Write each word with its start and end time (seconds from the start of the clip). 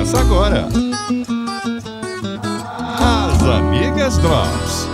Começa 0.00 0.18
agora. 0.18 0.66
As 2.98 3.42
Amigas 3.42 4.16
Drops. 4.16 4.88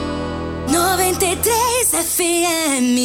93 0.68 1.90
FM. 1.92 2.96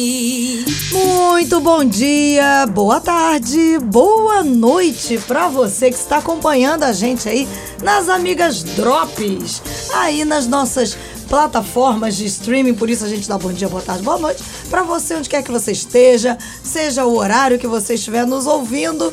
Muito 0.92 1.60
bom 1.60 1.84
dia, 1.84 2.66
boa 2.66 3.00
tarde, 3.00 3.78
boa 3.84 4.42
noite 4.42 5.16
pra 5.28 5.46
você 5.46 5.90
que 5.90 5.96
está 5.96 6.18
acompanhando 6.18 6.82
a 6.82 6.92
gente 6.92 7.28
aí 7.28 7.46
nas 7.80 8.08
Amigas 8.08 8.64
Drops, 8.64 9.62
aí 9.94 10.24
nas 10.24 10.48
nossas 10.48 10.98
plataformas 11.28 12.16
de 12.16 12.26
streaming, 12.26 12.74
por 12.74 12.90
isso 12.90 13.04
a 13.04 13.08
gente 13.08 13.28
dá 13.28 13.38
bom 13.38 13.52
dia, 13.52 13.68
boa 13.68 13.80
tarde, 13.80 14.02
boa 14.02 14.18
noite 14.18 14.42
pra 14.68 14.82
você 14.82 15.14
onde 15.14 15.28
quer 15.28 15.44
que 15.44 15.52
você 15.52 15.70
esteja, 15.70 16.36
seja 16.64 17.04
o 17.04 17.16
horário 17.16 17.60
que 17.60 17.66
você 17.68 17.94
estiver 17.94 18.26
nos 18.26 18.44
ouvindo. 18.44 19.12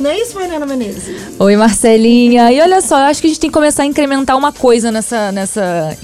Não 0.00 0.10
é 0.10 0.18
isso, 0.18 0.34
Mariana 0.34 0.64
Menezes? 0.64 1.14
Oi, 1.38 1.56
Marcelinha. 1.56 2.50
E 2.50 2.60
olha 2.60 2.80
só, 2.80 2.98
eu 2.98 3.04
acho 3.04 3.20
que 3.20 3.26
a 3.26 3.30
gente 3.30 3.38
tem 3.38 3.50
que 3.50 3.54
começar 3.54 3.82
a 3.82 3.86
incrementar 3.86 4.36
uma 4.36 4.52
coisa 4.52 4.90
nessa, 4.90 5.30
nessa, 5.30 5.96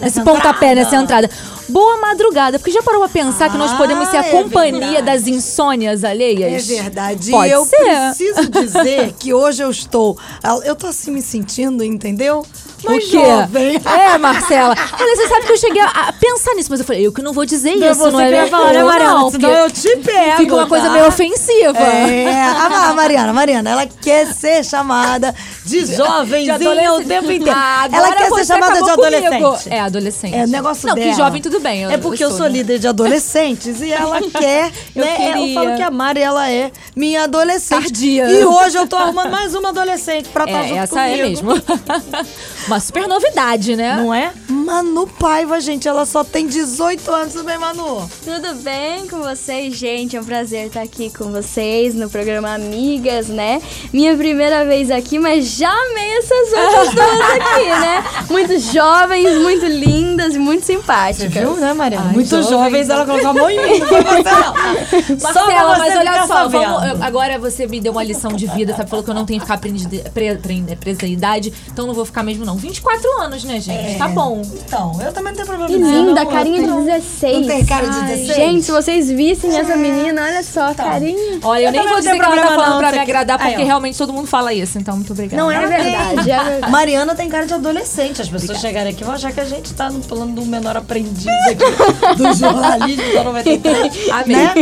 nesse 0.00 0.22
pontapé, 0.22 0.72
entrada. 0.72 0.74
nessa 0.74 0.96
entrada. 0.96 1.30
Boa 1.70 1.96
madrugada, 2.00 2.58
porque 2.58 2.70
já 2.70 2.82
parou 2.82 3.02
a 3.02 3.08
pensar 3.08 3.50
que 3.50 3.56
nós 3.56 3.72
podemos 3.74 4.08
ser 4.08 4.18
Ah, 4.18 4.20
a 4.20 4.26
é 4.26 4.30
companhia 4.30 4.80
verdade. 4.80 5.02
das 5.06 5.26
insônias 5.26 6.04
É 6.04 6.10
alheias? 6.10 6.66
verdade. 6.66 7.30
Pode 7.30 7.48
e 7.48 7.52
eu 7.52 7.64
ser. 7.64 7.76
preciso 7.76 8.48
dizer 8.50 9.14
que 9.18 9.32
hoje 9.32 9.62
eu 9.62 9.70
estou. 9.70 10.18
Eu 10.64 10.74
tô 10.76 10.86
assim 10.86 11.10
me 11.10 11.22
sentindo, 11.22 11.82
entendeu? 11.84 12.44
Mais 12.84 13.04
o 13.04 13.10
quê? 13.10 13.18
jovem. 13.18 13.80
É, 13.84 14.16
Marcela. 14.16 14.74
Olha, 14.98 15.16
você 15.16 15.28
sabe 15.28 15.46
que 15.46 15.52
eu 15.52 15.58
cheguei 15.58 15.82
a, 15.82 16.14
pensar 16.18 16.54
nisso, 16.54 16.68
mas 16.70 16.80
eu 16.80 16.86
falei, 16.86 17.06
eu 17.06 17.12
que 17.12 17.20
não 17.20 17.32
vou 17.34 17.44
dizer 17.44 17.76
Não, 17.76 17.90
isso, 17.92 18.10
não 18.10 18.18
é 18.20 18.46
falar, 18.46 18.72
né, 18.72 18.82
Mariana? 18.82 19.14
Não, 19.18 19.30
Senão 19.30 19.50
eu 19.50 19.70
te 19.70 19.96
pego. 19.98 20.36
Fica 20.38 20.54
uma 20.54 20.66
coisa 20.66 20.86
tá? 20.86 20.92
meio 20.94 21.06
ofensiva. 21.06 21.76
É, 21.78 22.34
a 22.42 22.90
a 22.90 22.94
Mariana, 22.94 23.32
Mariana, 23.34 23.70
ela 23.70 23.86
quer 23.86 24.26
ser 24.32 24.64
chamada 24.64 25.34
de 25.66 25.84
jovenzinha 25.94 26.92
o 26.94 27.04
tempo 27.04 27.30
inteiro. 27.30 27.52
Ah, 27.54 27.86
ela 27.92 28.12
quer 28.12 28.30
ser 28.30 28.46
chamada 28.46 28.72
de 28.82 28.90
acabou 28.90 29.04
comigo. 29.04 29.26
adolescente. 29.28 29.74
É, 29.74 29.80
adolescente. 29.80 30.34
É, 30.34 30.44
o 30.44 30.48
negócio 30.48 30.88
Não, 30.88 30.94
dela. 30.94 31.10
que 31.10 31.16
jovem 31.16 31.42
tudo 31.42 31.59
bem. 31.60 31.84
É 31.92 31.96
porque 31.98 32.24
eu 32.24 32.30
sou 32.30 32.40
né? 32.46 32.48
líder 32.48 32.78
de 32.78 32.88
adolescentes 32.88 33.80
e 33.80 33.92
ela 33.92 34.20
quer, 34.30 34.72
Eu 34.94 35.04
né? 35.04 35.14
Eu 35.28 35.32
queria. 35.34 35.54
falo 35.54 35.76
que 35.76 35.82
a 35.82 35.90
Mari, 35.90 36.20
ela 36.20 36.50
é 36.50 36.70
minha 36.96 37.24
adolescente. 37.24 37.82
Tardia. 37.84 38.30
E 38.30 38.44
hoje 38.44 38.76
eu 38.78 38.86
tô 38.86 38.96
arrumando 38.96 39.30
mais 39.30 39.54
uma 39.54 39.68
adolescente 39.70 40.28
pra 40.30 40.44
estar 40.44 40.64
É, 40.64 40.68
junto 40.68 40.80
essa 40.80 40.94
comigo. 41.02 41.12
é 41.22 41.28
mesmo. 41.28 41.50
Uma 42.66 42.78
super 42.80 43.08
novidade, 43.08 43.74
né? 43.76 43.96
Não 43.96 44.12
é? 44.14 44.32
Manu 44.48 45.06
Paiva, 45.06 45.60
gente, 45.60 45.88
ela 45.88 46.06
só 46.06 46.22
tem 46.22 46.46
18 46.46 47.10
anos, 47.10 47.32
tudo 47.32 47.44
bem, 47.44 47.58
Manu? 47.58 48.08
Tudo 48.24 48.54
bem 48.62 49.06
com 49.08 49.18
vocês, 49.20 49.74
gente? 49.76 50.16
É 50.16 50.20
um 50.20 50.24
prazer 50.24 50.66
estar 50.68 50.82
aqui 50.82 51.10
com 51.10 51.32
vocês 51.32 51.94
no 51.94 52.08
programa 52.08 52.54
Amigas, 52.54 53.26
né? 53.28 53.60
Minha 53.92 54.16
primeira 54.16 54.64
vez 54.64 54.90
aqui, 54.90 55.18
mas 55.18 55.46
já 55.56 55.70
amei 55.70 56.18
essas 56.18 56.52
outras 56.52 56.94
duas 56.94 57.30
aqui, 57.32 57.64
né? 57.68 58.04
Muito 58.30 58.58
jovens, 58.60 59.38
muito 59.42 59.66
lindas 59.66 60.34
e 60.36 60.38
muito 60.38 60.64
simpáticas. 60.64 61.32
Viu, 61.32 61.56
né, 61.56 61.72
Mariana? 61.72 62.06
Ai, 62.08 62.14
Muito 62.14 62.28
jovens. 62.28 62.48
jovens, 62.50 62.88
ela 62.90 63.04
colocou 63.06 63.30
a 63.30 63.34
mão 63.34 63.50
em 63.50 63.60
mim, 63.72 63.78
não 63.80 63.88
foi 63.88 64.02
você, 64.02 64.30
não. 64.30 65.18
Só 65.18 65.32
Marcela, 65.46 65.74
você 65.74 65.78
mas 65.80 65.96
olha 65.96 66.26
só, 66.26 66.48
vamos- 66.48 67.02
agora 67.02 67.38
você 67.38 67.66
me 67.66 67.80
deu 67.80 67.90
uma 67.92 68.04
lição 68.04 68.32
de 68.32 68.46
vida, 68.46 68.76
sabe? 68.76 68.88
Falou 68.88 69.04
que 69.04 69.10
eu 69.10 69.14
não 69.14 69.26
tenho 69.26 69.40
que 69.40 69.46
ficar 69.46 69.58
presa 69.58 71.06
idade, 71.06 71.52
então 71.72 71.86
não 71.86 71.94
vou 71.94 72.04
ficar 72.04 72.22
mesmo, 72.22 72.44
não. 72.44 72.49
24 72.56 73.20
anos, 73.22 73.44
né, 73.44 73.60
gente? 73.60 73.98
Tá 73.98 74.08
bom. 74.08 74.42
Então, 74.66 74.98
eu 75.02 75.12
também 75.12 75.32
não 75.32 75.36
tenho 75.36 75.46
problema 75.46 75.68
Que 75.68 75.78
não, 75.78 75.90
linda, 76.06 76.24
não, 76.24 76.30
carinha 76.30 76.60
de 76.62 76.66
não. 76.66 76.84
16. 76.84 77.46
Não 77.46 77.48
tem 77.48 77.64
cara 77.64 77.86
de 77.88 77.98
Ai, 77.98 78.16
16? 78.16 78.36
Gente, 78.36 78.62
se 78.62 78.72
vocês 78.72 79.10
vissem 79.10 79.56
essa 79.56 79.76
menina, 79.76 80.22
olha 80.22 80.42
só, 80.42 80.74
carinha. 80.74 81.38
Olha, 81.42 81.62
eu, 81.62 81.66
Eu 81.66 81.72
nem 81.72 81.82
vou 81.82 81.90
não 81.90 81.98
dizer 81.98 82.10
que 82.12 82.16
ela 82.16 82.24
tá 82.24 82.30
problema, 82.32 82.54
falando 82.56 82.72
não, 82.72 82.78
pra 82.78 82.92
me 82.92 82.98
agradar, 82.98 83.40
Aí, 83.40 83.48
porque 83.50 83.62
ó. 83.62 83.66
realmente 83.66 83.98
todo 83.98 84.12
mundo 84.12 84.26
fala 84.26 84.52
isso, 84.52 84.78
então 84.78 84.96
muito 84.96 85.12
obrigada. 85.12 85.42
Não 85.42 85.50
É 85.50 85.56
ela 85.56 85.66
verdade, 85.66 86.30
é 86.30 86.44
verdade. 86.44 86.72
Mariana 86.72 87.14
tem 87.14 87.28
cara 87.28 87.46
de 87.46 87.54
adolescente. 87.54 88.22
As 88.22 88.28
pessoas 88.28 88.58
chegarem 88.58 88.92
aqui 88.92 89.04
vão 89.04 89.14
achar 89.14 89.32
que 89.32 89.40
a 89.40 89.44
gente 89.44 89.72
tá 89.74 89.90
no 89.90 90.00
plano 90.00 90.32
do 90.34 90.44
menor 90.46 90.76
aprendiz 90.76 91.26
aqui 91.26 92.16
do 92.16 92.32
jornalismo 92.34 93.12
da 93.14 93.24
93. 93.24 94.08
Amém. 94.10 94.36
Né? 94.36 94.54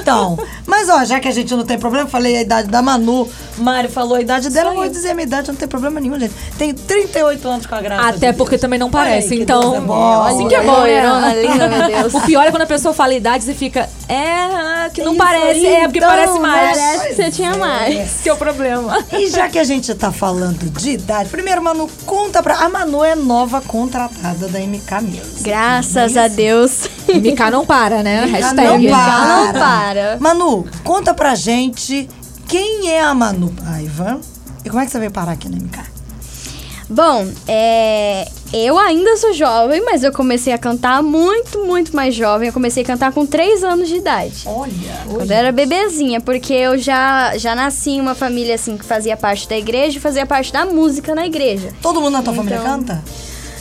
Então, 0.00 0.38
mas 0.66 0.88
ó, 0.88 1.04
já 1.04 1.20
que 1.20 1.28
a 1.28 1.32
gente 1.32 1.54
não 1.54 1.64
tem 1.64 1.78
problema, 1.78 2.08
falei 2.08 2.36
a 2.36 2.40
idade 2.42 2.68
da 2.68 2.80
Manu, 2.82 3.28
Mari 3.58 3.88
falou 3.88 4.16
a 4.16 4.20
idade 4.20 4.50
dela, 4.50 4.70
eu 4.70 4.76
vou 4.76 4.88
dizer 4.88 5.10
a 5.10 5.14
minha 5.14 5.26
idade, 5.26 5.48
não 5.48 5.54
tem 5.54 5.68
problema 5.68 6.00
nenhum, 6.00 6.18
gente. 6.18 6.34
Tenho 6.56 6.74
38 6.74 7.27
anos 7.28 7.66
com 7.66 7.74
a 7.74 7.80
graça. 7.80 8.08
Até 8.08 8.32
de 8.32 8.38
porque 8.38 8.52
Deus. 8.52 8.60
também 8.60 8.78
não 8.78 8.90
parece, 8.90 9.36
que 9.36 9.42
então. 9.42 9.60
Deus 9.60 9.74
é 9.76 9.80
bom. 9.80 10.22
assim 10.22 10.48
que 10.48 10.54
é 10.54 10.62
bom, 10.62 10.72
Loirona 10.72 11.20
né? 11.34 11.42
linda, 11.42 11.68
meu 11.68 11.86
Deus. 11.86 12.14
O 12.18 12.20
pior 12.22 12.46
é 12.46 12.50
quando 12.50 12.62
a 12.62 12.66
pessoa 12.66 12.94
fala 12.94 13.14
idade, 13.14 13.44
você 13.44 13.54
fica. 13.54 13.88
É, 14.08 14.88
que 14.90 15.02
não 15.02 15.12
Isso 15.12 15.18
parece. 15.18 15.66
aí, 15.66 15.66
é, 15.66 15.82
porque 15.84 15.98
então, 15.98 16.10
parece 16.10 16.38
mais. 16.38 16.78
Parece 16.78 17.08
que 17.08 17.14
você 17.14 17.30
tinha 17.30 17.56
mais. 17.56 17.94
Esse 17.98 18.22
que 18.22 18.28
é 18.28 18.32
o 18.32 18.36
problema. 18.36 19.04
E 19.12 19.28
já 19.28 19.48
que 19.48 19.58
a 19.58 19.64
gente 19.64 19.94
tá 19.94 20.10
falando 20.10 20.70
de 20.70 20.90
idade, 20.90 21.28
primeiro, 21.28 21.62
Manu, 21.62 21.88
conta 22.06 22.42
pra. 22.42 22.56
A 22.56 22.68
Manu 22.68 23.04
é 23.04 23.14
nova 23.14 23.60
contratada 23.60 24.48
da 24.48 24.58
MK 24.58 24.94
Music. 25.02 25.42
Graças 25.42 26.16
a 26.16 26.28
Deus. 26.28 26.88
MK 27.08 27.50
não 27.50 27.64
para, 27.64 28.02
né? 28.02 28.26
MK 28.26 28.32
Hashtag. 28.32 28.86
não 28.86 28.90
para. 28.90 29.26
Não 29.26 29.52
para. 29.52 30.16
Manu, 30.20 30.66
conta 30.82 31.14
pra 31.14 31.34
gente 31.34 32.08
quem 32.46 32.90
é 32.90 33.02
a 33.02 33.14
Manu 33.14 33.50
Paiva 33.50 34.20
e 34.64 34.70
como 34.70 34.80
é 34.82 34.86
que 34.86 34.90
você 34.90 34.98
veio 34.98 35.10
parar 35.10 35.32
aqui 35.32 35.48
na 35.48 35.56
MK? 35.56 35.97
Bom, 36.90 37.26
é, 37.46 38.26
eu 38.52 38.78
ainda 38.78 39.16
sou 39.18 39.32
jovem, 39.34 39.84
mas 39.84 40.02
eu 40.02 40.10
comecei 40.12 40.52
a 40.52 40.58
cantar 40.58 41.02
muito, 41.02 41.64
muito 41.66 41.94
mais 41.94 42.14
jovem. 42.14 42.48
Eu 42.48 42.52
comecei 42.52 42.82
a 42.82 42.86
cantar 42.86 43.12
com 43.12 43.26
3 43.26 43.62
anos 43.62 43.88
de 43.88 43.96
idade. 43.96 44.44
Olha, 44.46 44.72
Quando 45.06 45.30
eu 45.30 45.36
era 45.36 45.52
bebezinha, 45.52 46.20
porque 46.20 46.54
eu 46.54 46.78
já, 46.78 47.36
já 47.36 47.54
nasci 47.54 47.90
em 47.90 48.00
uma 48.00 48.14
família 48.14 48.54
assim 48.54 48.76
que 48.78 48.84
fazia 48.84 49.16
parte 49.16 49.46
da 49.48 49.56
igreja 49.56 49.98
e 49.98 50.00
fazia 50.00 50.24
parte 50.24 50.52
da 50.52 50.64
música 50.64 51.14
na 51.14 51.26
igreja. 51.26 51.72
todo 51.82 52.00
mundo 52.00 52.12
na 52.12 52.22
tua 52.22 52.32
família 52.32 52.56
Então, 52.58 52.78
canta? 52.78 53.04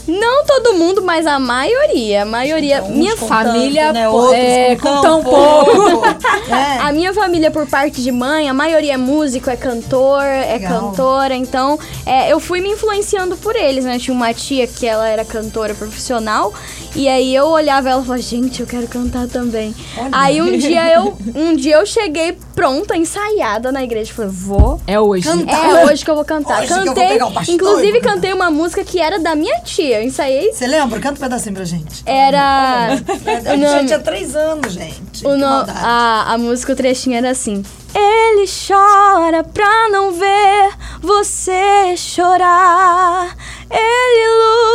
Não 0.08 0.46
todo 0.46 0.74
mundo, 0.76 1.02
mas 1.02 1.28
a 1.28 1.38
maioria. 1.38 2.22
A 2.22 2.26
maioria. 2.26 2.84
Uns 2.84 2.90
minha 2.90 3.18
família, 3.18 3.88
tanto, 3.88 3.94
né? 3.94 4.10
Outros 4.10 4.34
é, 4.34 4.76
com 4.76 4.82
com 4.82 5.02
tão 5.02 5.02
tão 5.02 5.24
pouco. 5.24 6.08
É. 6.48 6.78
A 6.80 6.94
minha 6.94 7.14
família, 7.14 7.52
por 7.52 7.68
parte 7.68 8.02
de 8.02 8.10
mãe, 8.10 8.48
a 8.48 8.54
maioria 8.54 8.94
é 8.94 8.98
músico, 8.98 9.50
é 9.50 9.58
cantor, 9.58 10.24
é 10.24 10.54
Legal. 10.54 10.92
cantora. 10.92 11.36
Então, 11.36 11.78
é, 12.06 12.32
eu 12.32 12.40
fui 12.40 12.62
me 12.62 12.70
influenciando 12.70 13.36
por 13.36 13.54
eles, 13.54 13.84
né? 13.84 14.00
Tinha 14.00 14.16
uma 14.16 14.34
tia 14.34 14.66
que 14.66 14.86
ela 14.88 15.08
era 15.08 15.26
cantora 15.26 15.76
profissional. 15.76 16.54
E 16.96 17.08
aí 17.08 17.36
eu 17.36 17.48
olhava 17.48 17.90
ela 17.90 18.02
e 18.02 18.06
falava, 18.06 18.22
gente, 18.22 18.62
eu 18.62 18.68
quero 18.68 18.88
cantar 18.88 19.28
também. 19.28 19.76
Aí 20.12 20.42
um 20.42 20.56
dia 20.58 20.94
eu 20.94 21.18
um 21.36 21.56
dia 21.56 21.76
eu 21.76 21.86
cheguei 21.86 22.38
pronta, 22.56 22.96
ensaiada 22.96 23.72
na 23.72 23.84
igreja. 23.84 24.12
Falei, 24.14 24.32
vou. 24.32 24.82
É 24.88 25.00
hoje. 25.00 25.28
Canta. 25.28 25.56
É 25.56 25.86
hoje 25.86 26.04
que 26.04 26.10
eu 26.10 26.16
vou 26.16 26.26
cantar. 26.26 26.60
Hoje 26.60 26.68
que 26.68 26.74
eu 26.74 26.78
vou 26.78 26.86
cantei, 26.86 27.08
pegar 27.10 27.26
o 27.28 27.32
pastor 27.32 27.54
inclusive 27.54 27.92
vou 27.92 28.02
cantar. 28.02 28.14
cantei 28.16 28.34
uma 28.34 28.50
música 28.50 28.84
que 28.84 29.00
era 29.00 29.20
da 29.20 29.36
minha 29.36 29.60
tia. 29.60 29.97
Eu 29.98 30.04
ensaiei. 30.04 30.52
Você 30.54 30.68
lembra? 30.68 31.00
Canta 31.00 31.18
um 31.20 31.22
pedacinho 31.24 31.56
pra 31.56 31.66
gente. 31.66 32.04
Era. 32.06 32.90
A 32.94 33.54
o 33.54 33.58
nome- 33.58 33.68
gente 33.80 33.88
tinha 33.88 34.00
três 34.00 34.36
anos, 34.36 34.74
gente. 34.74 35.17
O 35.26 35.32
Que 35.32 35.38
no- 35.38 35.66
a, 35.68 36.34
a 36.34 36.38
música, 36.38 36.74
o 36.74 36.76
trechinho 36.76 37.18
era 37.18 37.30
assim. 37.32 37.64
Ele 37.96 38.46
chora 38.68 39.44
pra 39.44 39.90
não 39.90 40.12
ver 40.12 40.70
você 41.02 41.96
chorar. 41.98 43.36
Ele 43.70 44.28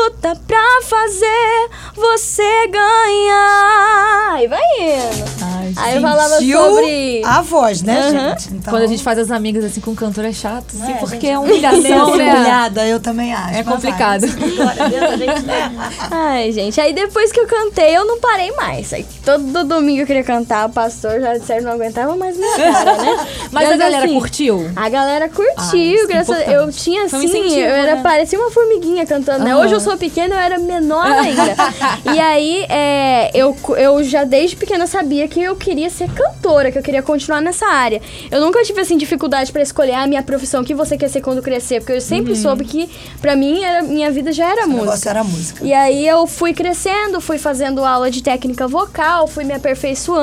luta 0.09 0.39
pra 0.47 0.81
fazer 0.83 1.69
você 1.95 2.67
ganhar. 2.69 4.43
E 4.43 4.49
vai 4.49 4.61
indo. 4.81 5.25
Ai, 5.43 5.73
Aí 5.77 5.95
eu 5.97 6.03
falava 6.03 6.39
sobre. 6.41 7.23
A 7.25 7.41
voz, 7.43 7.83
né, 7.83 8.01
Aham. 8.01 8.11
gente? 8.31 8.55
Então, 8.55 8.73
Quando 8.73 8.83
a 8.83 8.87
gente 8.87 9.03
faz 9.03 9.19
as 9.19 9.31
amigas 9.31 9.65
assim 9.65 9.81
com 9.81 9.95
cantor 9.95 10.25
é 10.25 10.33
chato, 10.33 10.67
assim, 10.75 10.93
é, 10.93 10.97
porque 10.97 11.15
gente, 11.17 11.29
é 11.29 11.39
humilhação, 11.39 12.17
né? 12.17 12.33
humilhada, 12.35 12.87
eu 12.87 12.99
também 13.01 13.33
acho. 13.33 13.55
É 13.57 13.63
complicado. 13.63 14.27
gente, 14.27 15.43
né? 15.47 15.73
Ai, 16.11 16.53
gente. 16.53 16.81
Aí 16.81 16.93
depois 16.93 17.31
que 17.33 17.41
eu 17.41 17.47
cantei, 17.47 17.97
eu 17.97 18.05
não 18.05 18.19
parei 18.21 18.51
mais. 18.53 18.93
Aí 18.93 19.07
todo 19.25 19.65
domingo 19.65 20.03
eu 20.03 20.07
queria 20.07 20.25
cantar. 20.25 20.32
O 20.41 20.69
pastor 20.71 21.21
já 21.21 21.35
disseram 21.37 21.65
não 21.65 21.73
aguentava 21.73 22.17
mais 22.17 22.37
minha 22.37 22.57
cara, 22.57 22.97
né? 22.97 23.27
Mas 23.51 23.71
a 23.71 23.77
galera 23.77 24.05
assim, 24.05 24.15
curtiu? 24.15 24.71
A 24.75 24.89
galera 24.89 25.25
Ah, 25.27 25.29
curtiu, 25.29 25.71
que 25.71 26.03
é 26.03 26.07
graças 26.07 26.37
a 26.37 26.41
importante. 26.41 26.53
Eu 26.53 26.73
tinha 26.73 27.03
um 27.03 27.07
assim, 27.07 27.25
incentivo, 27.25 27.61
eu 27.61 27.75
era, 27.75 27.95
né? 27.97 28.03
parecia 28.03 28.39
uma 28.39 28.51
formiguinha 28.51 29.05
cantando, 29.07 29.45
né? 29.45 29.53
Aham. 29.53 29.63
Hoje 29.65 29.75
eu 29.75 29.81
sou 29.81 29.97
pequena, 29.97 30.35
eu 30.35 30.39
era 30.39 30.59
menor 30.59 31.05
ainda. 31.07 31.55
e 32.15 32.19
aí, 32.21 32.65
é, 32.69 33.31
eu, 33.35 33.57
eu 33.77 34.03
já 34.05 34.25
desde 34.25 34.57
pequena 34.57 34.87
sabia 34.87 35.27
que 35.29 35.41
eu 35.43 35.55
queria 35.57 35.91
ser 35.91 36.09
cantora, 36.11 36.71
que 36.73 36.79
eu 36.79 36.83
queria 36.83 37.03
continuar 37.03 37.41
nessa 37.41 37.67
área. 37.67 38.01
Eu 38.31 38.41
nunca 38.41 38.63
tive, 38.63 38.81
assim, 38.81 38.97
dificuldade 38.97 39.53
pra 39.53 39.63
escolher 39.63 39.95
a 39.95 40.07
minha 40.07 40.23
profissão, 40.23 40.65
que 40.65 40.75
você 40.75 40.97
quer 40.97 41.09
ser 41.09 41.21
quando 41.21 41.43
crescer, 41.43 41.81
porque 41.81 41.93
eu 41.93 42.01
sempre 42.01 42.33
Uhum. 42.33 42.37
soube 42.37 42.65
que, 42.65 42.89
pra 43.21 43.37
mim, 43.37 43.63
era, 43.63 43.83
minha 43.83 44.11
vida 44.11 44.33
já 44.33 44.51
era 44.51 44.67
negócio 44.67 44.87
música. 44.93 45.11
era 45.11 45.25
música. 45.25 45.65
E 45.65 45.73
aí 45.73 46.07
eu 46.07 46.27
fui 46.27 46.53
crescendo, 46.55 47.21
fui 47.21 47.39
fazendo 47.39 47.85
aula 47.85 48.11
de 48.11 48.23
técnica 48.23 48.67
vocal, 48.69 49.27
fui 49.27 49.45
me 49.45 49.53
aperfeiçoando. 49.53 50.22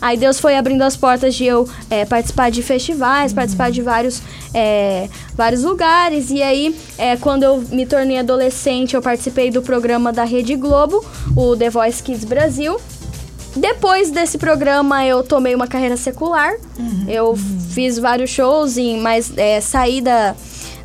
Aí 0.00 0.16
Deus 0.16 0.38
foi 0.38 0.56
abrindo 0.56 0.82
as 0.82 0.96
portas 0.96 1.34
de 1.34 1.44
eu 1.44 1.68
é, 1.88 2.04
participar 2.04 2.50
de 2.50 2.62
festivais, 2.62 3.32
participar 3.32 3.70
de 3.70 3.82
vários, 3.82 4.22
é, 4.52 5.08
vários 5.34 5.62
lugares. 5.62 6.30
E 6.30 6.42
aí, 6.42 6.76
é, 6.98 7.16
quando 7.16 7.42
eu 7.42 7.58
me 7.70 7.86
tornei 7.86 8.18
adolescente, 8.18 8.94
eu 8.94 9.02
participei 9.02 9.50
do 9.50 9.62
programa 9.62 10.12
da 10.12 10.24
Rede 10.24 10.56
Globo, 10.56 11.04
o 11.36 11.56
The 11.56 11.70
Voice 11.70 12.02
Kids 12.02 12.24
Brasil. 12.24 12.78
Depois 13.56 14.10
desse 14.10 14.36
programa, 14.36 15.06
eu 15.06 15.22
tomei 15.22 15.54
uma 15.54 15.66
carreira 15.66 15.96
secular. 15.96 16.54
Eu 17.08 17.36
fiz 17.70 17.98
vários 17.98 18.30
shows, 18.30 18.76
em, 18.76 19.00
mas 19.00 19.32
é, 19.36 19.60
saí 19.60 20.00
da, 20.00 20.34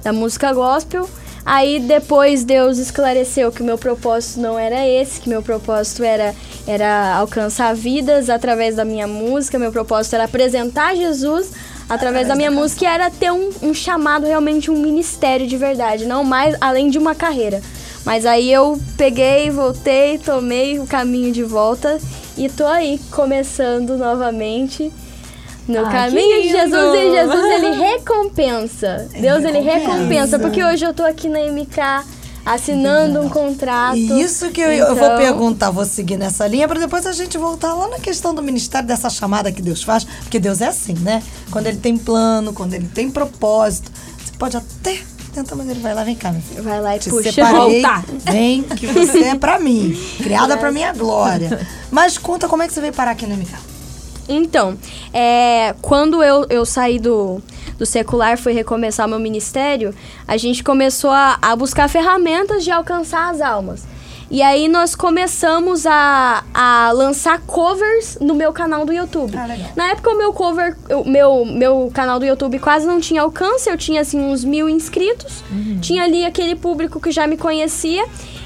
da 0.03 0.13
música 0.13 0.53
gospel. 0.53 1.09
Aí 1.45 1.79
depois 1.79 2.43
Deus 2.43 2.77
esclareceu 2.77 3.51
que 3.51 3.61
o 3.61 3.65
meu 3.65 3.77
propósito 3.77 4.39
não 4.39 4.59
era 4.59 4.87
esse, 4.87 5.19
que 5.19 5.29
meu 5.29 5.41
propósito 5.41 6.03
era, 6.03 6.35
era 6.67 7.15
alcançar 7.15 7.73
vidas 7.73 8.29
através 8.29 8.75
da 8.75 8.85
minha 8.85 9.07
música, 9.07 9.57
meu 9.57 9.71
propósito 9.71 10.15
era 10.15 10.25
apresentar 10.25 10.95
Jesus 10.95 11.51
através 11.87 12.27
da 12.27 12.35
minha 12.35 12.51
música 12.51 12.85
e 12.85 12.87
era 12.87 13.09
ter 13.09 13.31
um, 13.31 13.49
um 13.63 13.73
chamado, 13.73 14.27
realmente 14.27 14.69
um 14.69 14.79
ministério 14.79 15.47
de 15.47 15.57
verdade, 15.57 16.05
não 16.05 16.23
mais 16.23 16.55
além 16.61 16.89
de 16.89 16.99
uma 16.99 17.15
carreira. 17.15 17.61
Mas 18.05 18.25
aí 18.25 18.51
eu 18.51 18.79
peguei, 18.95 19.49
voltei, 19.49 20.17
tomei 20.17 20.79
o 20.79 20.85
caminho 20.85 21.31
de 21.31 21.43
volta 21.43 21.99
e 22.37 22.47
tô 22.47 22.65
aí 22.65 22.99
começando 23.11 23.97
novamente 23.97 24.91
no 25.69 25.85
Ai, 25.85 25.91
caminho 25.91 26.41
de 26.41 26.49
Jesus 26.49 26.95
e 26.95 27.11
Jesus 27.11 27.45
ele 27.45 27.75
recompensa. 27.81 29.07
Deus 29.19 29.43
ele 29.43 29.59
recompensa. 29.59 30.39
porque 30.39 30.63
hoje 30.63 30.83
eu 30.85 30.93
tô 30.93 31.03
aqui 31.03 31.29
na 31.29 31.39
MK 31.39 31.79
assinando 32.45 33.21
um 33.21 33.29
contrato. 33.29 33.95
Isso 33.97 34.49
que 34.49 34.59
eu, 34.61 34.71
eu 34.71 34.95
vou 34.95 35.05
Então, 35.05 35.17
perguntar, 35.17 35.69
vou 35.71 35.85
seguir 35.85 36.17
nessa 36.17 36.47
linha, 36.47 36.67
para 36.67 36.79
depois 36.79 37.05
a 37.05 37.11
gente 37.11 37.37
voltar 37.37 37.73
lá 37.73 37.87
na 37.87 37.99
questão 37.99 38.33
do 38.33 38.41
ministério, 38.41 38.87
dessa 38.87 39.09
chamada 39.09 39.51
que 39.51 39.61
Deus 39.61 39.83
faz, 39.83 40.03
porque 40.03 40.39
Deus 40.39 40.59
é 40.61 40.67
assim, 40.67 40.93
né? 40.93 41.21
Quando 41.51 41.67
ele 41.67 41.77
tem 41.77 41.97
plano, 41.97 42.51
quando 42.53 42.73
ele 42.73 42.87
tem 42.87 43.09
propósito, 43.11 43.91
você 44.17 44.31
pode 44.39 44.57
até 44.57 44.99
tentar, 45.33 45.55
mas 45.55 45.69
ele 45.69 45.79
vai 45.79 45.93
lá, 45.93 46.03
vem 46.03 46.15
cá, 46.15 46.31
meu 46.31 46.41
filho. 46.41 46.63
Vai 46.63 46.81
lá 46.81 46.95
e 46.95 46.99
Te 46.99 47.09
puxa. 47.11 47.31
separei, 47.31 47.81
Volta. 47.83 48.03
vem, 48.31 48.63
que 48.63 48.87
você 48.87 49.19
é 49.25 49.35
pra 49.35 49.59
mim, 49.59 49.95
criada 50.17 50.57
pra 50.57 50.71
minha 50.71 50.91
glória. 50.93 51.67
Mas 51.91 52.17
conta 52.17 52.47
como 52.47 52.63
é 52.63 52.67
que 52.67 52.73
você 52.73 52.81
veio 52.81 52.93
parar 52.93 53.11
aqui 53.11 53.27
no 53.27 53.35
MK. 53.35 53.53
Então, 54.29 54.77
é, 55.11 55.73
quando 55.81 56.23
eu, 56.23 56.45
eu 56.49 56.63
saí 56.65 56.99
do, 56.99 57.41
do 57.77 57.85
secular, 57.85 58.37
fui 58.37 58.53
recomeçar 58.53 59.07
meu 59.07 59.19
ministério, 59.19 59.93
a 60.27 60.37
gente 60.37 60.63
começou 60.63 61.09
a, 61.09 61.39
a 61.41 61.55
buscar 61.55 61.89
ferramentas 61.89 62.63
de 62.63 62.69
alcançar 62.69 63.31
as 63.31 63.41
almas. 63.41 63.87
E 64.31 64.43
aí 64.43 64.67
nós 64.67 64.93
começamos 64.93 65.87
a, 65.87 66.43
a 66.53 66.91
lançar 66.91 67.41
covers 67.41 68.15
no 68.21 68.35
meu 68.35 68.53
canal 68.53 68.85
do 68.85 68.93
YouTube. 68.93 69.35
Ah. 69.35 69.47
Na 69.75 69.89
época 69.89 70.11
o 70.11 70.17
meu 70.17 70.31
cover, 70.31 70.77
o 70.91 71.09
meu, 71.09 71.43
meu 71.45 71.89
canal 71.91 72.19
do 72.19 72.25
YouTube 72.25 72.59
quase 72.59 72.85
não 72.85 72.99
tinha 72.99 73.23
alcance, 73.23 73.67
eu 73.67 73.75
tinha 73.75 74.01
assim 74.01 74.19
uns 74.19 74.43
mil 74.43 74.69
inscritos. 74.69 75.43
Tinha 75.81 76.03
ali 76.03 76.23
aquele 76.25 76.55
público 76.55 76.99
que 76.99 77.11
já 77.11 77.25
me 77.25 77.37
conhecia. 77.37 78.05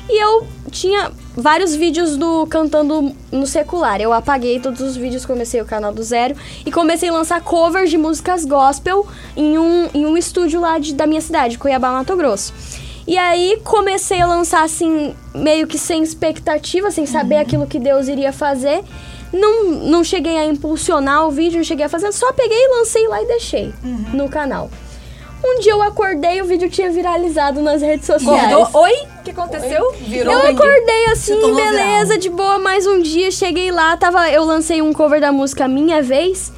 E 0.09 0.21
eu 0.21 0.45
tinha 0.69 1.11
vários 1.35 1.75
vídeos 1.75 2.17
do 2.17 2.45
cantando 2.47 3.13
no 3.31 3.47
secular. 3.47 4.01
Eu 4.01 4.11
apaguei 4.11 4.59
todos 4.59 4.81
os 4.81 4.95
vídeos, 4.97 5.25
comecei 5.25 5.61
o 5.61 5.65
canal 5.65 5.93
do 5.93 6.03
zero 6.03 6.35
e 6.65 6.71
comecei 6.71 7.09
a 7.09 7.13
lançar 7.13 7.41
covers 7.41 7.89
de 7.89 7.97
músicas 7.97 8.43
gospel 8.45 9.07
em 9.35 9.57
um, 9.57 9.89
em 9.93 10.05
um 10.05 10.17
estúdio 10.17 10.59
lá 10.59 10.77
de- 10.77 10.93
da 10.93 11.07
minha 11.07 11.21
cidade, 11.21 11.57
Cuiabá, 11.57 11.91
Mato 11.91 12.15
Grosso. 12.17 12.53
E 13.07 13.17
aí 13.17 13.59
comecei 13.63 14.21
a 14.21 14.25
lançar 14.27 14.63
assim, 14.63 15.13
meio 15.33 15.67
que 15.67 15.77
sem 15.77 16.03
expectativa, 16.03 16.89
sem 16.91 17.05
saber 17.05 17.37
aquilo 17.37 17.67
que 17.67 17.79
Deus 17.79 18.07
iria 18.07 18.31
fazer. 18.33 18.83
Não, 19.31 19.63
não 19.71 20.03
cheguei 20.03 20.37
a 20.37 20.45
impulsionar 20.45 21.25
o 21.27 21.31
vídeo, 21.31 21.57
não 21.57 21.63
cheguei 21.63 21.85
a 21.85 21.89
fazer, 21.89 22.11
só 22.11 22.31
peguei, 22.33 22.67
lancei 22.77 23.07
lá 23.07 23.21
e 23.21 23.25
deixei 23.25 23.73
no 24.13 24.29
canal. 24.29 24.69
Um 25.45 25.59
dia 25.59 25.73
eu 25.73 25.81
acordei 25.81 26.37
e 26.37 26.41
o 26.41 26.45
vídeo 26.45 26.69
tinha 26.69 26.89
viralizado 26.89 27.61
nas 27.61 27.81
redes 27.81 28.05
sociais. 28.05 28.51
Acordou? 28.53 28.81
Oi? 28.81 28.93
O 29.19 29.23
que 29.23 29.31
aconteceu? 29.31 29.91
Virou 30.01 30.33
Eu 30.33 30.39
um- 30.39 30.47
acordei 30.55 31.05
assim, 31.11 31.39
beleza, 31.55 32.05
viral. 32.05 32.17
de 32.19 32.29
boa, 32.29 32.59
mais 32.59 32.87
um 32.87 33.01
dia, 33.01 33.29
cheguei 33.29 33.71
lá, 33.71 33.95
tava, 33.97 34.29
eu 34.29 34.43
lancei 34.43 34.81
um 34.81 34.93
cover 34.93 35.19
da 35.19 35.31
música 35.31 35.67
Minha 35.67 36.01
Vez. 36.01 36.51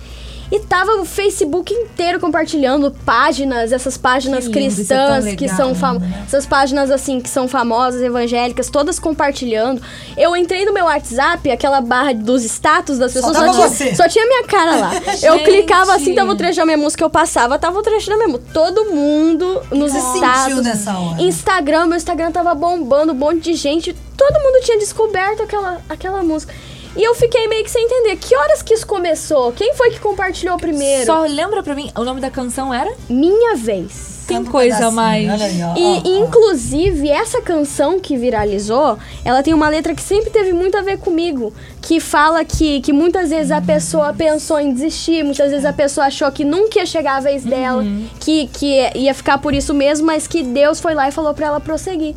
E 0.56 0.60
tava 0.62 1.02
o 1.02 1.06
Facebook 1.06 1.74
inteiro 1.74 2.18
compartilhando 2.18 2.90
páginas, 3.06 3.74
essas 3.74 3.98
páginas 3.98 4.48
Que 4.48 4.54
lindo, 4.60 4.72
é 4.72 4.76
cristãs 4.76 5.26
que 5.26 5.32
legal, 5.42 5.58
são 5.58 5.76
fam- 5.76 6.00
né? 6.00 6.24
essas 6.26 6.46
páginas 6.46 6.90
assim 6.90 7.20
que 7.20 7.30
são 7.30 7.46
famosas, 7.48 8.02
evangélicas, 8.02 8.70
todas 8.70 8.98
compartilhando. 8.98 9.82
Eu 10.16 10.34
entrei 10.36 10.64
no 10.64 10.72
meu 10.74 10.86
WhatsApp, 10.86 11.52
aquela 11.52 11.82
barra 11.82 12.14
dos 12.14 12.44
status 12.46 12.98
das 12.98 13.12
pessoas, 13.12 13.34
tava 13.34 13.52
tinha, 13.52 13.68
você. 13.68 13.96
só 13.96 14.08
tinha 14.08 14.26
minha 14.26 14.44
cara 14.46 14.76
lá. 14.78 14.92
eu 15.24 15.40
clicava 15.40 15.94
assim, 15.94 16.16
tava 16.16 16.32
o 16.32 16.36
trecho 16.38 16.58
da 16.58 16.66
minha 16.66 16.78
música, 16.78 17.04
eu 17.04 17.10
passava, 17.10 17.60
tava 17.60 17.78
o 17.78 17.82
trecho 17.82 18.10
da 18.10 18.16
minha 18.16 18.30
música. 18.30 18.50
Todo 18.54 18.86
mundo 18.86 19.62
nos 19.72 19.92
Você 19.92 20.18
status. 20.18 20.64
nessa 20.64 20.98
hora? 20.98 21.22
Instagram, 21.22 21.88
meu 21.88 21.98
Instagram 21.98 22.32
tava 22.32 22.56
bombando, 22.56 23.12
um 23.12 23.16
monte 23.16 23.42
de 23.42 23.56
gente, 23.56 23.94
todo 24.16 24.42
mundo 24.42 24.64
tinha 24.64 24.80
descoberto 24.80 25.44
aquela, 25.44 25.82
aquela 25.90 26.24
música. 26.24 26.54
E 26.96 27.04
eu 27.04 27.14
fiquei 27.16 27.48
meio 27.48 27.64
que 27.64 27.72
sem 27.72 27.84
entender. 27.84 28.16
Que 28.18 28.36
horas 28.36 28.62
que 28.62 28.74
isso 28.74 28.88
começou? 28.88 29.52
Quem 29.52 29.74
foi 29.76 29.92
que 29.92 30.00
compartilhou 30.00 30.58
primeiro? 30.58 31.06
Só 31.06 31.22
lembra 31.26 31.62
pra 31.62 31.76
mim, 31.76 31.92
o 31.96 32.04
nome 32.04 32.22
da 32.22 32.30
canção 32.32 32.74
era? 32.74 32.92
Minha 33.10 33.56
vez. 33.56 34.16
Tem 34.28 34.40
um 34.40 34.46
coisa 34.46 34.90
mais. 34.90 35.30
Olha 35.30 35.46
aí, 35.46 35.62
ó, 35.62 35.76
E, 35.78 35.84
ó, 35.84 36.02
ó. 36.22 36.26
inclusive, 36.26 37.10
essa 37.10 37.42
canção 37.42 38.00
que 38.00 38.18
viralizou, 38.18 38.98
ela 39.24 39.44
tem 39.44 39.54
uma 39.54 39.70
letra 39.70 39.94
que 39.94 40.02
sempre 40.02 40.32
teve 40.32 40.52
muito 40.52 40.76
a 40.76 40.82
ver 40.82 40.98
comigo. 40.98 41.54
Que 41.80 42.00
fala 42.00 42.44
que, 42.44 42.82
que 42.82 42.92
muitas 42.92 43.30
vezes 43.30 43.52
a 43.52 43.62
pessoa 43.62 44.14
pensou 44.14 44.60
em 44.60 44.74
desistir, 44.74 45.24
muitas 45.24 45.52
vezes 45.52 45.66
a 45.66 45.74
pessoa 45.74 46.08
achou 46.08 46.32
que 46.32 46.44
nunca 46.44 46.80
ia 46.80 46.86
chegar 46.88 47.18
a 47.18 47.20
vez 47.20 47.44
dela, 47.44 47.84
que, 48.20 48.48
que 48.48 48.90
ia 48.96 49.14
ficar 49.14 49.38
por 49.38 49.54
isso 49.54 49.74
mesmo, 49.76 50.08
mas 50.08 50.26
que 50.26 50.42
Deus 50.42 50.80
foi 50.80 50.96
lá 50.96 51.08
e 51.08 51.12
falou 51.12 51.34
pra 51.36 51.46
ela 51.46 51.60
prosseguir. 51.60 52.16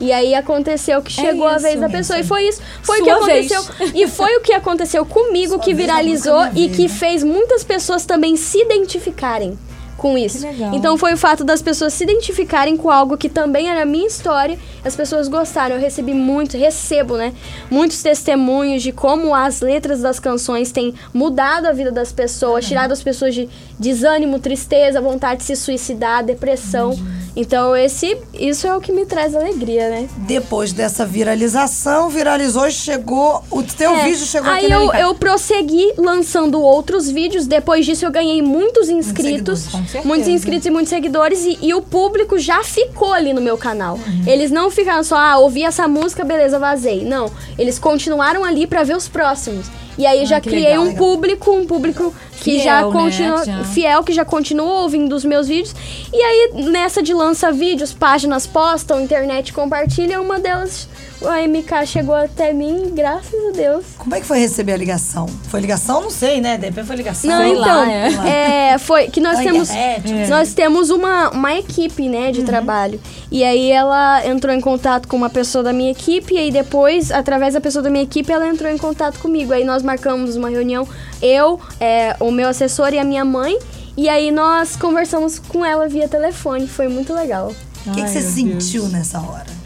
E 0.00 0.12
aí 0.12 0.34
aconteceu 0.34 1.02
que 1.02 1.12
chegou 1.12 1.46
a 1.46 1.56
isso, 1.56 1.62
vez 1.62 1.78
da 1.80 1.88
pessoa. 1.88 2.18
E 2.18 2.24
foi 2.24 2.48
isso. 2.48 2.62
Foi 2.82 3.02
o 3.02 3.04
Sua 3.04 3.18
que 3.18 3.26
vez. 3.26 3.52
aconteceu. 3.52 3.90
E 3.94 4.08
foi 4.08 4.36
o 4.36 4.40
que 4.40 4.52
aconteceu 4.52 5.04
comigo, 5.04 5.54
Sua 5.54 5.62
que 5.62 5.74
viralizou 5.74 6.38
a 6.38 6.50
e 6.54 6.70
que 6.70 6.88
fez 6.88 7.22
muitas 7.22 7.62
pessoas 7.62 8.06
também 8.06 8.34
se 8.34 8.58
identificarem 8.62 9.58
com 10.00 10.16
isso. 10.16 10.46
Então 10.72 10.96
foi 10.96 11.12
o 11.12 11.16
fato 11.16 11.44
das 11.44 11.60
pessoas 11.60 11.92
se 11.92 12.04
identificarem 12.04 12.74
com 12.74 12.90
algo 12.90 13.18
que 13.18 13.28
também 13.28 13.68
era 13.68 13.84
minha 13.84 14.06
história. 14.06 14.58
As 14.82 14.96
pessoas 14.96 15.28
gostaram. 15.28 15.74
Eu 15.76 15.80
recebi 15.80 16.14
muito, 16.14 16.56
recebo, 16.56 17.18
né? 17.18 17.34
Muitos 17.70 18.02
testemunhos 18.02 18.82
de 18.82 18.92
como 18.92 19.34
as 19.34 19.60
letras 19.60 20.00
das 20.00 20.18
canções 20.18 20.72
têm 20.72 20.94
mudado 21.12 21.66
a 21.66 21.72
vida 21.72 21.92
das 21.92 22.10
pessoas, 22.12 22.66
tirado 22.66 22.92
as 22.92 23.02
pessoas 23.02 23.34
de 23.34 23.46
desânimo, 23.78 24.38
tristeza, 24.38 25.02
vontade 25.02 25.40
de 25.40 25.44
se 25.44 25.56
suicidar, 25.56 26.24
depressão. 26.24 26.98
Então 27.36 27.76
esse, 27.76 28.16
isso 28.34 28.66
é 28.66 28.74
o 28.76 28.80
que 28.80 28.92
me 28.92 29.06
traz 29.06 29.34
alegria, 29.34 29.88
né? 29.88 30.08
Depois 30.18 30.72
dessa 30.72 31.06
viralização, 31.06 32.08
viralizou 32.10 32.66
e 32.66 32.72
chegou. 32.72 33.42
O 33.50 33.62
teu 33.62 33.92
É, 33.94 34.04
vídeo 34.04 34.26
chegou 34.26 34.50
Aí 34.50 34.64
aqui 34.64 34.72
eu, 34.72 34.92
eu 34.94 35.14
prossegui 35.14 35.92
lançando 35.96 36.60
outros 36.60 37.10
vídeos. 37.10 37.46
Depois 37.46 37.86
disso, 37.86 38.04
eu 38.04 38.10
ganhei 38.10 38.42
muitos 38.42 38.88
inscritos. 38.88 39.60
certeza. 39.60 40.00
muitos 40.04 40.28
inscritos 40.28 40.66
e 40.66 40.70
muitos 40.70 40.90
seguidores. 40.90 41.44
E, 41.44 41.58
e 41.62 41.74
o 41.74 41.80
público 41.80 42.38
já 42.38 42.62
ficou 42.64 43.12
ali 43.12 43.32
no 43.32 43.40
meu 43.40 43.56
canal. 43.56 43.98
Eles 44.26 44.50
não 44.50 44.70
ficaram 44.70 45.04
só, 45.04 45.16
ah, 45.16 45.38
ouvi 45.38 45.62
essa 45.62 45.86
música, 45.86 46.24
beleza, 46.24 46.58
vazei. 46.58 47.04
Não. 47.04 47.30
Eles 47.58 47.78
continuaram 47.78 48.44
ali 48.44 48.66
pra 48.66 48.82
ver 48.82 48.96
os 48.96 49.08
próximos. 49.08 49.66
E 50.00 50.06
aí 50.06 50.24
já 50.24 50.40
que 50.40 50.48
criei 50.48 50.68
legal, 50.70 50.82
um 50.82 50.86
legal. 50.88 50.98
público, 50.98 51.50
um 51.52 51.66
público 51.66 52.14
que 52.38 52.52
Fiel, 52.52 52.64
já 52.64 52.86
né? 52.86 52.90
continua 52.90 53.44
Já. 53.44 53.64
fiel, 53.64 54.02
que 54.02 54.12
já 54.14 54.24
continua 54.24 54.80
ouvindo 54.80 55.14
os 55.14 55.26
meus 55.26 55.46
vídeos. 55.46 55.74
E 56.10 56.16
aí, 56.16 56.52
nessa 56.70 57.02
de 57.02 57.12
lança 57.12 57.52
vídeos, 57.52 57.92
páginas 57.92 58.46
postam, 58.46 58.98
internet 58.98 59.52
compartilha, 59.52 60.18
uma 60.18 60.40
delas, 60.40 60.88
a 61.28 61.46
MK 61.46 61.86
chegou 61.86 62.14
até 62.14 62.52
mim, 62.52 62.92
graças 62.94 63.34
a 63.48 63.52
Deus. 63.52 63.84
Como 63.98 64.14
é 64.14 64.20
que 64.20 64.26
foi 64.26 64.38
receber 64.38 64.72
a 64.72 64.76
ligação? 64.76 65.26
Foi 65.48 65.60
ligação? 65.60 66.00
Não 66.00 66.10
sei, 66.10 66.40
né? 66.40 66.56
De 66.56 66.66
repente 66.66 66.86
foi 66.86 66.96
ligação. 66.96 67.30
Não, 67.30 67.38
Sei 67.42 67.52
então, 67.52 67.64
lá, 67.64 68.28
é. 68.28 68.78
foi 68.78 69.08
que 69.08 69.20
nós 69.20 69.38
temos 69.38 69.70
internet, 69.70 70.28
nós 70.30 70.54
temos 70.54 70.90
uma, 70.90 71.30
uma 71.30 71.54
equipe, 71.54 72.08
né, 72.08 72.32
de 72.32 72.42
trabalho. 72.42 73.00
E 73.30 73.44
aí 73.44 73.70
ela 73.70 74.26
entrou 74.26 74.54
em 74.54 74.60
contato 74.60 75.06
com 75.06 75.16
uma 75.16 75.30
pessoa 75.30 75.62
da 75.62 75.72
minha 75.72 75.90
equipe 75.90 76.34
e 76.34 76.38
aí 76.38 76.50
depois, 76.50 77.10
através 77.10 77.54
da 77.54 77.60
pessoa 77.60 77.82
da 77.82 77.90
minha 77.90 78.04
equipe, 78.04 78.32
ela 78.32 78.48
entrou 78.48 78.70
em 78.70 78.78
contato 78.78 79.18
comigo. 79.18 79.52
Aí 79.52 79.64
nós 79.64 79.82
marcamos 79.82 80.36
uma 80.36 80.48
reunião, 80.48 80.88
eu, 81.20 81.60
é, 81.78 82.16
o 82.20 82.30
meu 82.30 82.48
assessor 82.48 82.92
e 82.94 82.98
a 82.98 83.04
minha 83.04 83.24
mãe. 83.24 83.58
E 83.96 84.08
aí 84.08 84.30
nós 84.30 84.76
conversamos 84.76 85.38
com 85.38 85.64
ela 85.64 85.88
via 85.88 86.08
telefone, 86.08 86.66
foi 86.66 86.88
muito 86.88 87.12
legal. 87.12 87.52
O 87.86 87.92
que, 87.92 88.02
que 88.02 88.08
você 88.08 88.20
meu 88.20 88.30
sentiu 88.30 88.88
nessa 88.88 89.20
hora? 89.20 89.59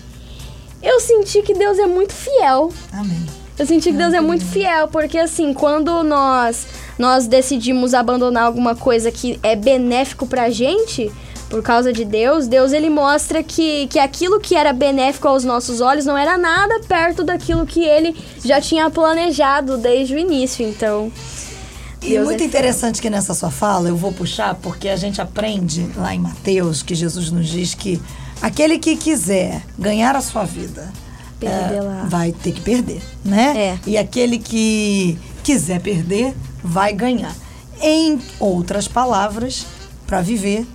Eu 0.85 1.01
senti 1.01 1.43
que 1.43 1.55
Deus 1.55 1.79
é 1.79 1.87
muito 1.87 2.13
fiel. 2.13 2.73
Amém. 2.93 3.25
Eu 3.59 3.67
senti 3.67 3.91
que 3.91 3.97
Deus 3.97 4.13
é 4.13 4.21
muito 4.21 4.45
fiel, 4.45 4.89
porque 4.89 5.17
assim, 5.17 5.55
quando 5.55 6.03
nós 6.03 6.67
nós 6.99 7.27
decidimos 7.27 7.95
abandonar 7.95 8.45
alguma 8.45 8.77
coisa 8.77 9.11
que 9.11 9.39
é 9.43 9.57
benéfico 9.57 10.27
pra 10.27 10.49
gente, 10.51 11.11
por 11.49 11.63
causa 11.63 11.93
de 11.93 12.05
Deus, 12.05 12.47
Deus 12.47 12.73
ele 12.73 12.89
mostra 12.91 13.43
que, 13.43 13.87
que 13.89 13.99
aquilo 13.99 14.41
que 14.41 14.55
era 14.55 14.73
benéfico 14.73 15.27
aos 15.29 15.45
nossos 15.45 15.81
olhos 15.81 16.05
não 16.05 16.17
era 16.17 16.37
nada 16.37 16.81
perto 16.87 17.25
daquilo 17.25 17.67
que 17.67 17.83
ele 17.85 18.17
já 18.45 18.61
tinha 18.61 18.89
planejado 18.91 19.77
desde 19.77 20.15
o 20.15 20.19
início. 20.19 20.67
Então, 20.67 21.11
E 22.03 22.11
Deus 22.11 22.25
muito 22.27 22.43
é 22.43 22.47
interessante 22.47 23.01
que 23.01 23.09
nessa 23.11 23.35
sua 23.35 23.51
fala, 23.51 23.89
eu 23.89 23.97
vou 23.97 24.13
puxar, 24.13 24.55
porque 24.57 24.89
a 24.89 24.97
gente 24.97 25.21
aprende 25.21 25.89
lá 25.97 26.15
em 26.15 26.19
Mateus 26.19 26.83
que 26.83 26.95
Jesus 26.95 27.31
nos 27.31 27.49
diz 27.49 27.75
que 27.75 28.01
aquele 28.45 28.79
que 28.79 28.95
quiser 28.95 29.63
ganhar 29.79 30.15
a 30.15 30.21
sua 30.21 30.45
vida 30.45 30.93
é, 31.41 32.07
vai 32.09 32.31
ter 32.31 32.53
que 32.53 32.61
perder, 32.61 33.03
né? 33.25 33.57
É. 33.57 33.79
E 33.87 33.97
aquele 33.97 34.39
que 34.39 35.19
quiser 35.43 35.81
perder 35.81 36.35
vai 36.63 36.93
ganhar. 36.93 37.35
Em 37.81 38.19
outras 38.39 38.87
palavras, 38.87 39.67
para 40.07 40.21
viver 40.21 40.67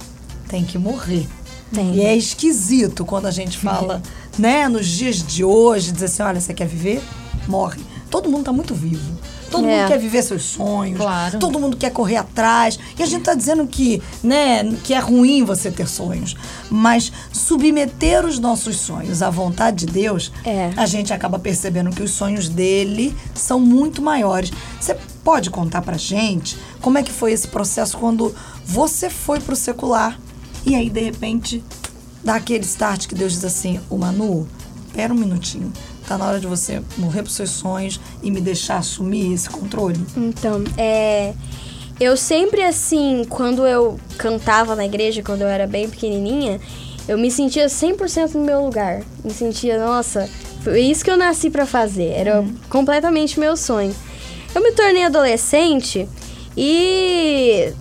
tem 0.48 0.66
que 0.66 0.80
morrer. 0.80 1.28
Tem. 1.72 1.96
E 1.96 2.02
é 2.02 2.16
esquisito 2.16 3.06
quando 3.06 3.28
a 3.28 3.32
gente 3.32 3.56
fala, 3.58 4.02
né, 4.38 4.68
nos 4.68 4.88
dias 4.88 5.22
de 5.22 5.44
hoje, 5.44 5.92
dizer 5.92 6.06
assim, 6.06 6.24
olha, 6.24 6.42
você 6.42 6.54
quer 6.54 6.68
viver? 6.68 7.04
Morre. 7.48 7.82
Todo 8.10 8.30
mundo 8.30 8.46
tá 8.46 8.52
muito 8.52 8.74
vivo. 8.74 9.12
Todo 9.50 9.68
É. 9.68 9.78
mundo 9.82 9.88
quer 9.88 9.98
viver 10.00 10.22
seus 10.24 10.44
sonhos. 10.44 10.98
Claro. 10.98 11.40
Todo 11.40 11.60
mundo 11.60 11.76
quer 11.78 11.92
correr 11.92 12.18
atrás. 12.18 12.78
E 12.98 13.04
a 13.04 13.06
gente 13.06 13.24
tá 13.24 13.34
dizendo 13.34 13.66
que, 13.68 14.02
né, 14.24 14.64
que 14.84 14.94
é 14.94 15.00
ruim 15.00 15.44
você 15.44 15.72
ter 15.72 15.88
sonhos. 15.88 16.36
Mas 16.70 17.12
submeter 17.32 18.26
os 18.26 18.38
nossos 18.40 18.78
sonhos 18.78 19.22
à 19.22 19.30
vontade 19.30 19.86
de 19.86 19.92
Deus, 19.92 20.32
É. 20.46 20.72
a 20.78 20.86
gente 20.86 21.12
acaba 21.14 21.40
percebendo 21.40 21.90
que 21.90 22.04
os 22.04 22.12
sonhos 22.12 22.48
dele 22.50 23.16
são 23.34 23.60
muito 23.60 24.02
maiores. 24.02 24.52
Você 24.80 24.96
pode 25.24 25.50
contar 25.50 25.82
pra 25.82 25.98
gente 25.98 26.58
como 26.82 26.98
é 26.98 27.04
que 27.04 27.12
foi 27.12 27.32
esse 27.32 27.48
processo 27.48 27.98
quando 27.98 28.34
você 28.66 29.10
foi 29.10 29.40
pro 29.40 29.56
secular 29.56 30.20
e 30.66 30.76
aí 30.76 30.90
de 30.90 31.00
repente 31.02 31.64
dá 32.24 32.36
aquele 32.36 32.64
start 32.66 33.08
que 33.08 33.16
Deus 33.16 33.34
diz 33.34 33.44
assim: 33.46 33.80
"O 33.90 33.98
Manu, 33.98 34.48
espera 34.88 35.14
um 35.14 35.18
minutinho. 35.18 35.72
Tá 36.10 36.18
na 36.18 36.26
hora 36.26 36.40
de 36.40 36.48
você 36.48 36.82
morrer 36.98 37.22
pros 37.22 37.36
seus 37.36 37.52
sonhos 37.52 38.02
e 38.24 38.32
me 38.32 38.42
deixar 38.42 38.78
assumir 38.78 39.32
esse 39.32 39.48
controle". 39.48 40.04
Então, 40.18 40.64
é. 40.76 41.36
Eu 42.00 42.18
sempre 42.18 42.64
assim, 42.64 43.26
quando 43.30 43.68
eu 43.68 44.00
cantava 44.18 44.76
na 44.76 44.86
igreja, 44.86 45.22
quando 45.22 45.44
eu 45.44 45.48
era 45.48 45.68
bem 45.68 45.88
pequenininha, 45.88 46.60
eu 47.08 47.16
me 47.16 47.30
sentia 47.30 47.68
100% 47.68 48.34
no 48.34 48.44
meu 48.44 48.66
lugar. 48.66 49.04
Me 49.24 49.32
sentia, 49.32 49.78
nossa, 49.86 50.28
foi 50.64 50.82
isso 50.82 51.04
que 51.04 51.12
eu 51.12 51.18
nasci 51.18 51.52
pra 51.52 51.68
fazer. 51.68 52.12
Era 52.14 52.44
completamente 52.70 53.40
meu 53.40 53.56
sonho. 53.56 53.96
Eu 54.56 54.64
me 54.64 54.72
tornei 54.72 55.04
adolescente 55.04 56.10
e 56.58 57.72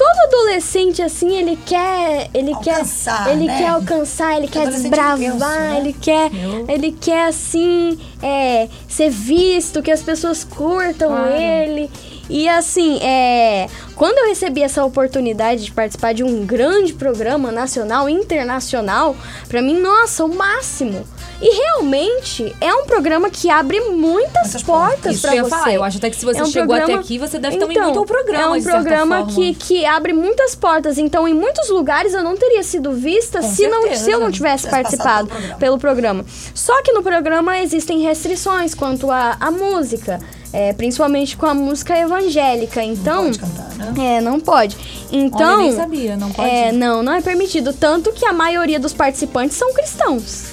todo 0.00 0.34
adolescente 0.34 1.02
assim, 1.02 1.36
ele 1.36 1.58
quer, 1.66 2.30
ele 2.32 2.54
Alcançar, 2.54 3.24
quer, 3.24 3.32
ele 3.32 3.44
né? 3.46 3.58
quer 3.58 3.68
alcançar, 3.68 4.36
ele 4.38 4.48
quer 4.48 4.66
desbravar, 4.68 5.18
intenso, 5.18 5.38
né? 5.38 5.76
ele 5.78 5.92
quer, 5.92 6.30
Eu- 6.34 6.64
ele 6.68 6.92
quer 6.92 7.26
assim, 7.28 7.98
é, 8.22 8.66
ser 8.88 9.10
visto, 9.10 9.82
que 9.82 9.90
as 9.90 10.02
pessoas 10.02 10.42
curtam 10.42 11.08
Claro. 11.10 11.34
ele. 11.36 11.90
E 12.30 12.48
assim, 12.48 12.98
é, 13.02 13.66
quando 14.00 14.16
eu 14.16 14.28
recebi 14.28 14.62
essa 14.62 14.82
oportunidade 14.82 15.62
de 15.66 15.72
participar 15.72 16.14
de 16.14 16.24
um 16.24 16.46
grande 16.46 16.94
programa 16.94 17.52
nacional, 17.52 18.08
internacional, 18.08 19.14
pra 19.46 19.60
mim, 19.60 19.78
nossa, 19.78 20.24
o 20.24 20.34
máximo. 20.34 21.06
E 21.38 21.54
realmente 21.54 22.54
é 22.62 22.72
um 22.74 22.86
programa 22.86 23.28
que 23.28 23.50
abre 23.50 23.78
muitas 23.90 24.30
Muitas 24.40 24.62
portas 24.62 25.20
pra 25.20 25.32
que 25.32 25.36
eu 25.36 25.44
você. 25.44 25.50
falar, 25.50 25.74
eu 25.74 25.84
acho 25.84 25.98
até 25.98 26.08
que 26.08 26.16
se 26.16 26.24
você 26.24 26.40
É 26.40 26.42
um 26.42 26.46
chegou 26.46 26.74
até 26.74 26.84
programa- 26.84 27.02
aqui, 27.04 27.18
você 27.18 27.38
deve 27.38 27.58
também 27.58 27.76
Então, 27.76 27.84
muito 27.88 27.98
ao 27.98 28.06
programa, 28.06 28.56
É 28.56 28.58
um 28.58 28.62
programa 28.62 29.26
que, 29.26 29.54
que 29.54 29.84
abre 29.84 30.14
muitas 30.14 30.54
portas. 30.54 30.96
Então, 30.96 31.28
em 31.28 31.34
muitos 31.34 31.68
lugares 31.68 32.14
eu 32.14 32.22
não 32.22 32.36
teria 32.38 32.62
sido 32.62 32.92
vista 32.92 33.40
Com 33.42 33.48
se, 33.48 33.68
não, 33.68 33.94
se 33.94 34.10
eu 34.10 34.18
não 34.18 34.30
tivesse 34.30 34.66
participado 34.66 35.28
programa. 35.28 35.56
pelo 35.58 35.78
programa. 35.78 36.24
Só 36.54 36.80
que 36.82 36.90
no 36.92 37.02
programa 37.02 37.58
existem 37.60 38.00
restrições 38.00 38.74
quanto 38.74 39.10
à 39.10 39.50
música. 39.50 40.18
É, 40.52 40.72
principalmente 40.72 41.36
com 41.36 41.46
a 41.46 41.54
música 41.54 41.98
evangélica. 41.98 42.82
Então. 42.82 43.24
pode 43.24 43.38
cantar, 43.38 43.74
né? 43.76 44.16
É, 44.16 44.20
não 44.20 44.40
pode. 44.40 44.76
Então. 45.12 45.58
Nem 45.62 45.74
sabia, 45.76 46.16
não 46.16 46.30
pode? 46.30 46.48
É, 46.48 46.72
não, 46.72 47.02
não 47.02 47.12
é 47.14 47.20
permitido. 47.20 47.72
Tanto 47.72 48.12
que 48.12 48.24
a 48.26 48.32
maioria 48.32 48.78
dos 48.78 48.92
participantes 48.92 49.56
são 49.56 49.72
cristãos. 49.72 50.44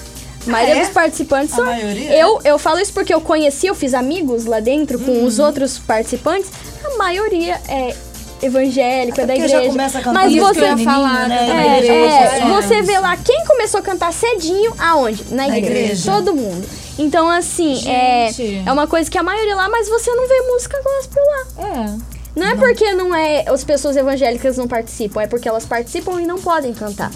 A 0.47 0.49
maioria 0.51 0.77
é? 0.77 0.79
dos 0.85 0.89
participantes 0.93 1.53
A 1.53 1.55
são. 1.57 1.65
maioria? 1.65 2.15
Eu, 2.17 2.39
eu 2.43 2.57
falo 2.57 2.79
isso 2.79 2.93
porque 2.93 3.13
eu 3.13 3.19
conheci, 3.19 3.67
eu 3.67 3.75
fiz 3.75 3.93
amigos 3.93 4.45
lá 4.45 4.59
dentro 4.61 4.97
com 4.97 5.11
Uhum. 5.11 5.25
os 5.25 5.39
outros 5.39 5.77
participantes. 5.77 6.49
A 6.85 6.97
maioria 6.97 7.59
é 7.67 7.93
evangélica, 8.41 9.23
Até 9.23 9.27
da 9.27 9.33
porque 9.33 9.47
já 9.47 9.57
igreja. 9.57 9.71
começa 9.71 9.97
cantando 9.99 10.13
Mas 10.19 10.33
isso 10.33 10.45
você 10.45 10.59
ia 10.61 10.77
falar, 10.77 11.27
né? 11.27 11.49
é, 11.49 11.67
é, 11.67 11.77
igreja, 11.77 12.45
você 12.55 12.73
é. 12.75 12.81
vê 12.83 12.99
lá 12.99 13.17
quem 13.17 13.45
começou 13.45 13.79
a 13.79 13.83
cantar 13.83 14.13
cedinho 14.13 14.73
aonde? 14.77 15.23
Na 15.31 15.47
Na 15.47 15.57
igreja. 15.57 15.79
igreja. 15.79 16.11
Todo 16.11 16.35
mundo. 16.35 16.67
Então, 16.99 17.29
assim, 17.29 17.87
é, 17.87 18.31
Gente. 18.31 18.67
é 18.67 18.71
uma 18.71 18.87
coisa 18.87 19.09
que 19.09 19.17
a 19.17 19.23
maioria 19.23 19.55
lá, 19.55 19.69
mas 19.69 19.87
você 19.87 20.11
não 20.13 20.27
vê 20.27 20.41
música 20.41 20.77
gospel 20.83 21.23
lá. 21.25 21.67
É. 21.67 22.17
Não 22.35 22.47
é 22.47 22.55
porque 22.55 22.93
não 22.93 23.15
é 23.15 23.45
as 23.47 23.63
pessoas 23.63 23.95
evangélicas 23.97 24.57
não 24.57 24.67
participam, 24.67 25.21
é 25.21 25.27
porque 25.27 25.47
elas 25.49 25.65
participam 25.65 26.21
e 26.21 26.25
não 26.25 26.39
podem 26.39 26.73
cantar. 26.73 27.11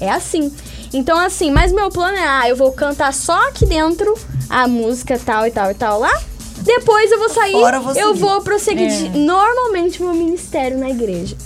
É 0.00 0.10
assim. 0.10 0.52
Então, 0.92 1.16
assim, 1.18 1.50
mas 1.50 1.72
meu 1.72 1.88
plano 1.90 2.16
é, 2.16 2.26
ah, 2.26 2.48
eu 2.48 2.56
vou 2.56 2.72
cantar 2.72 3.14
só 3.14 3.48
aqui 3.48 3.64
dentro 3.64 4.12
a 4.50 4.66
música 4.68 5.18
tal 5.24 5.46
e 5.46 5.50
tal 5.50 5.70
e 5.70 5.74
tal 5.74 5.98
lá. 6.00 6.12
Depois 6.62 7.10
eu 7.10 7.18
vou 7.18 7.28
sair, 7.28 7.52
Fora 7.52 7.76
eu 7.76 7.82
vou 7.82 7.94
eu 7.94 8.14
vou 8.14 8.40
prosseguir 8.42 8.90
É. 8.90 8.96
de- 9.08 9.18
normalmente 9.18 10.02
meu 10.02 10.14
ministério 10.14 10.78
na 10.78 10.90
igreja. 10.90 11.36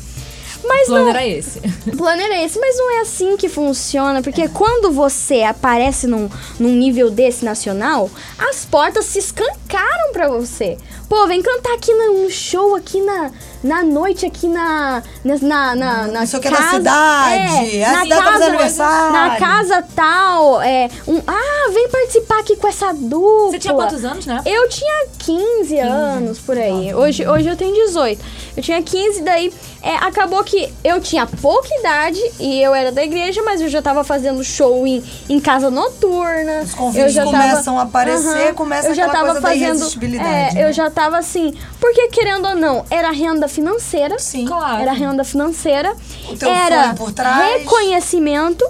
Mas 0.65 0.85
O 0.85 0.87
plano 0.93 1.05
não, 1.05 1.11
era 1.11 1.27
esse. 1.27 1.59
o 1.87 1.95
plano 1.97 2.21
era 2.23 2.43
esse, 2.43 2.59
mas 2.59 2.77
não 2.77 2.91
é 2.99 3.01
assim 3.01 3.37
que 3.37 3.49
funciona, 3.49 4.21
porque 4.23 4.49
quando 4.49 4.91
você 4.91 5.43
aparece 5.43 6.07
num, 6.07 6.29
num 6.59 6.71
nível 6.75 7.09
desse 7.11 7.45
nacional, 7.45 8.11
as 8.39 8.65
portas 8.65 9.05
se 9.05 9.19
escancaram 9.19 10.13
pra 10.13 10.29
você. 10.29 10.77
Pô, 11.09 11.27
vem 11.29 11.41
cantar 11.41 11.75
aqui 11.75 11.93
no 11.95 12.29
show, 12.31 12.75
aqui 12.75 13.01
na, 13.01 13.31
na 13.63 13.83
noite, 13.83 14.27
aqui 14.27 14.49
na. 14.49 15.03
Na, 15.25 15.35
na, 15.41 15.75
na, 15.75 16.07
na 16.07 16.21
Não 16.21 16.27
sei 16.27 16.39
o 16.39 16.43
que, 16.43 16.49
casa. 16.51 16.63
na 16.63 16.71
cidade, 16.71 17.77
É, 17.79 17.85
a 17.85 17.93
na 17.93 18.03
cidade 18.03 18.23
tá 18.23 18.31
casa, 18.33 18.45
aniversário. 18.47 19.13
na 19.13 19.37
casa 19.37 19.85
tal. 19.95 20.63
É, 20.63 20.89
um, 21.07 21.21
ah, 21.27 21.71
vem 21.73 21.89
participar 21.89 22.41
aqui 22.41 22.57
com 22.57 22.69
essa 22.69 22.93
dupla. 22.93 23.51
Você 23.51 23.59
tinha 23.59 23.75
quantos 23.75 24.05
anos, 24.05 24.27
né? 24.27 24.41
Eu 24.45 24.69
tinha 24.69 25.07
15 25.19 25.79
anos 25.79 26.39
por 26.39 26.57
aí. 26.57 26.95
Hoje, 26.95 27.27
hoje 27.27 27.49
eu 27.49 27.57
tenho 27.57 27.75
18. 27.87 28.23
Eu 28.57 28.63
tinha 28.63 28.81
15, 28.83 29.23
daí 29.23 29.53
é, 29.83 29.97
acabou 29.97 30.43
que 30.43 30.73
eu 30.83 31.01
tinha 31.01 31.27
pouca 31.27 31.69
idade 31.79 32.21
e 32.41 32.63
eu 32.63 32.75
era 32.75 32.91
da 32.91 33.03
igreja, 33.05 33.43
mas 33.45 33.61
eu 33.61 33.69
já 33.69 33.83
tava 33.83 34.03
fazendo 34.03 34.43
show 34.43 34.87
em, 34.87 35.03
em 35.29 35.39
casa 35.41 35.71
noturna. 35.71 36.63
Os 36.63 36.75
convites 36.75 37.03
eu 37.03 37.09
já 37.11 37.25
começam 37.25 37.79
a 37.79 37.83
aparecer, 37.83 38.47
Aham. 38.49 38.55
começa 38.55 38.89
eu 38.89 38.95
já 38.95 39.09
tava 39.09 39.41
fazendo, 39.41 39.61
irresistibilidade, 39.77 40.29
É, 40.29 40.53
né? 40.55 40.69
eu 40.69 40.73
já 40.73 40.91
tava 40.91 41.19
assim, 41.19 41.55
porque 41.81 42.09
querendo 42.09 42.49
ou 42.49 42.55
não, 42.57 42.85
era 42.91 43.11
renda 43.11 43.46
financeira. 43.49 44.19
Sim. 44.19 44.47
Claro. 44.47 44.83
Era 44.83 44.93
renda 44.93 45.25
financeira. 45.25 45.95
O 46.29 46.37
teu 46.37 46.49
era 46.49 46.85
sonho 46.85 46.97
por 46.97 47.13
trás. 47.13 47.61
reconhecimento. 47.63 48.65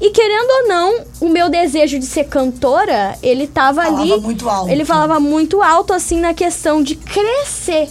E 0.00 0.10
querendo 0.10 0.50
ou 0.50 0.68
não, 0.68 1.04
o 1.22 1.28
meu 1.30 1.48
desejo 1.48 1.98
de 1.98 2.04
ser 2.04 2.24
cantora, 2.24 3.16
ele 3.22 3.46
tava 3.46 3.82
Falava 3.84 4.02
ali. 4.02 4.20
muito 4.20 4.48
alto. 4.48 4.70
Ele 4.70 4.84
falava 4.84 5.18
muito 5.18 5.62
alto, 5.62 5.92
assim, 5.94 6.20
na 6.20 6.34
questão 6.34 6.82
de 6.82 6.96
crescer. 6.96 7.88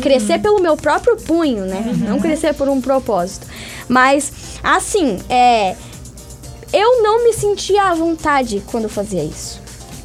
Crescer 0.00 0.38
pelo 0.40 0.60
meu 0.62 0.74
próprio 0.76 1.16
punho, 1.18 1.66
né? 1.66 1.84
Não 2.08 2.18
crescer 2.18 2.54
por 2.54 2.66
um 2.70 2.80
propósito. 2.80 3.46
Mas, 3.86 4.32
assim, 4.62 5.18
é. 5.28 5.76
Eu 6.72 7.02
não 7.02 7.22
me 7.24 7.34
sentia 7.34 7.90
à 7.90 7.94
vontade 7.94 8.62
quando 8.70 8.84
eu 8.84 8.88
fazia 8.90 9.22
isso. 9.22 9.60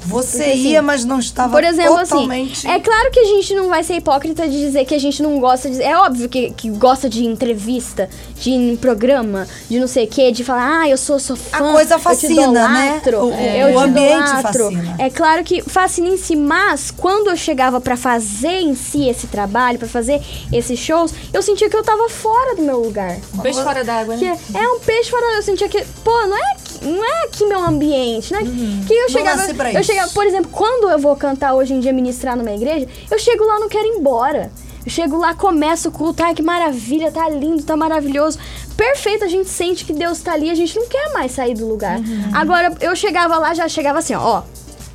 Você 0.08 0.38
Porque, 0.38 0.52
assim, 0.52 0.68
ia, 0.70 0.82
mas 0.82 1.04
não 1.06 1.20
estava 1.20 1.52
Por 1.52 1.64
exemplo, 1.64 1.98
totalmente... 2.00 2.66
assim, 2.68 2.70
é 2.76 2.80
claro 2.80 3.12
que 3.12 3.20
a 3.20 3.26
gente 3.26 3.54
não 3.56 3.68
vai 3.70 3.84
ser 3.84 3.96
hipócrita 3.96 4.48
de 4.48 4.58
dizer 4.60 4.86
que 4.86 4.96
a 4.96 5.00
gente 5.00 5.22
não 5.22 5.40
gosta 5.40 5.70
de. 5.70 5.82
É 5.82 5.98
óbvio 5.98 6.30
que, 6.30 6.52
que 6.52 6.70
gosta 6.70 7.10
de 7.10 7.26
entrevista, 7.26 8.10
de 8.40 8.50
ir 8.52 8.72
em 8.72 8.76
programa, 8.76 9.48
de 9.70 9.80
não 9.80 9.88
sei 9.88 10.06
o 10.06 10.08
quê, 10.08 10.32
de 10.32 10.44
falar, 10.44 10.82
ah, 10.82 10.90
eu 10.90 10.98
sou, 10.98 11.20
sou 11.20 11.36
fã. 11.36 11.72
coisa 11.74 11.96
eu 11.96 11.98
te 11.98 12.04
fascina, 12.04 12.68
né? 12.70 12.88
idolatro, 13.02 13.18
O- 13.20 13.30
o- 13.30 13.34
eu 13.34 13.68
o 13.70 13.72
te 13.72 13.78
ambiente 13.84 14.30
idolatro." 14.30 14.64
fascina. 14.64 14.96
É 15.00 15.10
claro 15.10 15.44
que 15.44 15.62
fascina 15.62 16.08
em 16.10 16.18
si, 16.18 16.36
mas 16.36 16.92
quando 16.92 17.30
eu 17.30 17.36
chegava 17.38 17.82
pra 17.82 17.98
fazer 17.98 18.62
em 18.62 18.76
si 18.76 19.08
esse 19.10 19.28
trabalho, 19.28 19.78
pra 19.80 19.88
fazer 19.88 20.22
esses 20.54 20.80
shows, 20.80 21.14
eu 21.34 21.42
sentia 21.42 21.70
que 21.70 21.76
eu 21.76 21.84
tava 21.84 22.08
fora 22.10 22.56
do 22.56 22.62
meu 22.62 22.80
lugar. 22.80 23.18
Um 23.34 23.40
peixe 23.40 23.62
fora 23.62 23.84
d'água, 23.84 24.16
Que 24.18 24.26
né? 24.26 24.38
é 24.54 24.68
um 24.70 24.80
peixe 24.80 25.10
fora. 25.10 25.36
Eu 25.36 25.42
sentia 25.42 25.68
que, 25.68 25.84
pô, 26.04 26.12
não 26.28 26.38
é 26.38 26.52
aqui, 26.54 26.67
não 26.82 27.04
é 27.04 27.24
aqui 27.26 27.46
meu 27.46 27.64
ambiente, 27.64 28.34
né? 28.34 28.40
Que 28.88 28.94
eu 28.94 29.10
chegava, 29.10 29.42
eu 29.78 29.84
chegava, 29.84 30.12
por 30.12 30.26
exemplo, 30.26 30.50
quando 30.52 30.90
eu 30.90 31.00
vou 31.00 31.16
cantar 31.16 31.54
hoje 31.54 31.74
em 31.74 31.80
dia 31.80 31.94
ministrar 31.94 32.36
numa 32.36 32.52
igreja, 32.52 32.88
eu 33.10 33.20
chego 33.20 33.46
lá 33.46 33.60
não 33.60 33.70
quero 33.70 33.86
ir 33.88 33.98
embora. 33.98 34.52
Eu 34.86 34.92
chego 34.92 35.18
lá, 35.18 35.34
começo 35.34 35.90
o 35.90 35.92
culto, 35.92 36.24
ai 36.24 36.34
que 36.34 36.42
maravilha, 36.42 37.12
tá 37.12 37.28
lindo, 37.28 37.62
tá 37.62 37.76
maravilhoso. 37.76 38.40
Perfeito, 38.78 39.26
a 39.26 39.28
gente 39.28 39.50
sente 39.50 39.84
que 39.84 39.92
Deus 39.92 40.20
tá 40.22 40.32
ali, 40.32 40.50
a 40.50 40.56
gente 40.56 40.80
não 40.80 40.88
quer 40.88 41.12
mais 41.12 41.34
sair 41.34 41.54
do 41.56 41.68
lugar. 41.68 42.00
Agora, 42.34 42.74
eu 42.80 42.96
chegava 42.96 43.38
lá, 43.38 43.54
já 43.54 43.68
chegava 43.68 44.00
assim, 44.00 44.16
ó, 44.16 44.38
ó, 44.38 44.44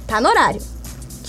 tá 0.06 0.18
no 0.18 0.30
horário. 0.30 0.71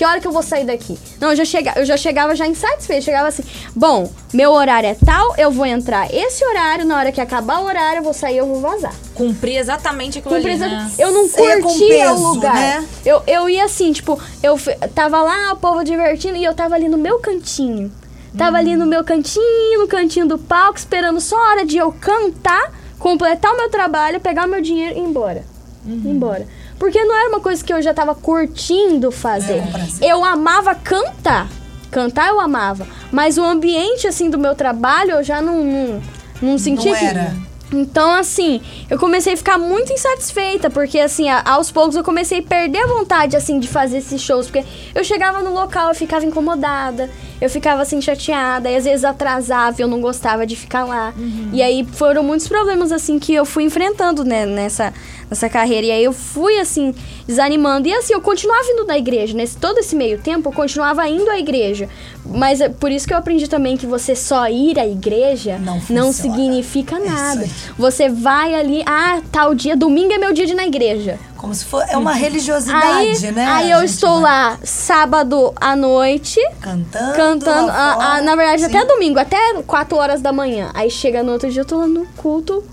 Que 0.03 0.07
hora 0.07 0.19
que 0.19 0.27
eu 0.27 0.33
vou 0.33 0.43
sair 0.43 0.65
daqui? 0.65 0.99
Não, 1.17 1.29
eu 1.29 1.35
já, 1.37 1.45
chega, 1.45 1.75
eu 1.77 1.85
já 1.85 1.95
chegava 1.95 2.35
já 2.35 2.45
insatisfeito. 2.45 3.05
Chegava 3.05 3.29
assim, 3.29 3.41
bom, 3.73 4.11
meu 4.33 4.51
horário 4.51 4.89
é 4.89 4.95
tal, 4.95 5.33
eu 5.37 5.49
vou 5.49 5.65
entrar 5.65 6.13
esse 6.13 6.43
horário, 6.43 6.83
na 6.83 6.97
hora 6.97 7.09
que 7.09 7.21
acabar 7.21 7.61
o 7.61 7.63
horário, 7.63 7.99
eu 7.99 8.03
vou 8.03 8.13
sair, 8.13 8.35
eu 8.35 8.45
vou 8.45 8.59
vazar. 8.59 8.93
Cumprir 9.15 9.55
exatamente 9.55 10.19
aquilo 10.19 10.35
Cumprir 10.35 10.61
ali, 10.61 10.75
né? 10.75 10.91
Eu 10.99 11.13
não 11.13 11.25
Você 11.25 11.61
curtia 11.61 11.87
peso, 11.87 12.15
o 12.15 12.33
lugar. 12.33 12.53
né? 12.53 12.85
Eu, 13.05 13.23
eu 13.25 13.49
ia 13.49 13.63
assim, 13.63 13.93
tipo, 13.93 14.19
eu 14.43 14.57
tava 14.93 15.23
lá, 15.23 15.53
o 15.53 15.55
povo 15.55 15.85
divertindo, 15.85 16.35
e 16.35 16.43
eu 16.43 16.53
tava 16.53 16.75
ali 16.75 16.89
no 16.89 16.97
meu 16.97 17.19
cantinho. 17.19 17.89
Tava 18.37 18.57
ali 18.57 18.75
no 18.75 18.85
meu 18.85 19.05
cantinho, 19.05 19.79
no 19.79 19.87
cantinho 19.87 20.27
do 20.27 20.37
palco, 20.37 20.77
esperando 20.77 21.21
só 21.21 21.37
a 21.37 21.49
hora 21.51 21.65
de 21.65 21.77
eu 21.77 21.93
cantar, 21.93 22.73
completar 22.99 23.53
o 23.53 23.55
meu 23.55 23.69
trabalho, 23.69 24.19
pegar 24.19 24.47
o 24.47 24.49
meu 24.49 24.59
dinheiro 24.59 24.97
e 24.97 24.99
ir 24.99 25.01
embora. 25.01 25.52
Ir 25.85 26.07
embora. 26.07 26.47
Porque 26.79 27.03
não 27.03 27.15
era 27.15 27.29
uma 27.29 27.39
coisa 27.39 27.63
que 27.63 27.73
eu 27.73 27.81
já 27.81 27.93
tava 27.93 28.15
curtindo 28.15 29.11
fazer. 29.11 29.61
É 30.01 30.13
um 30.15 30.19
eu 30.19 30.23
amava 30.25 30.73
cantar. 30.75 31.47
Cantar 31.91 32.29
eu 32.29 32.39
amava. 32.39 32.87
Mas 33.11 33.37
o 33.37 33.43
ambiente, 33.43 34.07
assim, 34.07 34.29
do 34.29 34.37
meu 34.37 34.55
trabalho, 34.55 35.11
eu 35.11 35.23
já 35.23 35.41
não, 35.41 35.63
não, 35.63 36.01
não 36.41 36.57
sentia 36.57 36.95
que... 36.95 37.05
era. 37.05 37.35
Então, 37.71 38.11
assim, 38.13 38.61
eu 38.87 38.99
comecei 38.99 39.33
a 39.33 39.37
ficar 39.37 39.57
muito 39.57 39.91
insatisfeita, 39.91 40.69
porque, 40.69 40.99
assim, 40.99 41.27
a- 41.27 41.41
aos 41.43 41.71
poucos 41.71 41.95
eu 41.95 42.03
comecei 42.03 42.37
a 42.39 42.43
perder 42.43 42.77
a 42.83 42.87
vontade, 42.87 43.35
assim, 43.35 43.59
de 43.59 43.67
fazer 43.67 43.97
esses 43.97 44.21
shows, 44.21 44.45
porque 44.45 44.63
eu 44.93 45.03
chegava 45.03 45.41
no 45.41 45.51
local, 45.51 45.89
eu 45.89 45.95
ficava 45.95 46.23
incomodada, 46.23 47.09
eu 47.41 47.49
ficava, 47.49 47.81
assim, 47.81 48.01
chateada, 48.01 48.69
e 48.69 48.75
às 48.75 48.85
vezes 48.85 49.03
atrasava, 49.03 49.81
eu 49.81 49.87
não 49.87 50.01
gostava 50.01 50.45
de 50.45 50.55
ficar 50.55 50.85
lá. 50.85 51.13
E 51.51 51.61
aí 51.61 51.85
foram 51.93 52.23
muitos 52.23 52.47
problemas, 52.47 52.91
assim, 52.91 53.19
que 53.19 53.33
eu 53.33 53.45
fui 53.45 53.63
enfrentando, 53.63 54.23
né, 54.23 54.45
nessa, 54.45 54.93
nessa 55.29 55.49
carreira. 55.49 55.87
E 55.87 55.91
aí 55.91 56.03
eu 56.03 56.13
fui, 56.13 56.59
assim, 56.59 56.93
desanimando. 57.27 57.87
E, 57.87 57.93
assim, 57.93 58.13
eu 58.13 58.21
continuava 58.21 58.65
indo 58.69 58.85
na 58.85 58.97
igreja, 58.97 59.35
nesse 59.35 59.57
todo 59.57 59.77
esse 59.79 59.95
meio 59.95 60.19
tempo, 60.19 60.49
eu 60.49 60.53
continuava 60.53 61.07
indo 61.07 61.29
à 61.29 61.37
igreja. 61.37 61.89
Mas 62.25 62.61
é 62.61 62.69
por 62.69 62.91
isso 62.91 63.07
que 63.07 63.13
eu 63.13 63.17
aprendi 63.17 63.47
também 63.49 63.75
que 63.75 63.85
você 63.85 64.15
só 64.15 64.47
ir 64.47 64.79
à 64.79 64.87
igreja 64.87 65.57
Não 65.59 65.81
não 65.89 66.13
significa 66.13 66.97
Isso 66.97 67.05
nada. 67.05 67.49
Você 67.77 68.09
vai 68.09 68.55
ali, 68.55 68.83
ah, 68.85 69.21
tal 69.31 69.53
dia, 69.53 69.75
domingo 69.75 70.13
é 70.13 70.17
meu 70.17 70.33
dia 70.33 70.45
de 70.45 70.53
ir 70.53 70.55
na 70.55 70.65
igreja. 70.65 71.19
Como 71.43 71.53
se 71.53 71.65
for. 71.65 71.83
É 71.89 71.97
uma 71.97 72.13
Aí, 72.13 72.21
religiosidade, 72.21 73.29
né? 73.33 73.45
aí 73.45 73.73
A 73.73 73.77
eu 73.77 73.83
estou 73.83 74.21
vai 74.21 74.31
lá 74.31 74.59
sábado 74.63 75.53
à 75.59 75.75
noite, 75.75 76.39
Cantando. 76.61 77.13
cantando, 77.17 77.69
ah, 77.69 77.91
ah, 77.91 77.93
fora. 77.95 78.21
na 78.21 78.35
verdade 78.37 78.61
Sim. 78.61 78.67
até 78.67 78.85
domingo, 78.85 79.19
até 79.19 79.61
4 79.61 79.97
horas 79.97 80.21
da 80.21 80.31
manhã. 80.31 80.71
Aí 80.73 80.89
chega 80.89 81.21
no 81.21 81.33
outro 81.33 81.51
dia, 81.51 81.63
eu 81.63 81.65
tô 81.65 81.79
lá 81.79 81.85
no 81.85 82.05
culto, 82.15 82.63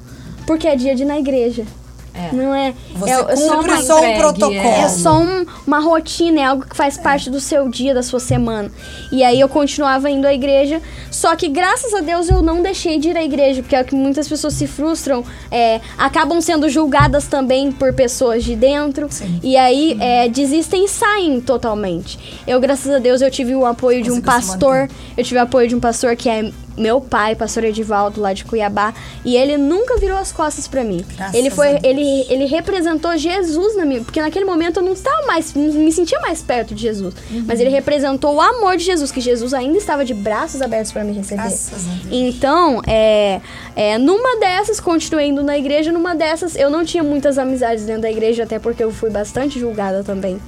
porque 0.46 0.68
é 0.68 0.76
dia 0.76 0.94
de 0.94 1.02
ir 1.02 1.06
na 1.06 1.18
igreja. 1.18 1.66
É. 2.14 2.34
Não 2.34 2.54
é? 2.54 2.74
Você 2.96 3.10
é, 3.10 3.14
é 3.14 3.36
só 3.36 3.60
uma 3.60 3.82
só 3.82 4.00
um 4.02 4.16
protocolo. 4.18 4.52
é. 4.54 4.80
é 4.80 4.88
só 4.88 5.18
um- 5.20 5.46
uma 5.66 5.78
rotina, 5.80 6.40
é 6.40 6.44
algo 6.44 6.64
que 6.66 6.76
faz 6.76 6.98
parte 6.98 7.30
do 7.30 7.40
seu 7.40 7.68
dia, 7.68 7.94
da 7.94 8.02
sua 8.02 8.18
semana. 8.20 8.70
E 9.12 9.22
aí 9.22 9.38
eu 9.40 9.48
continuava 9.48 10.10
indo 10.10 10.26
à 10.26 10.34
igreja, 10.34 10.82
só 11.10 11.36
que 11.36 11.48
graças 11.48 11.94
a 11.94 12.00
Deus 12.00 12.28
eu 12.28 12.42
não 12.42 12.62
deixei 12.62 12.98
de 12.98 13.10
ir 13.10 13.16
à 13.16 13.22
igreja, 13.22 13.62
porque 13.62 13.76
é 13.76 13.80
o 13.80 13.84
que 13.84 13.94
muitas 13.94 14.28
pessoas 14.28 14.54
se 14.54 14.66
frustram, 14.66 15.24
é, 15.50 15.80
acabam 15.96 16.40
sendo 16.40 16.68
julgadas 16.68 17.26
também 17.26 17.70
por 17.70 17.92
pessoas 17.92 18.42
de 18.44 18.56
dentro, 18.56 19.06
Sim. 19.10 19.38
e 19.42 19.56
aí 19.56 19.96
é, 20.00 20.28
desistem 20.28 20.84
e 20.84 20.88
saem 20.88 21.40
totalmente. 21.40 22.18
Eu, 22.46 22.58
graças 22.60 22.92
a 22.92 22.98
Deus, 22.98 23.20
eu 23.20 23.30
tive 23.30 23.54
o 23.54 23.64
apoio 23.64 24.02
de 24.02 24.10
um 24.10 24.20
pastor, 24.20 24.88
eu 25.16 25.24
tive 25.24 25.38
o 25.38 25.42
apoio 25.42 25.68
de 25.68 25.74
um 25.76 25.80
pastor 25.80 26.16
que 26.16 26.28
é 26.28 26.50
meu 26.80 27.00
pai, 27.00 27.36
pastor 27.36 27.64
Edivaldo, 27.64 28.20
lá 28.20 28.32
de 28.32 28.44
Cuiabá, 28.44 28.94
e 29.24 29.36
ele 29.36 29.56
nunca 29.56 29.98
virou 29.98 30.18
as 30.18 30.32
costas 30.32 30.66
pra 30.66 30.82
mim. 30.82 31.04
Graças 31.16 31.34
ele 31.34 31.50
foi, 31.50 31.78
ele, 31.82 32.26
ele 32.28 32.46
representou 32.46 33.16
Jesus 33.16 33.76
na 33.76 33.84
minha, 33.84 34.00
porque 34.00 34.20
naquele 34.20 34.44
momento 34.44 34.78
eu 34.78 34.82
não 34.82 34.92
estava 34.92 35.26
mais, 35.26 35.54
não 35.54 35.72
me 35.72 35.92
sentia 35.92 36.18
mais 36.20 36.42
perto 36.42 36.74
de 36.74 36.82
Jesus, 36.82 37.14
mas 37.46 37.60
ele 37.60 37.70
representou 37.70 38.34
o 38.34 38.40
amor 38.40 38.76
de 38.76 38.84
Jesus, 38.84 39.12
que 39.12 39.20
Jesus 39.20 39.52
ainda 39.52 39.76
estava 39.78 40.04
de 40.04 40.14
braços 40.14 40.62
abertos 40.62 40.90
para 40.90 41.04
me 41.04 41.12
receber. 41.12 41.42
Graças. 41.42 41.82
Então, 42.10 42.80
é, 42.86 43.40
é, 43.76 43.98
numa 43.98 44.38
dessas, 44.40 44.80
continuei 44.80 45.28
indo 45.28 45.42
na 45.42 45.58
igreja, 45.58 45.92
numa 45.92 46.14
dessas, 46.14 46.56
eu 46.56 46.70
não 46.70 46.84
tinha 46.84 47.02
muitas 47.02 47.38
amizades 47.38 47.84
dentro 47.84 48.02
da 48.02 48.10
igreja, 48.10 48.44
até 48.44 48.58
porque 48.58 48.82
eu 48.82 48.90
fui 48.90 49.10
bastante 49.10 49.58
julgada 49.58 50.02
também. 50.02 50.40